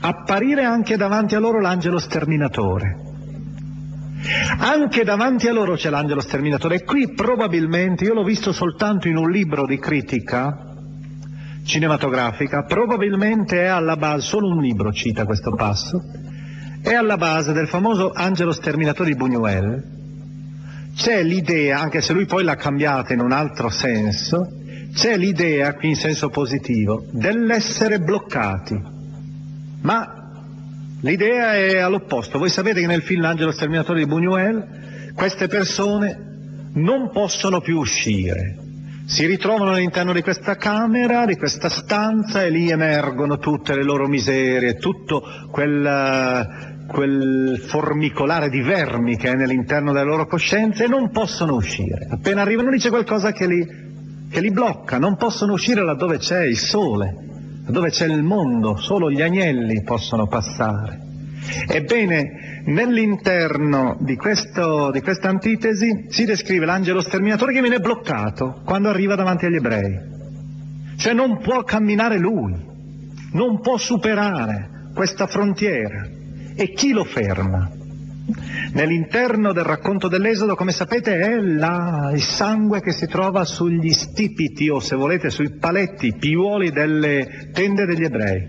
apparire 0.00 0.64
anche 0.64 0.96
davanti 0.96 1.34
a 1.34 1.38
loro 1.38 1.60
l'angelo 1.60 1.98
sterminatore. 1.98 3.06
Anche 4.58 5.04
davanti 5.04 5.46
a 5.46 5.52
loro 5.52 5.74
c'è 5.74 5.90
l'angelo 5.90 6.20
sterminatore 6.20 6.76
e 6.76 6.84
qui 6.84 7.12
probabilmente, 7.14 8.04
io 8.04 8.14
l'ho 8.14 8.24
visto 8.24 8.52
soltanto 8.52 9.08
in 9.08 9.16
un 9.16 9.30
libro 9.30 9.64
di 9.64 9.78
critica 9.78 10.64
cinematografica, 11.64 12.64
probabilmente 12.64 13.62
è 13.62 13.66
alla 13.66 13.96
base, 13.96 14.26
solo 14.26 14.48
un 14.48 14.60
libro 14.60 14.92
cita 14.92 15.24
questo 15.24 15.52
passo, 15.52 16.02
è 16.80 16.94
alla 16.94 17.16
base 17.16 17.52
del 17.52 17.68
famoso 17.68 18.10
angelo 18.12 18.52
sterminatore 18.52 19.12
di 19.12 19.16
Buñuel. 19.16 19.82
C'è 20.94 21.22
l'idea, 21.22 21.78
anche 21.78 22.00
se 22.00 22.12
lui 22.12 22.26
poi 22.26 22.42
l'ha 22.42 22.56
cambiata 22.56 23.12
in 23.12 23.20
un 23.20 23.32
altro 23.32 23.68
senso, 23.68 24.50
c'è 24.92 25.16
l'idea, 25.16 25.74
qui 25.74 25.90
in 25.90 25.96
senso 25.96 26.28
positivo, 26.28 27.04
dell'essere 27.12 28.00
bloccati. 28.00 28.96
Ma 29.82 30.18
L'idea 31.00 31.54
è 31.54 31.78
all'opposto. 31.78 32.38
Voi 32.38 32.50
sapete 32.50 32.80
che 32.80 32.86
nel 32.86 33.02
film 33.02 33.20
L'angelo 33.20 33.52
sterminatore 33.52 34.04
di 34.04 34.10
Buñuel 34.10 35.12
queste 35.14 35.46
persone 35.46 36.70
non 36.74 37.10
possono 37.10 37.60
più 37.60 37.78
uscire. 37.78 38.56
Si 39.06 39.24
ritrovano 39.24 39.72
all'interno 39.72 40.12
di 40.12 40.22
questa 40.22 40.56
camera, 40.56 41.24
di 41.24 41.36
questa 41.36 41.68
stanza 41.68 42.42
e 42.42 42.50
lì 42.50 42.68
emergono 42.70 43.38
tutte 43.38 43.74
le 43.74 43.84
loro 43.84 44.06
miserie, 44.06 44.74
tutto 44.74 45.22
quel, 45.50 46.84
quel 46.88 47.58
formicolare 47.64 48.50
di 48.50 48.60
vermi 48.60 49.16
che 49.16 49.30
è 49.30 49.34
nell'interno 49.34 49.92
delle 49.92 50.04
loro 50.04 50.26
coscienze 50.26 50.84
e 50.84 50.88
non 50.88 51.10
possono 51.10 51.54
uscire. 51.54 52.08
Appena 52.10 52.42
arrivano 52.42 52.70
lì 52.70 52.78
c'è 52.78 52.90
qualcosa 52.90 53.32
che 53.32 53.46
li, 53.46 53.66
che 54.28 54.40
li 54.40 54.50
blocca, 54.50 54.98
non 54.98 55.16
possono 55.16 55.52
uscire 55.52 55.82
laddove 55.82 56.18
c'è 56.18 56.44
il 56.44 56.58
sole 56.58 57.26
dove 57.68 57.90
c'è 57.90 58.06
il 58.06 58.22
mondo, 58.22 58.76
solo 58.76 59.10
gli 59.10 59.22
agnelli 59.22 59.82
possono 59.82 60.26
passare. 60.26 61.06
Ebbene, 61.66 62.62
nell'interno 62.66 63.96
di, 64.00 64.16
questo, 64.16 64.90
di 64.90 65.00
questa 65.00 65.28
antitesi 65.28 66.06
si 66.08 66.24
descrive 66.24 66.66
l'angelo 66.66 67.00
sterminatore 67.00 67.52
che 67.52 67.60
viene 67.60 67.80
bloccato 67.80 68.60
quando 68.64 68.88
arriva 68.88 69.14
davanti 69.14 69.46
agli 69.46 69.56
ebrei. 69.56 70.16
Cioè 70.96 71.12
non 71.12 71.38
può 71.38 71.62
camminare 71.62 72.18
lui, 72.18 72.54
non 73.32 73.60
può 73.60 73.76
superare 73.76 74.90
questa 74.94 75.26
frontiera. 75.26 76.06
E 76.54 76.72
chi 76.72 76.90
lo 76.90 77.04
ferma? 77.04 77.70
Nell'interno 78.72 79.52
del 79.52 79.64
racconto 79.64 80.08
dell'Esodo, 80.08 80.54
come 80.54 80.72
sapete, 80.72 81.18
è 81.18 81.40
la, 81.40 82.10
il 82.12 82.22
sangue 82.22 82.80
che 82.80 82.92
si 82.92 83.06
trova 83.06 83.44
sugli 83.44 83.90
stipiti 83.90 84.68
o 84.68 84.80
se 84.80 84.96
volete 84.96 85.30
sui 85.30 85.56
paletti, 85.56 86.14
piuoli 86.14 86.70
delle 86.70 87.50
tende 87.52 87.86
degli 87.86 88.04
ebrei. 88.04 88.46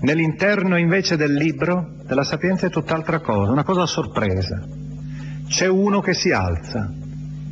Nell'interno 0.00 0.76
invece 0.76 1.16
del 1.16 1.32
libro 1.32 1.96
della 2.04 2.24
Sapienza 2.24 2.66
è 2.66 2.70
tutt'altra 2.70 3.20
cosa, 3.20 3.52
una 3.52 3.64
cosa 3.64 3.82
a 3.82 3.86
sorpresa. 3.86 4.66
C'è 5.46 5.68
uno 5.68 6.00
che 6.00 6.14
si 6.14 6.32
alza 6.32 6.92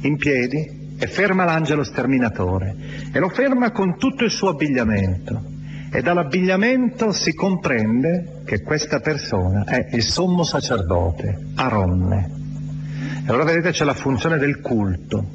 in 0.01 0.17
piedi 0.17 0.97
e 0.99 1.07
ferma 1.07 1.45
l'angelo 1.45 1.85
sterminatore 1.85 2.75
e 3.13 3.19
lo 3.19 3.29
ferma 3.29 3.71
con 3.71 3.97
tutto 3.97 4.25
il 4.25 4.31
suo 4.31 4.49
abbigliamento 4.49 5.57
e 5.91 6.03
dall'abbigliamento 6.03 7.13
si 7.13 7.35
comprende 7.35 8.43
che 8.45 8.63
questa 8.63 9.01
persona 9.01 9.65
è 9.65 9.89
il 9.93 10.03
sommo 10.03 10.43
sacerdote, 10.43 11.47
Aronne. 11.55 12.31
E 13.25 13.29
allora 13.29 13.45
vedete 13.45 13.71
c'è 13.71 13.85
la 13.85 13.95
funzione 13.95 14.39
del 14.39 14.61
culto. 14.61 15.29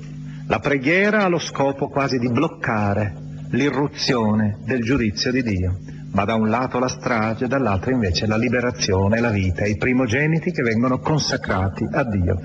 La 0.48 0.60
preghiera 0.60 1.24
ha 1.24 1.28
lo 1.28 1.40
scopo 1.40 1.88
quasi 1.90 2.18
di 2.18 2.30
bloccare 2.30 3.14
l'irruzione 3.50 4.58
del 4.64 4.84
giudizio 4.84 5.32
di 5.32 5.42
Dio. 5.42 5.80
Ma 6.12 6.26
da 6.26 6.36
un 6.36 6.50
lato 6.50 6.78
la 6.78 6.88
strage, 6.88 7.48
dall'altro 7.48 7.92
invece 7.92 8.28
la 8.28 8.38
liberazione, 8.38 9.20
la 9.20 9.32
vita, 9.32 9.66
i 9.66 9.78
primogeniti 9.78 10.52
che 10.52 10.62
vengono 10.62 11.00
consacrati 11.00 11.88
a 11.92 12.04
Dio. 12.04 12.40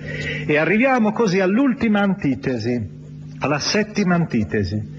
E 0.46 0.56
arriviamo 0.56 1.12
così 1.12 1.40
all'ultima 1.40 2.00
antitesi, 2.00 2.80
alla 3.40 3.58
settima 3.58 4.14
antitesi, 4.14 4.96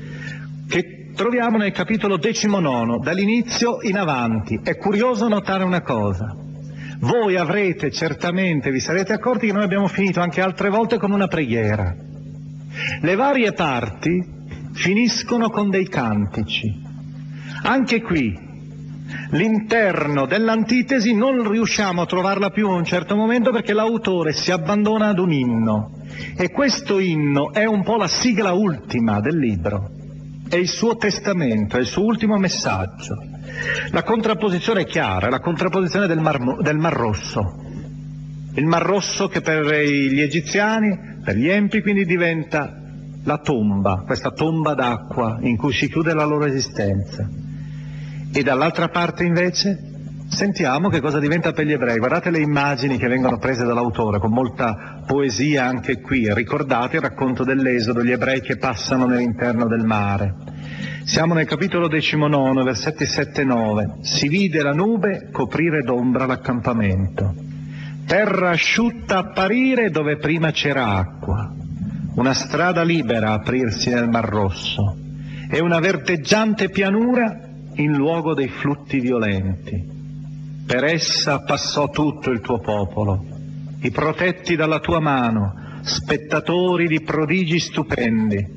che 0.68 0.99
troviamo 1.20 1.58
nel 1.58 1.74
capitolo 1.74 2.16
decimonono, 2.16 2.98
dall'inizio 2.98 3.80
in 3.82 3.98
avanti. 3.98 4.58
È 4.64 4.78
curioso 4.78 5.28
notare 5.28 5.66
una 5.66 5.82
cosa. 5.82 6.34
Voi 7.00 7.36
avrete 7.36 7.92
certamente, 7.92 8.72
vi 8.72 8.80
sarete 8.80 9.12
accorti 9.12 9.48
che 9.48 9.52
noi 9.52 9.64
abbiamo 9.64 9.88
finito 9.88 10.22
anche 10.22 10.40
altre 10.40 10.70
volte 10.70 10.98
con 10.98 11.12
una 11.12 11.28
preghiera. 11.28 11.94
Le 13.02 13.16
varie 13.16 13.52
parti 13.52 14.26
finiscono 14.72 15.50
con 15.50 15.70
dei 15.70 15.90
cantici. 15.90 16.74
Anche 17.64 18.02
qui 18.02 18.48
l'interno 19.32 20.26
dell'antitesi 20.26 21.14
non 21.14 21.52
riusciamo 21.52 22.02
a 22.02 22.06
trovarla 22.06 22.50
più 22.50 22.70
a 22.70 22.76
un 22.76 22.86
certo 22.86 23.18
momento 23.18 23.52
perché 23.52 23.74
l'autore 23.74 24.32
si 24.32 24.52
abbandona 24.52 25.10
ad 25.10 25.20
un 25.20 25.34
inno 25.34 25.98
e 26.38 26.50
questo 26.50 26.98
inno 26.98 27.52
è 27.52 27.66
un 27.66 27.84
po' 27.84 27.98
la 27.98 28.08
sigla 28.08 28.54
ultima 28.54 29.20
del 29.20 29.38
libro 29.38 29.98
è 30.50 30.56
il 30.56 30.68
suo 30.68 30.98
testamento, 30.98 31.78
è 31.78 31.80
il 31.80 31.86
suo 31.86 32.04
ultimo 32.04 32.38
messaggio. 32.38 33.16
La 33.92 34.04
contrapposizione 34.04 34.82
è 34.82 34.86
chiara, 34.86 35.30
la 35.30 35.40
contrapposizione 35.40 36.08
del 36.08 36.20
Mar, 36.20 36.62
del 36.62 36.78
Mar 36.78 36.94
Rosso. 36.94 37.64
Il 38.56 38.66
Mar 38.66 38.82
Rosso 38.82 39.28
che 39.28 39.42
per 39.42 39.64
gli 39.64 40.20
egiziani, 40.20 41.20
per 41.24 41.36
gli 41.36 41.48
empi, 41.48 41.82
quindi 41.82 42.04
diventa 42.04 42.76
la 43.24 43.38
tomba, 43.38 44.04
questa 44.06 44.32
tomba 44.32 44.74
d'acqua 44.74 45.38
in 45.42 45.56
cui 45.56 45.72
si 45.72 45.88
chiude 45.88 46.14
la 46.14 46.26
loro 46.26 46.46
esistenza. 46.46 47.30
E 48.32 48.44
dall'altra 48.44 48.90
parte 48.90 49.24
invece 49.24 49.89
sentiamo 50.30 50.90
che 50.90 51.02
cosa 51.02 51.20
diventa 51.20 51.52
per 51.52 51.66
gli 51.66 51.74
ebrei. 51.74 51.98
Guardate 51.98 52.30
le 52.30 52.40
immagini 52.40 52.98
che 52.98 53.08
vengono 53.08 53.38
prese 53.38 53.66
dall'autore 53.66 54.20
con 54.20 54.32
molta 54.32 55.02
poesia 55.06 55.66
anche 55.66 56.00
qui. 56.00 56.34
Ricordate 56.34 56.98
il 56.98 57.02
racconto 57.02 57.44
dell'Esodo, 57.44 58.04
gli 58.04 58.12
ebrei 58.12 58.42
che 58.42 58.58
passano 58.58 59.06
nell'interno 59.06 59.68
del 59.68 59.84
mare. 59.84 60.36
Siamo 61.04 61.34
nel 61.34 61.46
capitolo 61.46 61.88
19, 61.88 62.64
versetti 62.64 63.06
7 63.06 63.42
e 63.42 63.46
9. 63.46 63.96
Si 64.02 64.28
vide 64.28 64.62
la 64.62 64.74
nube 64.74 65.30
coprire 65.32 65.82
d'ombra 65.82 66.26
l'accampamento. 66.26 67.34
Terra 68.06 68.52
asciutta 68.52 69.18
apparire 69.18 69.90
dove 69.90 70.18
prima 70.18 70.52
c'era 70.52 70.96
acqua 70.96 71.54
una 72.16 72.34
strada 72.34 72.84
libera 72.84 73.32
aprirsi 73.32 73.90
nel 73.90 74.10
Mar 74.10 74.28
Rosso 74.28 74.98
e 75.50 75.60
una 75.62 75.80
verdeggiante 75.80 76.70
pianura 76.70 77.48
in 77.76 77.94
luogo 77.94 78.34
dei 78.34 78.50
flutti 78.50 79.00
violenti. 79.00 79.99
Per 80.70 80.84
essa 80.84 81.40
passò 81.40 81.90
tutto 81.90 82.30
il 82.30 82.42
tuo 82.42 82.60
popolo, 82.60 83.26
i 83.82 83.90
protetti 83.90 84.56
dalla 84.56 84.78
tua 84.78 85.00
mano, 85.00 85.80
spettatori 85.82 86.86
di 86.86 87.02
prodigi 87.02 87.58
stupendi, 87.58 88.48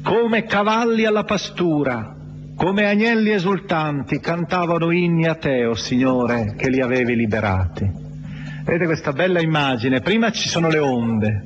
come 0.00 0.44
cavalli 0.44 1.06
alla 1.06 1.24
pastura, 1.24 2.14
come 2.54 2.86
agnelli 2.86 3.30
esultanti, 3.30 4.20
cantavano 4.20 4.92
inni 4.92 5.26
a 5.26 5.34
te, 5.34 5.66
o 5.66 5.70
oh 5.70 5.74
Signore, 5.74 6.54
che 6.56 6.70
li 6.70 6.80
avevi 6.80 7.16
liberati. 7.16 7.90
Vedete 8.64 8.84
questa 8.84 9.12
bella 9.12 9.40
immagine? 9.40 10.02
Prima 10.02 10.30
ci 10.30 10.48
sono 10.48 10.68
le 10.68 10.78
onde, 10.78 11.44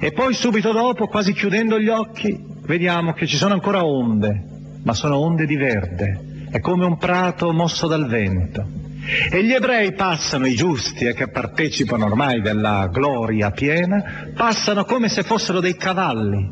e 0.00 0.10
poi 0.10 0.34
subito 0.34 0.72
dopo, 0.72 1.06
quasi 1.06 1.32
chiudendo 1.32 1.78
gli 1.78 1.88
occhi, 1.88 2.36
vediamo 2.62 3.12
che 3.12 3.28
ci 3.28 3.36
sono 3.36 3.54
ancora 3.54 3.84
onde, 3.84 4.42
ma 4.82 4.92
sono 4.92 5.20
onde 5.20 5.46
di 5.46 5.54
verde, 5.54 6.48
è 6.50 6.58
come 6.58 6.84
un 6.84 6.98
prato 6.98 7.52
mosso 7.52 7.86
dal 7.86 8.08
vento. 8.08 8.85
E 9.30 9.44
gli 9.44 9.52
ebrei 9.52 9.92
passano, 9.92 10.46
i 10.46 10.54
giusti 10.54 11.04
e 11.04 11.14
che 11.14 11.28
partecipano 11.28 12.06
ormai 12.06 12.40
della 12.40 12.88
gloria 12.90 13.50
piena, 13.50 14.30
passano 14.34 14.84
come 14.84 15.08
se 15.08 15.22
fossero 15.22 15.60
dei 15.60 15.76
cavalli, 15.76 16.50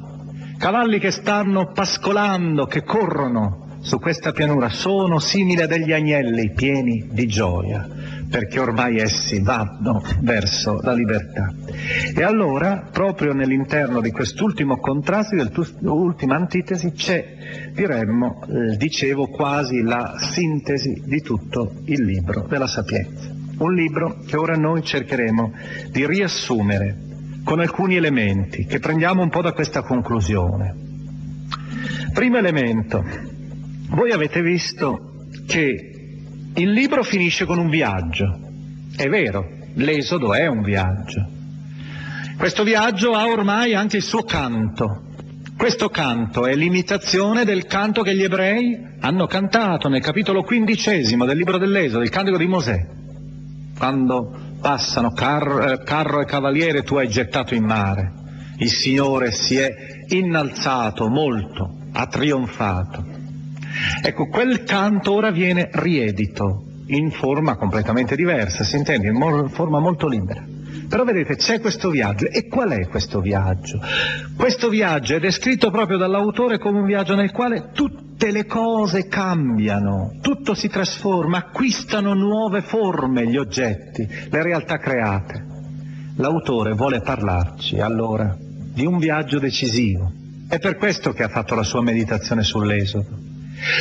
cavalli 0.57 0.99
che 0.99 1.11
stanno 1.11 1.73
pascolando, 1.73 2.67
che 2.67 2.85
corrono 2.85 3.64
su 3.85 4.01
questa 4.01 4.33
pianura, 4.33 4.71
sono 4.71 5.19
simili 5.19 5.61
a 5.61 5.67
degli 5.67 5.93
agnelli 5.93 6.53
pieni 6.53 7.07
di 7.11 7.27
gioia 7.27 7.87
perché 8.31 8.59
ormai 8.59 8.99
essi 8.99 9.43
vanno 9.43 10.03
verso 10.21 10.81
la 10.81 10.95
libertà. 10.95 11.53
E 12.17 12.23
allora, 12.23 12.89
proprio 12.91 13.35
nell'interno 13.35 14.01
di 14.01 14.11
quest'ultimo 14.11 14.79
contrasto, 14.79 15.37
di 15.37 15.51
quest'ultima 15.53 16.35
antitesi, 16.35 16.93
c'è, 16.93 17.71
diremmo, 17.73 18.43
eh, 18.49 18.77
dicevo, 18.77 19.29
quasi 19.29 19.83
la 19.83 20.15
sintesi 20.19 21.03
di 21.05 21.21
tutto 21.21 21.75
il 21.85 22.03
libro 22.03 22.47
della 22.49 22.67
Sapienza. 22.67 23.29
Un 23.59 23.75
libro 23.75 24.17
che 24.27 24.37
ora 24.37 24.57
noi 24.57 24.83
cercheremo 24.83 25.53
di 25.91 26.07
riassumere 26.07 26.97
con 27.45 27.61
alcuni 27.61 27.97
elementi 27.97 28.65
che 28.65 28.81
prendiamo 28.81 29.23
un 29.23 29.29
po' 29.29 29.43
da 29.43 29.53
questa 29.53 29.83
conclusione. 29.83 30.75
Primo 32.15 32.39
elemento, 32.39 33.05
voi 33.95 34.13
avete 34.13 34.43
visto 34.43 35.27
che 35.47 35.95
il 36.55 36.71
libro 36.71 37.03
finisce 37.03 37.45
con 37.45 37.59
un 37.59 37.69
viaggio. 37.69 38.39
È 38.97 39.07
vero, 39.09 39.49
l'esodo 39.75 40.35
è 40.35 40.47
un 40.47 40.63
viaggio. 40.63 41.27
Questo 42.37 42.65
viaggio 42.65 43.13
ha 43.13 43.27
ormai 43.27 43.75
anche 43.75 43.97
il 43.97 44.03
suo 44.03 44.23
canto. 44.23 45.03
Questo 45.57 45.89
canto 45.89 46.47
è 46.47 46.55
l'imitazione 46.55 47.45
del 47.45 47.67
canto 47.67 48.03
che 48.03 48.15
gli 48.15 48.23
ebrei 48.23 48.77
hanno 49.01 49.27
cantato 49.27 49.89
nel 49.89 50.03
capitolo 50.03 50.43
quindicesimo 50.43 51.25
del 51.25 51.37
libro 51.37 51.59
dell'Esodo, 51.59 52.03
il 52.03 52.11
cantico 52.11 52.37
di 52.37 52.47
Mosè. 52.47 52.87
Quando 53.79 54.37
passano 54.61 55.13
carro, 55.13 55.71
eh, 55.71 55.83
carro 55.85 56.21
e 56.21 56.25
cavaliere 56.25 56.83
tu 56.83 56.97
hai 56.97 57.09
gettato 57.09 57.55
in 57.55 57.65
mare. 57.65 58.13
Il 58.59 58.71
Signore 58.71 59.31
si 59.33 59.57
è 59.57 60.05
innalzato 60.09 61.09
molto, 61.09 61.79
ha 61.93 62.07
trionfato. 62.07 63.14
Ecco, 64.03 64.27
quel 64.27 64.65
canto 64.65 65.13
ora 65.13 65.31
viene 65.31 65.69
riedito 65.73 66.65
in 66.87 67.11
forma 67.11 67.57
completamente 67.57 68.15
diversa, 68.17 68.65
si 68.65 68.77
intende, 68.77 69.09
in 69.09 69.49
forma 69.49 69.81
molto 69.81 70.07
libera. 70.07 70.45
Però 70.89 71.05
vedete, 71.05 71.37
c'è 71.37 71.61
questo 71.61 71.91
viaggio. 71.91 72.27
E 72.27 72.47
qual 72.47 72.71
è 72.71 72.87
questo 72.89 73.21
viaggio? 73.21 73.81
Questo 74.37 74.69
viaggio 74.69 75.17
è 75.17 75.19
descritto 75.19 75.71
proprio 75.71 75.97
dall'autore 75.97 76.59
come 76.59 76.81
un 76.81 76.87
viaggio 76.87 77.15
nel 77.15 77.33
quale 77.33 77.71
tutte 77.73 78.31
le 78.31 78.47
cose 78.47 79.09
cambiano, 79.09 80.19
tutto 80.21 80.55
si 80.55 80.69
trasforma, 80.69 81.39
acquistano 81.39 82.15
nuove 82.15 82.63
forme 82.63 83.27
gli 83.27 83.37
oggetti, 83.37 84.07
le 84.31 84.43
realtà 84.43 84.79
create. 84.79 85.53
L'autore 86.17 86.75
vuole 86.75 87.01
parlarci 87.01 87.81
allora 87.81 88.37
di 88.39 88.87
un 88.87 88.99
viaggio 88.99 89.39
decisivo. 89.39 90.13
È 90.49 90.59
per 90.59 90.77
questo 90.77 91.13
che 91.13 91.25
ha 91.25 91.29
fatto 91.29 91.55
la 91.55 91.65
sua 91.65 91.83
meditazione 91.83 92.43
sull'Esodo. 92.43 93.24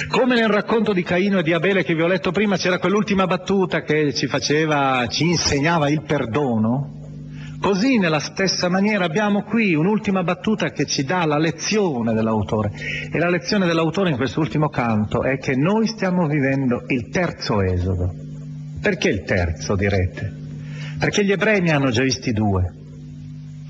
Come 0.08 0.36
nel 0.36 0.48
racconto 0.48 0.94
di 0.94 1.04
Caino 1.04 1.40
e 1.40 1.44
di 1.44 1.52
Abele 1.52 1.84
che 1.84 1.94
vi 1.94 2.02
ho 2.02 2.08
letto 2.08 2.32
prima 2.32 2.56
c'era 2.56 2.80
quell'ultima 2.80 3.28
battuta 3.28 3.82
che 3.82 4.14
ci 4.14 4.28
faceva, 4.28 5.06
ci 5.10 5.26
insegnava 5.26 5.90
il 5.90 6.04
perdono, 6.04 7.02
così 7.60 7.98
nella 7.98 8.20
stessa 8.20 8.70
maniera 8.70 9.04
abbiamo 9.04 9.44
qui 9.44 9.76
un'ultima 9.76 10.24
battuta 10.24 10.72
che 10.72 10.86
ci 10.86 11.04
dà 11.04 11.26
la 11.26 11.38
lezione 11.38 12.14
dell'autore. 12.14 12.72
E 13.12 13.18
la 13.20 13.30
lezione 13.30 13.66
dell'autore 13.66 14.12
in 14.12 14.16
quest'ultimo 14.16 14.70
canto 14.70 15.24
è 15.24 15.38
che 15.38 15.56
noi 15.56 15.88
stiamo 15.88 16.28
vivendo 16.28 16.84
il 16.88 17.10
terzo 17.10 17.62
esodo. 17.62 18.14
Perché 18.82 19.10
il 19.10 19.24
terzo, 19.24 19.76
direte? 19.76 20.32
Perché 20.98 21.26
gli 21.26 21.32
ebrei 21.32 21.60
ne 21.60 21.72
hanno 21.72 21.90
già 21.90 22.04
visti 22.04 22.32
due. 22.32 22.74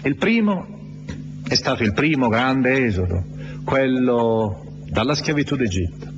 Il 0.04 0.16
primo 0.18 0.68
è 1.48 1.56
stato 1.56 1.84
il 1.84 1.94
primo 1.94 2.28
grande 2.28 2.86
esodo, 2.86 3.24
quello 3.64 4.73
dalla 4.94 5.16
schiavitù 5.16 5.56
d'Egitto. 5.56 6.12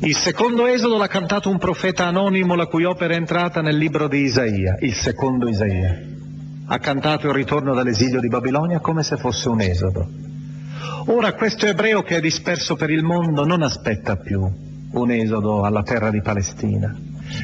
Il 0.00 0.16
secondo 0.16 0.66
esodo 0.66 0.98
l'ha 0.98 1.06
cantato 1.06 1.50
un 1.50 1.58
profeta 1.58 2.06
anonimo 2.06 2.56
la 2.56 2.66
cui 2.66 2.84
opera 2.84 3.14
è 3.14 3.16
entrata 3.16 3.60
nel 3.60 3.76
libro 3.76 4.08
di 4.08 4.22
Isaia, 4.22 4.76
il 4.80 4.94
secondo 4.94 5.48
Isaia. 5.48 5.98
Ha 6.66 6.78
cantato 6.78 7.28
il 7.28 7.34
ritorno 7.34 7.72
dall'esilio 7.72 8.18
di 8.18 8.28
Babilonia 8.28 8.80
come 8.80 9.04
se 9.04 9.16
fosse 9.16 9.48
un 9.48 9.60
esodo. 9.60 10.08
Ora 11.06 11.34
questo 11.34 11.66
ebreo 11.66 12.02
che 12.02 12.16
è 12.16 12.20
disperso 12.20 12.74
per 12.74 12.90
il 12.90 13.02
mondo 13.02 13.44
non 13.44 13.62
aspetta 13.62 14.16
più 14.16 14.42
un 14.92 15.10
esodo 15.10 15.62
alla 15.62 15.82
terra 15.82 16.10
di 16.10 16.20
Palestina. 16.20 16.96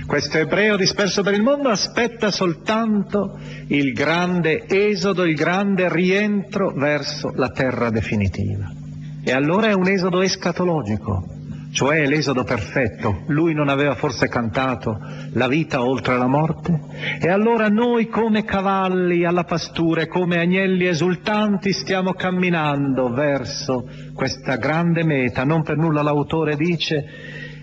Questo 0.05 0.39
ebreo 0.39 0.77
disperso 0.77 1.22
per 1.22 1.35
il 1.35 1.43
mondo 1.43 1.68
aspetta 1.68 2.33
soltanto 2.33 3.39
il 3.68 3.93
grande 3.93 4.66
esodo, 4.66 5.24
il 5.24 5.37
grande 5.37 5.89
rientro 5.93 6.72
verso 6.72 7.31
la 7.35 7.51
terra 7.51 7.91
definitiva. 7.91 8.85
E 9.29 9.33
allora 9.33 9.66
è 9.66 9.72
un 9.72 9.89
esodo 9.89 10.20
escatologico, 10.22 11.24
cioè 11.72 12.07
l'esodo 12.07 12.45
perfetto. 12.45 13.22
Lui 13.27 13.55
non 13.55 13.68
aveva 13.68 13.97
forse 13.97 14.29
cantato 14.29 15.01
la 15.33 15.49
vita 15.49 15.83
oltre 15.83 16.16
la 16.16 16.29
morte? 16.29 16.81
E 17.20 17.29
allora 17.29 17.66
noi 17.66 18.07
come 18.07 18.45
cavalli 18.45 19.24
alla 19.24 19.43
pastura 19.43 20.03
e 20.03 20.07
come 20.07 20.39
agnelli 20.39 20.87
esultanti 20.87 21.72
stiamo 21.72 22.12
camminando 22.12 23.12
verso 23.12 23.89
questa 24.14 24.55
grande 24.59 25.03
meta. 25.03 25.43
Non 25.43 25.64
per 25.64 25.77
nulla 25.77 26.03
l'autore 26.03 26.55
dice 26.55 27.05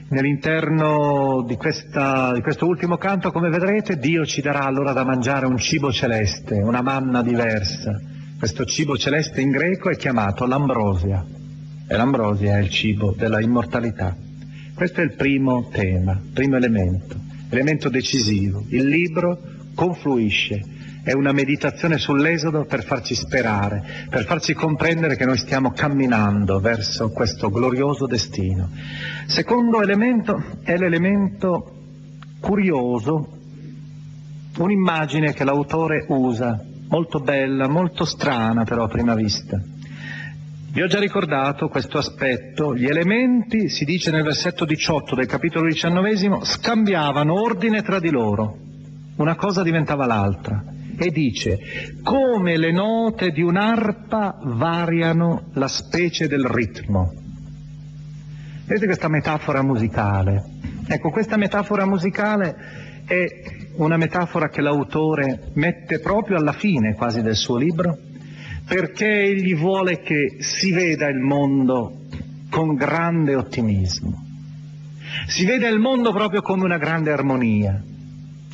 nell'interno 0.09 1.45
di, 1.47 1.57
di 1.57 2.41
questo 2.41 2.67
ultimo 2.67 2.97
canto, 2.97 3.31
come 3.31 3.47
vedrete, 3.47 3.95
Dio 3.95 4.25
ci 4.25 4.41
darà 4.41 4.65
allora 4.65 4.91
da 4.91 5.05
mangiare 5.05 5.45
un 5.45 5.55
cibo 5.55 5.93
celeste, 5.93 6.55
una 6.55 6.81
manna 6.81 7.21
diversa. 7.21 8.01
Questo 8.37 8.65
cibo 8.65 8.97
celeste 8.97 9.39
in 9.39 9.51
greco 9.51 9.89
è 9.89 9.95
chiamato 9.95 10.45
l'ambrosia 10.45 11.25
e 11.93 11.95
l'ambrosia 11.95 12.57
è 12.57 12.61
il 12.61 12.71
cibo 12.71 13.13
della 13.15 13.39
immortalità. 13.39 14.15
Questo 14.73 15.01
è 15.01 15.03
il 15.03 15.13
primo 15.13 15.69
tema, 15.69 16.19
primo 16.33 16.55
elemento, 16.55 17.15
elemento 17.49 17.87
decisivo. 17.87 18.65
Il 18.69 18.87
libro 18.87 19.39
confluisce, 19.75 20.65
è 21.03 21.11
una 21.11 21.31
meditazione 21.31 21.99
sull'esodo 21.99 22.65
per 22.65 22.83
farci 22.83 23.13
sperare, 23.13 24.07
per 24.09 24.25
farci 24.25 24.55
comprendere 24.55 25.15
che 25.15 25.25
noi 25.25 25.37
stiamo 25.37 25.69
camminando 25.69 26.59
verso 26.59 27.11
questo 27.11 27.51
glorioso 27.51 28.07
destino. 28.07 28.71
Secondo 29.27 29.79
elemento 29.79 30.43
è 30.63 30.75
l'elemento 30.75 31.75
curioso, 32.39 33.37
un'immagine 34.57 35.31
che 35.33 35.43
l'autore 35.43 36.05
usa, 36.07 36.59
molto 36.87 37.19
bella, 37.19 37.67
molto 37.67 38.03
strana 38.03 38.63
però 38.63 38.85
a 38.85 38.87
prima 38.87 39.13
vista 39.13 39.61
Vi 40.73 40.81
ho 40.81 40.87
già 40.87 40.97
ricordato 40.97 41.67
questo 41.67 41.99
aspetto, 41.99 42.75
gli 42.75 42.87
elementi, 42.87 43.69
si 43.69 43.85
dice 43.85 44.09
nel 44.09 44.23
versetto 44.23 44.65
18 44.65 45.13
del 45.13 45.27
capitolo 45.27 45.67
diciannovesimo, 45.67 46.43
scambiavano 46.43 47.39
ordine 47.39 47.83
tra 47.83 47.99
di 47.99 48.09
loro, 48.09 48.57
una 49.17 49.35
cosa 49.35 49.61
diventava 49.61 50.07
l'altra, 50.07 50.63
e 50.97 51.11
dice, 51.11 51.59
come 52.01 52.57
le 52.57 52.71
note 52.71 53.29
di 53.29 53.43
un'arpa 53.43 54.39
variano 54.45 55.51
la 55.53 55.67
specie 55.67 56.27
del 56.27 56.45
ritmo. 56.45 57.13
Vedete 58.65 58.87
questa 58.87 59.09
metafora 59.09 59.61
musicale? 59.61 60.43
Ecco, 60.87 61.11
questa 61.11 61.37
metafora 61.37 61.85
musicale 61.85 62.55
è 63.05 63.27
una 63.75 63.97
metafora 63.97 64.49
che 64.49 64.61
l'autore 64.61 65.51
mette 65.53 65.99
proprio 65.99 66.37
alla 66.37 66.53
fine 66.53 66.95
quasi 66.95 67.21
del 67.21 67.35
suo 67.35 67.57
libro, 67.57 67.95
perché 68.65 69.23
egli 69.23 69.55
vuole 69.55 69.99
che 70.01 70.37
si 70.39 70.71
veda 70.71 71.07
il 71.07 71.19
mondo 71.19 72.01
con 72.49 72.75
grande 72.75 73.35
ottimismo. 73.35 74.25
Si 75.27 75.45
vede 75.45 75.67
il 75.67 75.79
mondo 75.79 76.11
proprio 76.11 76.41
come 76.41 76.63
una 76.63 76.77
grande 76.77 77.11
armonia. 77.11 77.81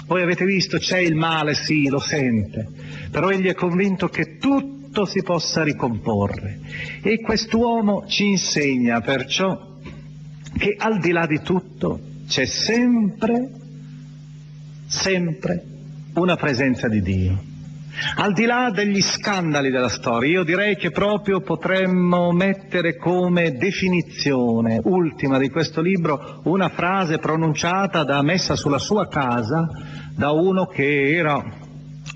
Voi 0.05 0.21
avete 0.21 0.45
visto, 0.45 0.77
c'è 0.77 0.97
il 0.97 1.15
male, 1.15 1.53
sì, 1.53 1.87
lo 1.87 1.99
sente, 1.99 2.67
però 3.11 3.29
egli 3.29 3.47
è 3.47 3.53
convinto 3.53 4.09
che 4.09 4.37
tutto 4.37 5.05
si 5.05 5.21
possa 5.21 5.63
ricomporre. 5.63 6.59
E 7.01 7.19
quest'uomo 7.21 8.05
ci 8.07 8.27
insegna 8.27 9.01
perciò 9.01 9.77
che 10.57 10.75
al 10.77 10.99
di 10.99 11.11
là 11.11 11.27
di 11.27 11.41
tutto 11.41 11.99
c'è 12.27 12.45
sempre, 12.45 13.49
sempre 14.87 15.63
una 16.13 16.35
presenza 16.35 16.87
di 16.87 17.01
Dio. 17.01 17.48
Al 18.15 18.33
di 18.33 18.45
là 18.45 18.71
degli 18.73 19.01
scandali 19.01 19.69
della 19.69 19.89
storia, 19.89 20.31
io 20.31 20.43
direi 20.43 20.75
che 20.77 20.89
proprio 20.89 21.41
potremmo 21.41 22.31
mettere 22.31 22.95
come 22.95 23.57
definizione 23.57 24.79
ultima 24.83 25.37
di 25.37 25.49
questo 25.49 25.81
libro 25.81 26.41
una 26.45 26.69
frase 26.69 27.17
pronunciata 27.17 28.03
da 28.03 28.21
messa 28.21 28.55
sulla 28.55 28.77
sua 28.77 29.07
casa 29.07 29.67
da 30.15 30.31
uno 30.31 30.65
che 30.65 31.15
era 31.15 31.43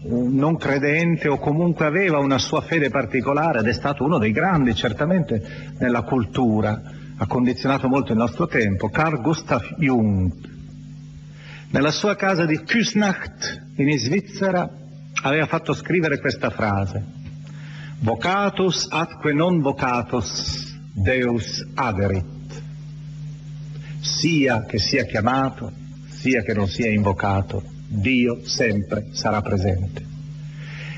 un 0.03 0.35
non 0.35 0.57
credente 0.57 1.27
o 1.27 1.37
comunque 1.37 1.85
aveva 1.85 2.19
una 2.19 2.37
sua 2.37 2.61
fede 2.61 2.89
particolare 2.89 3.59
ed 3.59 3.67
è 3.67 3.73
stato 3.73 4.03
uno 4.03 4.17
dei 4.17 4.31
grandi 4.31 4.75
certamente 4.75 5.75
nella 5.79 6.01
cultura, 6.03 6.81
ha 7.17 7.27
condizionato 7.27 7.87
molto 7.87 8.11
il 8.11 8.17
nostro 8.17 8.47
tempo, 8.47 8.89
Carl 8.89 9.21
Gustav 9.21 9.75
Jung. 9.77 10.31
Nella 11.71 11.91
sua 11.91 12.15
casa 12.15 12.45
di 12.45 12.59
Küsnacht 12.59 13.71
in 13.77 13.97
Svizzera 13.97 14.69
aveva 15.21 15.45
fatto 15.45 15.73
scrivere 15.73 16.19
questa 16.19 16.49
frase, 16.49 17.03
vocatus 17.99 18.87
atque 18.89 19.33
non 19.33 19.61
vocatus 19.61 20.75
Deus 20.91 21.65
aderit, 21.75 22.61
sia 23.99 24.65
che 24.65 24.79
sia 24.79 25.05
chiamato, 25.05 25.71
sia 26.07 26.41
che 26.41 26.53
non 26.53 26.67
sia 26.67 26.89
invocato, 26.89 27.63
Dio 27.87 28.41
sempre 28.43 29.09
sarà 29.11 29.41
presente. 29.41 30.11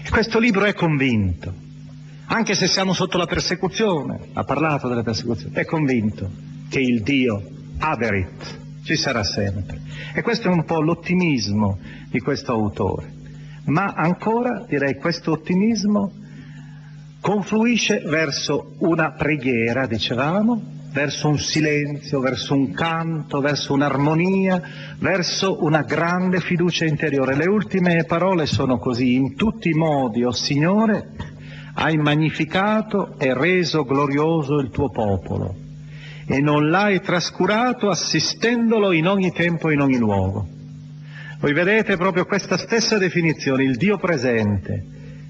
E 0.03 0.09
questo 0.09 0.39
libro 0.39 0.65
è 0.65 0.73
convinto, 0.73 1.53
anche 2.25 2.55
se 2.55 2.67
siamo 2.67 2.93
sotto 2.93 3.17
la 3.17 3.25
persecuzione, 3.25 4.29
ha 4.33 4.43
parlato 4.43 4.87
delle 4.87 5.03
persecuzioni, 5.03 5.53
è 5.53 5.65
convinto 5.65 6.29
che 6.69 6.79
il 6.79 7.01
Dio 7.03 7.41
aderit 7.77 8.59
ci 8.83 8.95
sarà 8.95 9.23
sempre. 9.23 9.81
E 10.13 10.21
questo 10.21 10.47
è 10.47 10.51
un 10.51 10.63
po' 10.63 10.81
l'ottimismo 10.81 11.79
di 12.09 12.19
questo 12.19 12.51
autore 12.51 13.14
ma 13.65 13.93
ancora 13.95 14.65
direi 14.67 14.95
questo 14.95 15.31
ottimismo 15.31 16.11
confluisce 17.19 18.03
verso 18.05 18.75
una 18.79 19.11
preghiera, 19.11 19.87
dicevamo, 19.87 20.73
verso 20.91 21.27
un 21.27 21.39
silenzio, 21.39 22.19
verso 22.19 22.53
un 22.53 22.71
canto, 22.71 23.41
verso 23.41 23.73
un'armonia, 23.73 24.61
verso 24.99 25.63
una 25.63 25.81
grande 25.81 26.39
fiducia 26.39 26.85
interiore. 26.85 27.35
Le 27.35 27.47
ultime 27.47 28.03
parole 28.05 28.45
sono 28.45 28.77
così, 28.77 29.15
in 29.15 29.35
tutti 29.35 29.69
i 29.69 29.73
modi, 29.73 30.23
o 30.23 30.27
oh 30.27 30.31
Signore, 30.31 31.11
hai 31.73 31.97
magnificato 31.97 33.17
e 33.17 33.33
reso 33.33 33.83
glorioso 33.83 34.59
il 34.59 34.69
tuo 34.69 34.89
popolo 34.89 35.63
e 36.27 36.39
non 36.39 36.69
l'hai 36.69 37.01
trascurato 37.01 37.89
assistendolo 37.89 38.91
in 38.91 39.07
ogni 39.07 39.31
tempo 39.31 39.69
e 39.69 39.73
in 39.73 39.81
ogni 39.81 39.97
luogo. 39.97 40.47
Voi 41.45 41.53
vedete 41.53 41.95
proprio 41.95 42.25
questa 42.25 42.57
stessa 42.57 42.97
definizione, 42.97 43.65
il 43.65 43.75
Dio 43.75 43.99
presente, 43.99 44.83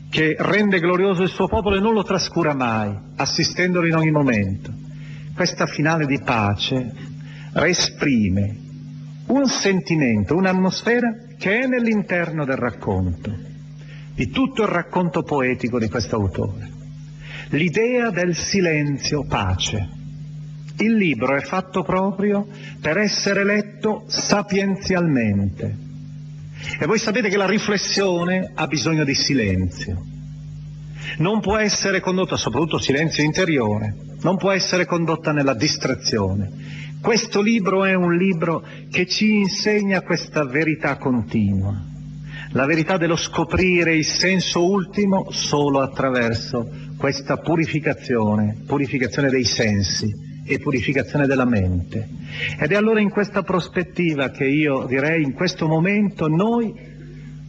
che 0.10 0.38
rende 0.40 0.80
glorioso 0.80 1.24
il 1.24 1.30
suo 1.30 1.50
popolo 1.50 1.76
e 1.76 1.82
non 1.82 1.94
lo 1.94 2.04
trascura 2.04 2.54
mai, 2.54 2.90
assistendolo 3.18 3.86
in 3.86 3.96
ogni 3.96 4.12
momento. 4.12 4.72
Questa 5.36 5.66
finale 5.66 6.06
di 6.06 6.18
pace 6.22 6.90
esprime 7.56 8.58
un 9.26 9.46
sentimento, 9.48 10.38
un'atmosfera 10.38 11.14
che 11.38 11.60
è 11.60 11.68
nell'interno 11.68 12.46
del 12.46 12.56
racconto, 12.56 13.38
di 14.14 14.30
tutto 14.30 14.62
il 14.62 14.70
racconto 14.70 15.22
poetico 15.22 15.80
di 15.80 15.90
questo 15.90 16.16
autore. 16.16 16.72
L'idea 17.50 18.10
del 18.10 18.38
silenzio 18.38 19.26
pace. 19.26 19.90
Il 20.78 20.96
libro 20.96 21.36
è 21.36 21.42
fatto 21.42 21.84
proprio 21.84 22.48
per 22.80 23.00
essere 23.00 23.44
letto 23.44 24.06
sapienzialmente, 24.08 25.84
e 26.80 26.86
voi 26.86 27.00
sapete 27.00 27.30
che 27.30 27.38
la 27.38 27.48
riflessione 27.48 28.52
ha 28.54 28.68
bisogno 28.68 29.04
di 29.04 29.16
silenzio. 29.16 30.04
Non 31.18 31.40
può 31.40 31.58
essere 31.58 32.00
condotta, 32.00 32.36
soprattutto 32.36 32.78
silenzio 32.78 33.24
interiore, 33.24 33.96
non 34.22 34.38
può 34.38 34.52
essere 34.52 34.86
condotta 34.86 35.32
nella 35.32 35.54
distrazione. 35.54 36.52
Questo 37.00 37.42
libro 37.42 37.86
è 37.86 37.94
un 37.94 38.16
libro 38.16 38.66
che 38.90 39.06
ci 39.06 39.38
insegna 39.38 40.02
questa 40.02 40.44
verità 40.44 40.98
continua, 40.98 41.80
la 42.52 42.66
verità 42.66 42.98
dello 42.98 43.16
scoprire 43.16 43.96
il 43.96 44.06
senso 44.06 44.66
ultimo 44.66 45.28
solo 45.30 45.82
attraverso 45.82 46.68
questa 46.98 47.38
purificazione, 47.38 48.58
purificazione 48.66 49.30
dei 49.30 49.44
sensi 49.44 50.35
e 50.46 50.60
purificazione 50.60 51.26
della 51.26 51.46
mente. 51.46 52.08
Ed 52.60 52.72
è 52.72 52.76
allora 52.76 53.00
in 53.00 53.10
questa 53.10 53.42
prospettiva 53.42 54.30
che 54.30 54.46
io 54.46 54.86
direi 54.86 55.24
in 55.24 55.34
questo 55.34 55.68
momento 55.68 56.28
noi 56.28 56.74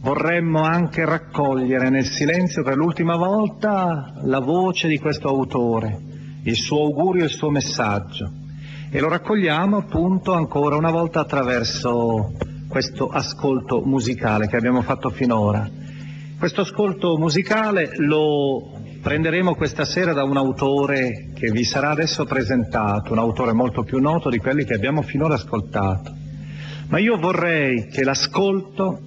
vorremmo 0.01 0.61
anche 0.61 1.05
raccogliere 1.05 1.89
nel 1.89 2.05
silenzio 2.05 2.63
per 2.63 2.75
l'ultima 2.75 3.15
volta 3.15 4.13
la 4.23 4.39
voce 4.39 4.87
di 4.87 4.97
questo 4.97 5.27
autore, 5.27 5.99
il 6.43 6.55
suo 6.55 6.83
augurio 6.83 7.23
il 7.23 7.29
suo 7.29 7.49
messaggio. 7.49 8.31
E 8.89 8.99
lo 8.99 9.09
raccogliamo 9.09 9.77
appunto 9.77 10.33
ancora 10.33 10.77
una 10.77 10.91
volta 10.91 11.19
attraverso 11.19 12.33
questo 12.67 13.09
ascolto 13.09 13.81
musicale 13.81 14.47
che 14.47 14.55
abbiamo 14.55 14.81
fatto 14.81 15.09
finora. 15.09 15.69
Questo 16.37 16.61
ascolto 16.61 17.17
musicale 17.17 17.91
lo 17.97 18.85
Prenderemo 19.01 19.55
questa 19.55 19.85
sera 19.85 20.11
da 20.11 20.23
un 20.23 20.37
autore 20.37 21.29
che 21.33 21.51
vi 21.51 21.63
sarà 21.63 21.91
adesso 21.91 22.25
presentato, 22.25 23.13
un 23.13 23.19
autore 23.19 23.53
molto 23.53 23.83
più 23.83 23.99
noto 23.99 24.29
di 24.29 24.37
quelli 24.37 24.65
che 24.65 24.73
abbiamo 24.73 25.01
finora 25.01 25.35
ascoltato. 25.35 26.13
Ma 26.89 26.99
io 26.99 27.17
vorrei 27.17 27.87
che 27.87 28.03
l'ascolto 28.03 28.99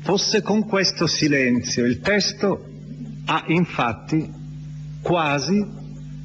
fosse 0.00 0.42
con 0.42 0.66
questo 0.66 1.06
silenzio. 1.06 1.84
Il 1.84 2.00
testo 2.00 2.64
ha 3.26 3.44
infatti 3.46 4.30
quasi 5.02 5.64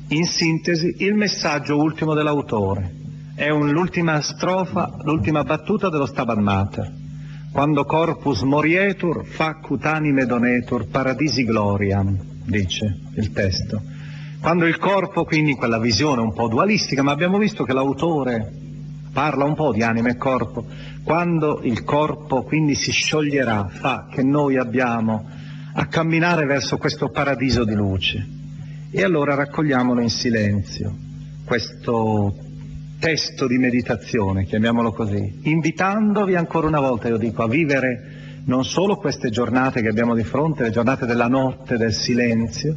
in 0.07 0.25
sintesi 0.25 0.95
il 0.99 1.13
messaggio 1.13 1.77
ultimo 1.77 2.13
dell'autore. 2.13 3.01
È 3.35 3.49
un, 3.49 3.69
l'ultima 3.69 4.21
strofa, 4.21 4.97
l'ultima 5.03 5.43
battuta 5.43 5.89
dello 5.89 6.05
Stabat 6.05 6.37
Mater. 6.37 6.91
Quando 7.51 7.85
corpus 7.85 8.41
morietur 8.41 9.25
facut 9.25 9.85
anime 9.85 10.25
donetur 10.25 10.87
paradisi 10.87 11.43
gloriam 11.43 12.31
dice 12.45 12.99
il 13.15 13.31
testo. 13.31 13.81
Quando 14.39 14.65
il 14.65 14.77
corpo, 14.77 15.23
quindi 15.23 15.51
in 15.51 15.57
quella 15.57 15.79
visione 15.79 16.21
un 16.21 16.33
po' 16.33 16.47
dualistica, 16.47 17.01
ma 17.01 17.11
abbiamo 17.11 17.37
visto 17.37 17.63
che 17.63 17.73
l'autore 17.73 18.51
parla 19.13 19.45
un 19.45 19.53
po' 19.53 19.71
di 19.71 19.83
anima 19.83 20.09
e 20.09 20.17
corpo, 20.17 20.65
quando 21.03 21.61
il 21.63 21.83
corpo 21.83 22.43
quindi 22.43 22.75
si 22.75 22.91
scioglierà, 22.91 23.67
fa 23.69 24.07
che 24.11 24.23
noi 24.23 24.57
abbiamo 24.57 25.29
a 25.75 25.85
camminare 25.85 26.45
verso 26.45 26.77
questo 26.77 27.09
paradiso 27.09 27.63
di 27.63 27.73
luce. 27.73 28.27
E 28.91 29.03
allora 29.03 29.35
raccogliamolo 29.35 30.01
in 30.01 30.09
silenzio, 30.09 30.95
questo 31.45 32.35
testo 32.99 33.47
di 33.47 33.57
meditazione, 33.57 34.45
chiamiamolo 34.45 34.91
così, 34.91 35.39
invitandovi 35.43 36.35
ancora 36.35 36.67
una 36.67 36.79
volta, 36.79 37.07
io 37.07 37.17
dico, 37.17 37.43
a 37.43 37.47
vivere 37.47 38.12
non 38.45 38.65
solo 38.65 38.97
queste 38.97 39.29
giornate 39.29 39.81
che 39.81 39.87
abbiamo 39.87 40.15
di 40.15 40.23
fronte, 40.23 40.63
le 40.63 40.71
giornate 40.71 41.05
della 41.05 41.27
notte, 41.27 41.77
del 41.77 41.93
silenzio, 41.93 42.75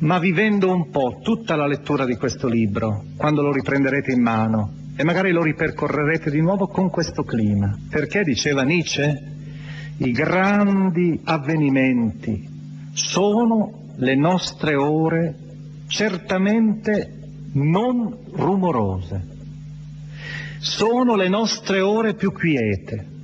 ma 0.00 0.18
vivendo 0.18 0.72
un 0.72 0.90
po' 0.90 1.20
tutta 1.22 1.56
la 1.56 1.66
lettura 1.66 2.04
di 2.04 2.16
questo 2.16 2.48
libro, 2.48 3.04
quando 3.16 3.42
lo 3.42 3.52
riprenderete 3.52 4.12
in 4.12 4.22
mano 4.22 4.72
e 4.96 5.04
magari 5.04 5.30
lo 5.30 5.42
ripercorrerete 5.42 6.30
di 6.30 6.40
nuovo 6.40 6.66
con 6.66 6.90
questo 6.90 7.22
clima. 7.22 7.76
Perché, 7.88 8.24
diceva 8.24 8.62
Nietzsche, 8.62 9.36
i 9.98 10.10
grandi 10.10 11.20
avvenimenti 11.24 12.48
sono 12.92 13.94
le 13.96 14.16
nostre 14.16 14.74
ore 14.74 15.36
certamente 15.86 17.12
non 17.52 18.16
rumorose. 18.32 19.36
Sono 20.58 21.14
le 21.14 21.28
nostre 21.28 21.80
ore 21.80 22.14
più 22.14 22.32
quiete. 22.32 23.17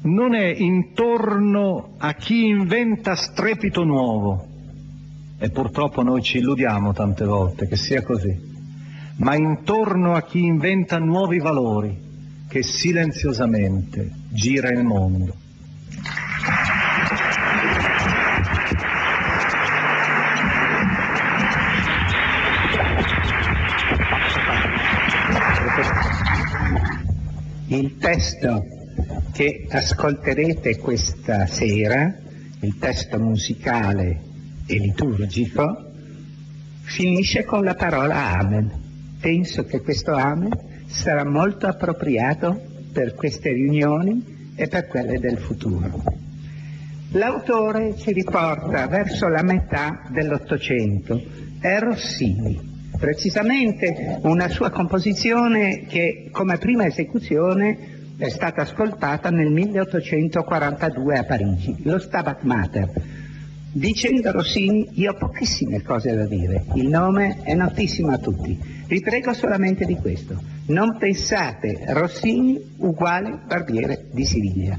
Non 0.00 0.34
è 0.34 0.46
intorno 0.46 1.94
a 1.98 2.14
chi 2.14 2.46
inventa 2.46 3.16
strepito 3.16 3.82
nuovo, 3.82 4.46
e 5.38 5.50
purtroppo 5.50 6.02
noi 6.02 6.22
ci 6.22 6.38
illudiamo 6.38 6.92
tante 6.92 7.24
volte 7.24 7.66
che 7.66 7.76
sia 7.76 8.02
così, 8.02 8.36
ma 9.16 9.34
intorno 9.34 10.14
a 10.14 10.22
chi 10.22 10.44
inventa 10.44 10.98
nuovi 10.98 11.38
valori 11.38 11.96
che 12.48 12.62
silenziosamente 12.62 14.10
gira 14.30 14.70
il 14.70 14.84
mondo. 14.84 15.34
Il 27.66 27.96
testo 27.98 28.77
che 29.32 29.66
ascolterete 29.68 30.78
questa 30.78 31.46
sera, 31.46 32.14
il 32.60 32.78
testo 32.78 33.18
musicale 33.18 34.20
e 34.66 34.78
liturgico, 34.78 35.90
finisce 36.82 37.44
con 37.44 37.64
la 37.64 37.74
parola 37.74 38.38
Amen. 38.38 38.70
Penso 39.20 39.64
che 39.64 39.80
questo 39.80 40.12
Amen 40.12 40.50
sarà 40.86 41.24
molto 41.24 41.66
appropriato 41.66 42.60
per 42.92 43.14
queste 43.14 43.52
riunioni 43.52 44.52
e 44.54 44.66
per 44.66 44.86
quelle 44.86 45.18
del 45.18 45.38
futuro. 45.38 46.02
L'autore 47.12 47.96
ci 47.96 48.12
riporta 48.12 48.86
verso 48.86 49.28
la 49.28 49.42
metà 49.42 50.08
dell'Ottocento, 50.10 51.22
è 51.60 51.78
Rossini, 51.78 52.90
precisamente 52.98 54.18
una 54.22 54.48
sua 54.48 54.70
composizione 54.70 55.86
che 55.86 56.28
come 56.30 56.58
prima 56.58 56.86
esecuzione 56.86 57.97
è 58.18 58.28
stata 58.30 58.62
ascoltata 58.62 59.30
nel 59.30 59.48
1842 59.52 61.18
a 61.18 61.24
Parigi, 61.24 61.76
lo 61.84 62.00
Stabat 62.00 62.42
Mater. 62.42 62.90
Dicendo 63.70 64.32
Rossini, 64.32 64.88
io 64.94 65.12
ho 65.12 65.16
pochissime 65.16 65.82
cose 65.82 66.16
da 66.16 66.26
dire, 66.26 66.64
il 66.74 66.88
nome 66.88 67.42
è 67.44 67.54
notissimo 67.54 68.10
a 68.10 68.18
tutti, 68.18 68.58
vi 68.88 69.00
prego 69.00 69.32
solamente 69.34 69.84
di 69.84 69.94
questo, 69.94 70.36
non 70.66 70.96
pensate 70.98 71.84
Rossini 71.88 72.60
uguale 72.78 73.38
Barbiere 73.46 74.06
di 74.10 74.24
Siviglia. 74.24 74.76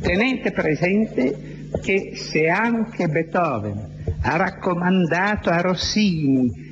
Tenete 0.00 0.50
presente 0.50 1.68
che 1.80 2.14
se 2.16 2.48
anche 2.48 3.06
Beethoven 3.06 3.98
ha 4.22 4.36
raccomandato 4.36 5.50
a 5.50 5.60
Rossini 5.60 6.68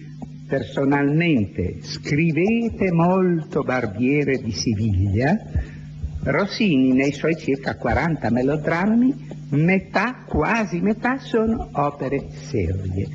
personalmente 0.48 1.76
scrivete 1.82 2.90
molto 2.90 3.62
Barbiere 3.62 4.38
di 4.38 4.50
Siviglia, 4.50 5.36
Rossini 6.30 6.92
nei 6.92 7.12
suoi 7.12 7.36
circa 7.36 7.76
40 7.76 8.30
melodrammi, 8.30 9.28
metà, 9.50 10.24
quasi 10.26 10.80
metà, 10.80 11.18
sono 11.18 11.70
opere 11.72 12.26
serie. 12.32 13.08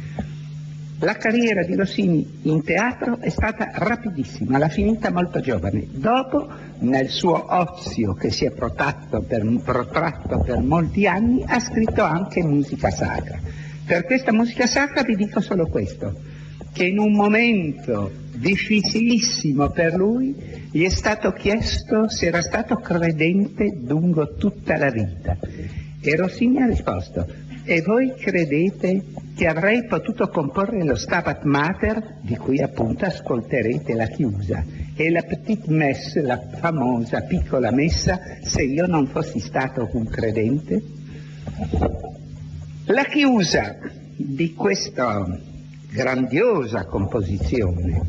La 0.99 1.15
carriera 1.17 1.63
di 1.63 1.75
Rossini 1.75 2.39
in 2.43 2.63
teatro 2.63 3.19
è 3.19 3.29
stata 3.29 3.69
rapidissima, 3.73 4.57
l'ha 4.57 4.69
finita 4.69 5.11
molto 5.11 5.41
giovane. 5.41 5.85
Dopo, 5.91 6.47
nel 6.79 7.09
suo 7.09 7.45
ozio 7.49 8.13
che 8.13 8.31
si 8.31 8.45
è 8.45 8.51
protratto 8.51 9.21
per, 9.21 9.43
protratto 9.63 10.39
per 10.39 10.59
molti 10.61 11.05
anni, 11.05 11.43
ha 11.45 11.59
scritto 11.59 12.01
anche 12.03 12.43
musica 12.43 12.89
sacra. 12.89 13.37
Per 13.85 14.05
questa 14.05 14.31
musica 14.31 14.65
sacra 14.65 15.03
vi 15.03 15.15
dico 15.15 15.39
solo 15.39 15.67
questo 15.67 16.41
che 16.73 16.85
in 16.85 16.97
un 16.97 17.13
momento 17.13 18.11
difficilissimo 18.35 19.69
per 19.69 19.93
lui 19.93 20.35
gli 20.71 20.83
è 20.83 20.89
stato 20.89 21.31
chiesto 21.31 22.09
se 22.09 22.25
era 22.25 22.41
stato 22.41 22.75
credente 22.77 23.77
lungo 23.85 24.33
tutta 24.33 24.75
la 24.77 24.89
vita. 24.89 25.37
E 26.01 26.15
Rossini 26.15 26.61
ha 26.61 26.65
risposto, 26.65 27.25
e 27.63 27.81
voi 27.81 28.13
credete 28.15 29.03
che 29.35 29.47
avrei 29.47 29.85
potuto 29.85 30.27
comporre 30.27 30.83
lo 30.83 30.95
Stabat 30.95 31.43
Mater, 31.43 32.17
di 32.21 32.35
cui 32.35 32.59
appunto 32.59 33.05
ascolterete 33.05 33.93
la 33.93 34.07
chiusa, 34.07 34.65
e 34.95 35.09
la 35.09 35.21
Petite 35.21 35.71
Messe, 35.71 36.21
la 36.21 36.39
famosa 36.59 37.21
piccola 37.21 37.71
messa, 37.71 38.19
se 38.41 38.63
io 38.63 38.85
non 38.85 39.07
fossi 39.07 39.39
stato 39.39 39.89
un 39.93 40.05
credente? 40.05 40.81
La 42.85 43.05
chiusa 43.05 43.77
di 44.15 44.53
questo 44.53 45.51
grandiosa 45.93 46.85
composizione, 46.85 48.01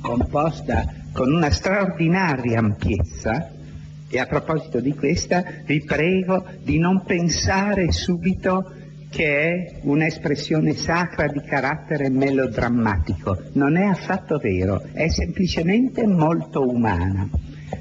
composta 0.00 0.94
con 1.12 1.30
una 1.30 1.50
straordinaria 1.50 2.58
ampiezza, 2.58 3.50
e 4.08 4.18
a 4.18 4.26
proposito 4.26 4.80
di 4.80 4.94
questa 4.94 5.42
vi 5.64 5.82
prego 5.84 6.44
di 6.62 6.78
non 6.78 7.02
pensare 7.04 7.92
subito 7.92 8.72
che 9.10 9.40
è 9.40 9.80
un'espressione 9.82 10.72
sacra 10.72 11.28
di 11.28 11.40
carattere 11.40 12.08
melodrammatico. 12.08 13.38
Non 13.52 13.76
è 13.76 13.84
affatto 13.84 14.38
vero, 14.38 14.82
è 14.92 15.08
semplicemente 15.08 16.06
molto 16.06 16.66
umana. 16.66 17.28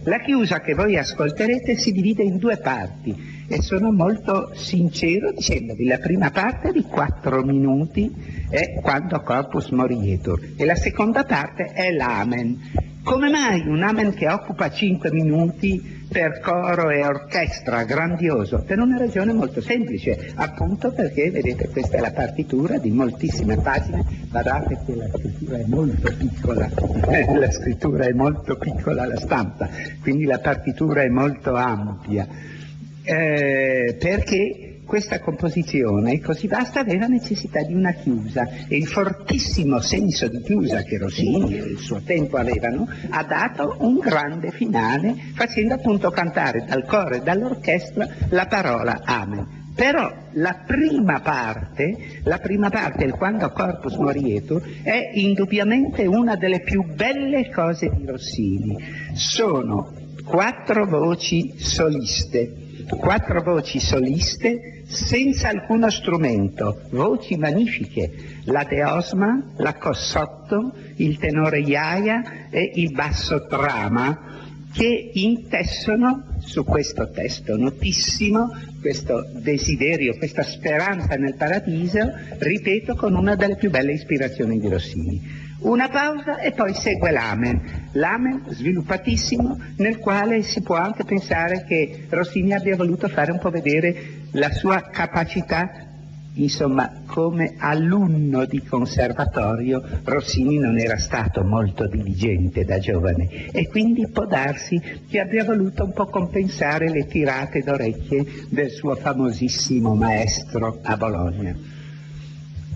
La 0.03 0.19
chiusa 0.19 0.59
che 0.59 0.73
voi 0.73 0.97
ascolterete 0.97 1.77
si 1.77 1.91
divide 1.91 2.23
in 2.23 2.37
due 2.37 2.57
parti 2.57 3.30
e 3.51 3.61
sono 3.61 3.91
molto 3.91 4.51
sincero 4.53 5.33
dicendovi 5.33 5.85
la 5.85 5.97
prima 5.97 6.31
parte 6.31 6.71
di 6.71 6.83
quattro 6.83 7.43
minuti 7.43 8.09
è 8.49 8.79
quando 8.81 9.19
corpus 9.19 9.69
morietur 9.71 10.53
e 10.55 10.63
la 10.63 10.75
seconda 10.75 11.25
parte 11.25 11.65
è 11.65 11.91
l'amen. 11.91 12.89
Come 13.03 13.29
mai 13.29 13.67
un 13.67 13.81
amen 13.81 14.13
che 14.13 14.29
occupa 14.29 14.69
cinque 14.69 15.11
minuti 15.11 15.99
per 16.07 16.39
coro 16.39 16.91
e 16.91 17.03
orchestra, 17.03 17.83
grandioso? 17.83 18.63
Per 18.63 18.79
una 18.79 18.97
ragione 18.97 19.33
molto 19.33 19.59
semplice, 19.59 20.31
appunto 20.35 20.91
perché, 20.91 21.31
vedete, 21.31 21.69
questa 21.69 21.97
è 21.97 21.99
la 21.99 22.11
partitura 22.11 22.77
di 22.77 22.91
moltissime 22.91 23.57
pagine, 23.57 24.05
guardate 24.29 24.77
che 24.85 24.95
la 24.95 25.07
scrittura 25.07 25.57
è 25.57 25.63
molto 25.65 26.13
piccola, 26.15 26.69
la 27.39 27.51
scrittura 27.51 28.05
è 28.05 28.13
molto 28.13 28.55
piccola, 28.55 29.07
la 29.07 29.17
stampa, 29.17 29.67
quindi 30.01 30.25
la 30.25 30.39
partitura 30.39 31.01
è 31.01 31.09
molto 31.09 31.55
ampia 31.55 32.27
eh, 33.03 33.95
perché 33.99 34.71
questa 34.91 35.21
composizione 35.21 36.19
così 36.19 36.47
vasta 36.47 36.81
aveva 36.81 37.05
necessità 37.05 37.63
di 37.63 37.73
una 37.73 37.93
chiusa 37.93 38.45
e 38.67 38.75
il 38.75 38.87
fortissimo 38.87 39.79
senso 39.79 40.27
di 40.27 40.41
chiusa 40.41 40.83
che 40.83 40.97
Rossini 40.97 41.57
e 41.57 41.63
il 41.63 41.77
suo 41.77 42.01
tempo 42.01 42.35
avevano 42.35 42.85
ha 43.09 43.23
dato 43.23 43.77
un 43.79 43.99
grande 43.99 44.51
finale 44.51 45.15
facendo 45.33 45.75
appunto 45.75 46.09
cantare 46.09 46.65
dal 46.67 46.85
coro 46.85 47.15
e 47.15 47.21
dall'orchestra 47.21 48.05
la 48.31 48.47
parola 48.47 48.99
Amen. 49.05 49.59
Però 49.73 50.13
la 50.33 50.63
prima 50.67 51.21
parte, 51.21 52.19
la 52.23 52.39
prima 52.39 52.69
parte, 52.69 53.05
il 53.05 53.13
quando 53.13 53.49
corpus 53.51 53.95
morietur, 53.95 54.61
è 54.83 55.11
indubbiamente 55.13 56.05
una 56.05 56.35
delle 56.35 56.59
più 56.59 56.83
belle 56.83 57.49
cose 57.49 57.89
di 57.89 58.05
Rossini. 58.05 58.75
Sono 59.13 59.93
quattro 60.25 60.85
voci 60.85 61.53
soliste 61.57 62.60
quattro 62.85 63.41
voci 63.41 63.79
soliste 63.79 64.83
senza 64.87 65.49
alcuno 65.49 65.89
strumento, 65.89 66.81
voci 66.91 67.37
magnifiche, 67.37 68.11
la 68.45 68.63
deosma, 68.63 69.53
la 69.57 69.75
cossotto, 69.75 70.73
il 70.95 71.17
tenore 71.17 71.59
iaia 71.59 72.49
e 72.49 72.71
il 72.75 72.91
basso 72.91 73.45
trama 73.47 74.29
che 74.73 75.11
intessono 75.13 76.25
su 76.39 76.63
questo 76.63 77.09
testo 77.11 77.57
notissimo, 77.57 78.49
questo 78.79 79.27
desiderio, 79.33 80.17
questa 80.17 80.43
speranza 80.43 81.15
nel 81.15 81.35
paradiso, 81.35 81.99
ripeto, 82.37 82.95
con 82.95 83.15
una 83.15 83.35
delle 83.35 83.57
più 83.57 83.69
belle 83.69 83.93
ispirazioni 83.93 84.59
di 84.59 84.69
Rossini. 84.69 85.49
Una 85.61 85.89
pausa 85.89 86.39
e 86.39 86.51
poi 86.53 86.73
segue 86.73 87.11
l'amen, 87.11 87.89
l'amen 87.93 88.43
sviluppatissimo 88.47 89.59
nel 89.77 89.99
quale 89.99 90.41
si 90.41 90.61
può 90.61 90.75
anche 90.75 91.03
pensare 91.03 91.63
che 91.67 92.07
Rossini 92.09 92.53
abbia 92.53 92.75
voluto 92.75 93.07
fare 93.07 93.31
un 93.31 93.39
po' 93.39 93.49
vedere 93.49 94.21
la 94.31 94.51
sua 94.51 94.81
capacità 94.89 95.89
Insomma, 96.33 97.01
come 97.07 97.55
alunno 97.57 98.45
di 98.45 98.63
conservatorio 98.63 99.83
Rossini 100.05 100.57
non 100.59 100.79
era 100.79 100.97
stato 100.97 101.43
molto 101.43 101.87
diligente 101.87 102.63
da 102.63 102.79
giovane 102.79 103.51
e 103.51 103.67
quindi 103.67 104.07
può 104.07 104.25
darsi 104.25 104.81
che 105.09 105.19
abbia 105.19 105.43
voluto 105.43 105.83
un 105.83 105.91
po' 105.91 106.05
compensare 106.05 106.89
le 106.89 107.05
tirate 107.05 107.61
d'orecchie 107.61 108.45
del 108.47 108.69
suo 108.69 108.95
famosissimo 108.95 109.93
maestro 109.93 110.79
a 110.83 110.95
Bologna. 110.95 111.53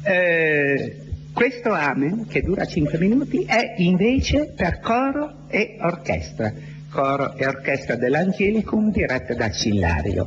Eh, 0.04 1.05
questo 1.36 1.74
Amen, 1.74 2.28
che 2.28 2.42
dura 2.42 2.64
5 2.64 2.98
minuti, 2.98 3.44
è 3.44 3.76
invece 3.80 4.54
per 4.56 4.80
coro 4.80 5.48
e 5.50 5.76
orchestra, 5.82 6.54
coro 6.90 7.36
e 7.36 7.46
orchestra 7.46 7.96
dell'Angelicum 7.96 8.90
diretta 8.90 9.34
da 9.34 9.52
Cillario. 9.52 10.26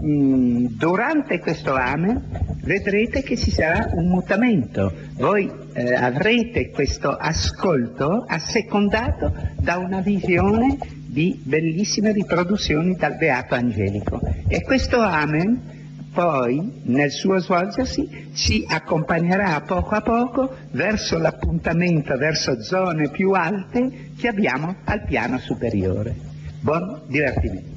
Mm, 0.00 0.66
durante 0.78 1.40
questo 1.40 1.74
Amen 1.74 2.22
vedrete 2.62 3.24
che 3.24 3.36
ci 3.36 3.50
sarà 3.50 3.90
un 3.94 4.06
mutamento. 4.06 4.92
Voi 5.14 5.50
eh, 5.72 5.92
avrete 5.92 6.70
questo 6.70 7.10
ascolto 7.10 8.24
assecondato 8.24 9.34
da 9.60 9.78
una 9.78 10.00
visione 10.02 10.78
di 11.04 11.36
bellissime 11.42 12.12
riproduzioni 12.12 12.94
dal 12.94 13.16
Beato 13.16 13.56
Angelico. 13.56 14.20
E 14.46 14.62
questo 14.62 15.00
Amen 15.00 15.73
poi 16.14 16.82
nel 16.84 17.10
suo 17.10 17.38
svolgersi 17.38 18.30
ci 18.34 18.64
accompagnerà 18.68 19.60
poco 19.62 19.96
a 19.96 20.00
poco 20.00 20.54
verso 20.70 21.18
l'appuntamento, 21.18 22.16
verso 22.16 22.62
zone 22.62 23.10
più 23.10 23.32
alte 23.32 24.12
che 24.16 24.28
abbiamo 24.28 24.76
al 24.84 25.04
piano 25.04 25.38
superiore. 25.38 26.14
Buon 26.60 27.02
divertimento! 27.08 27.72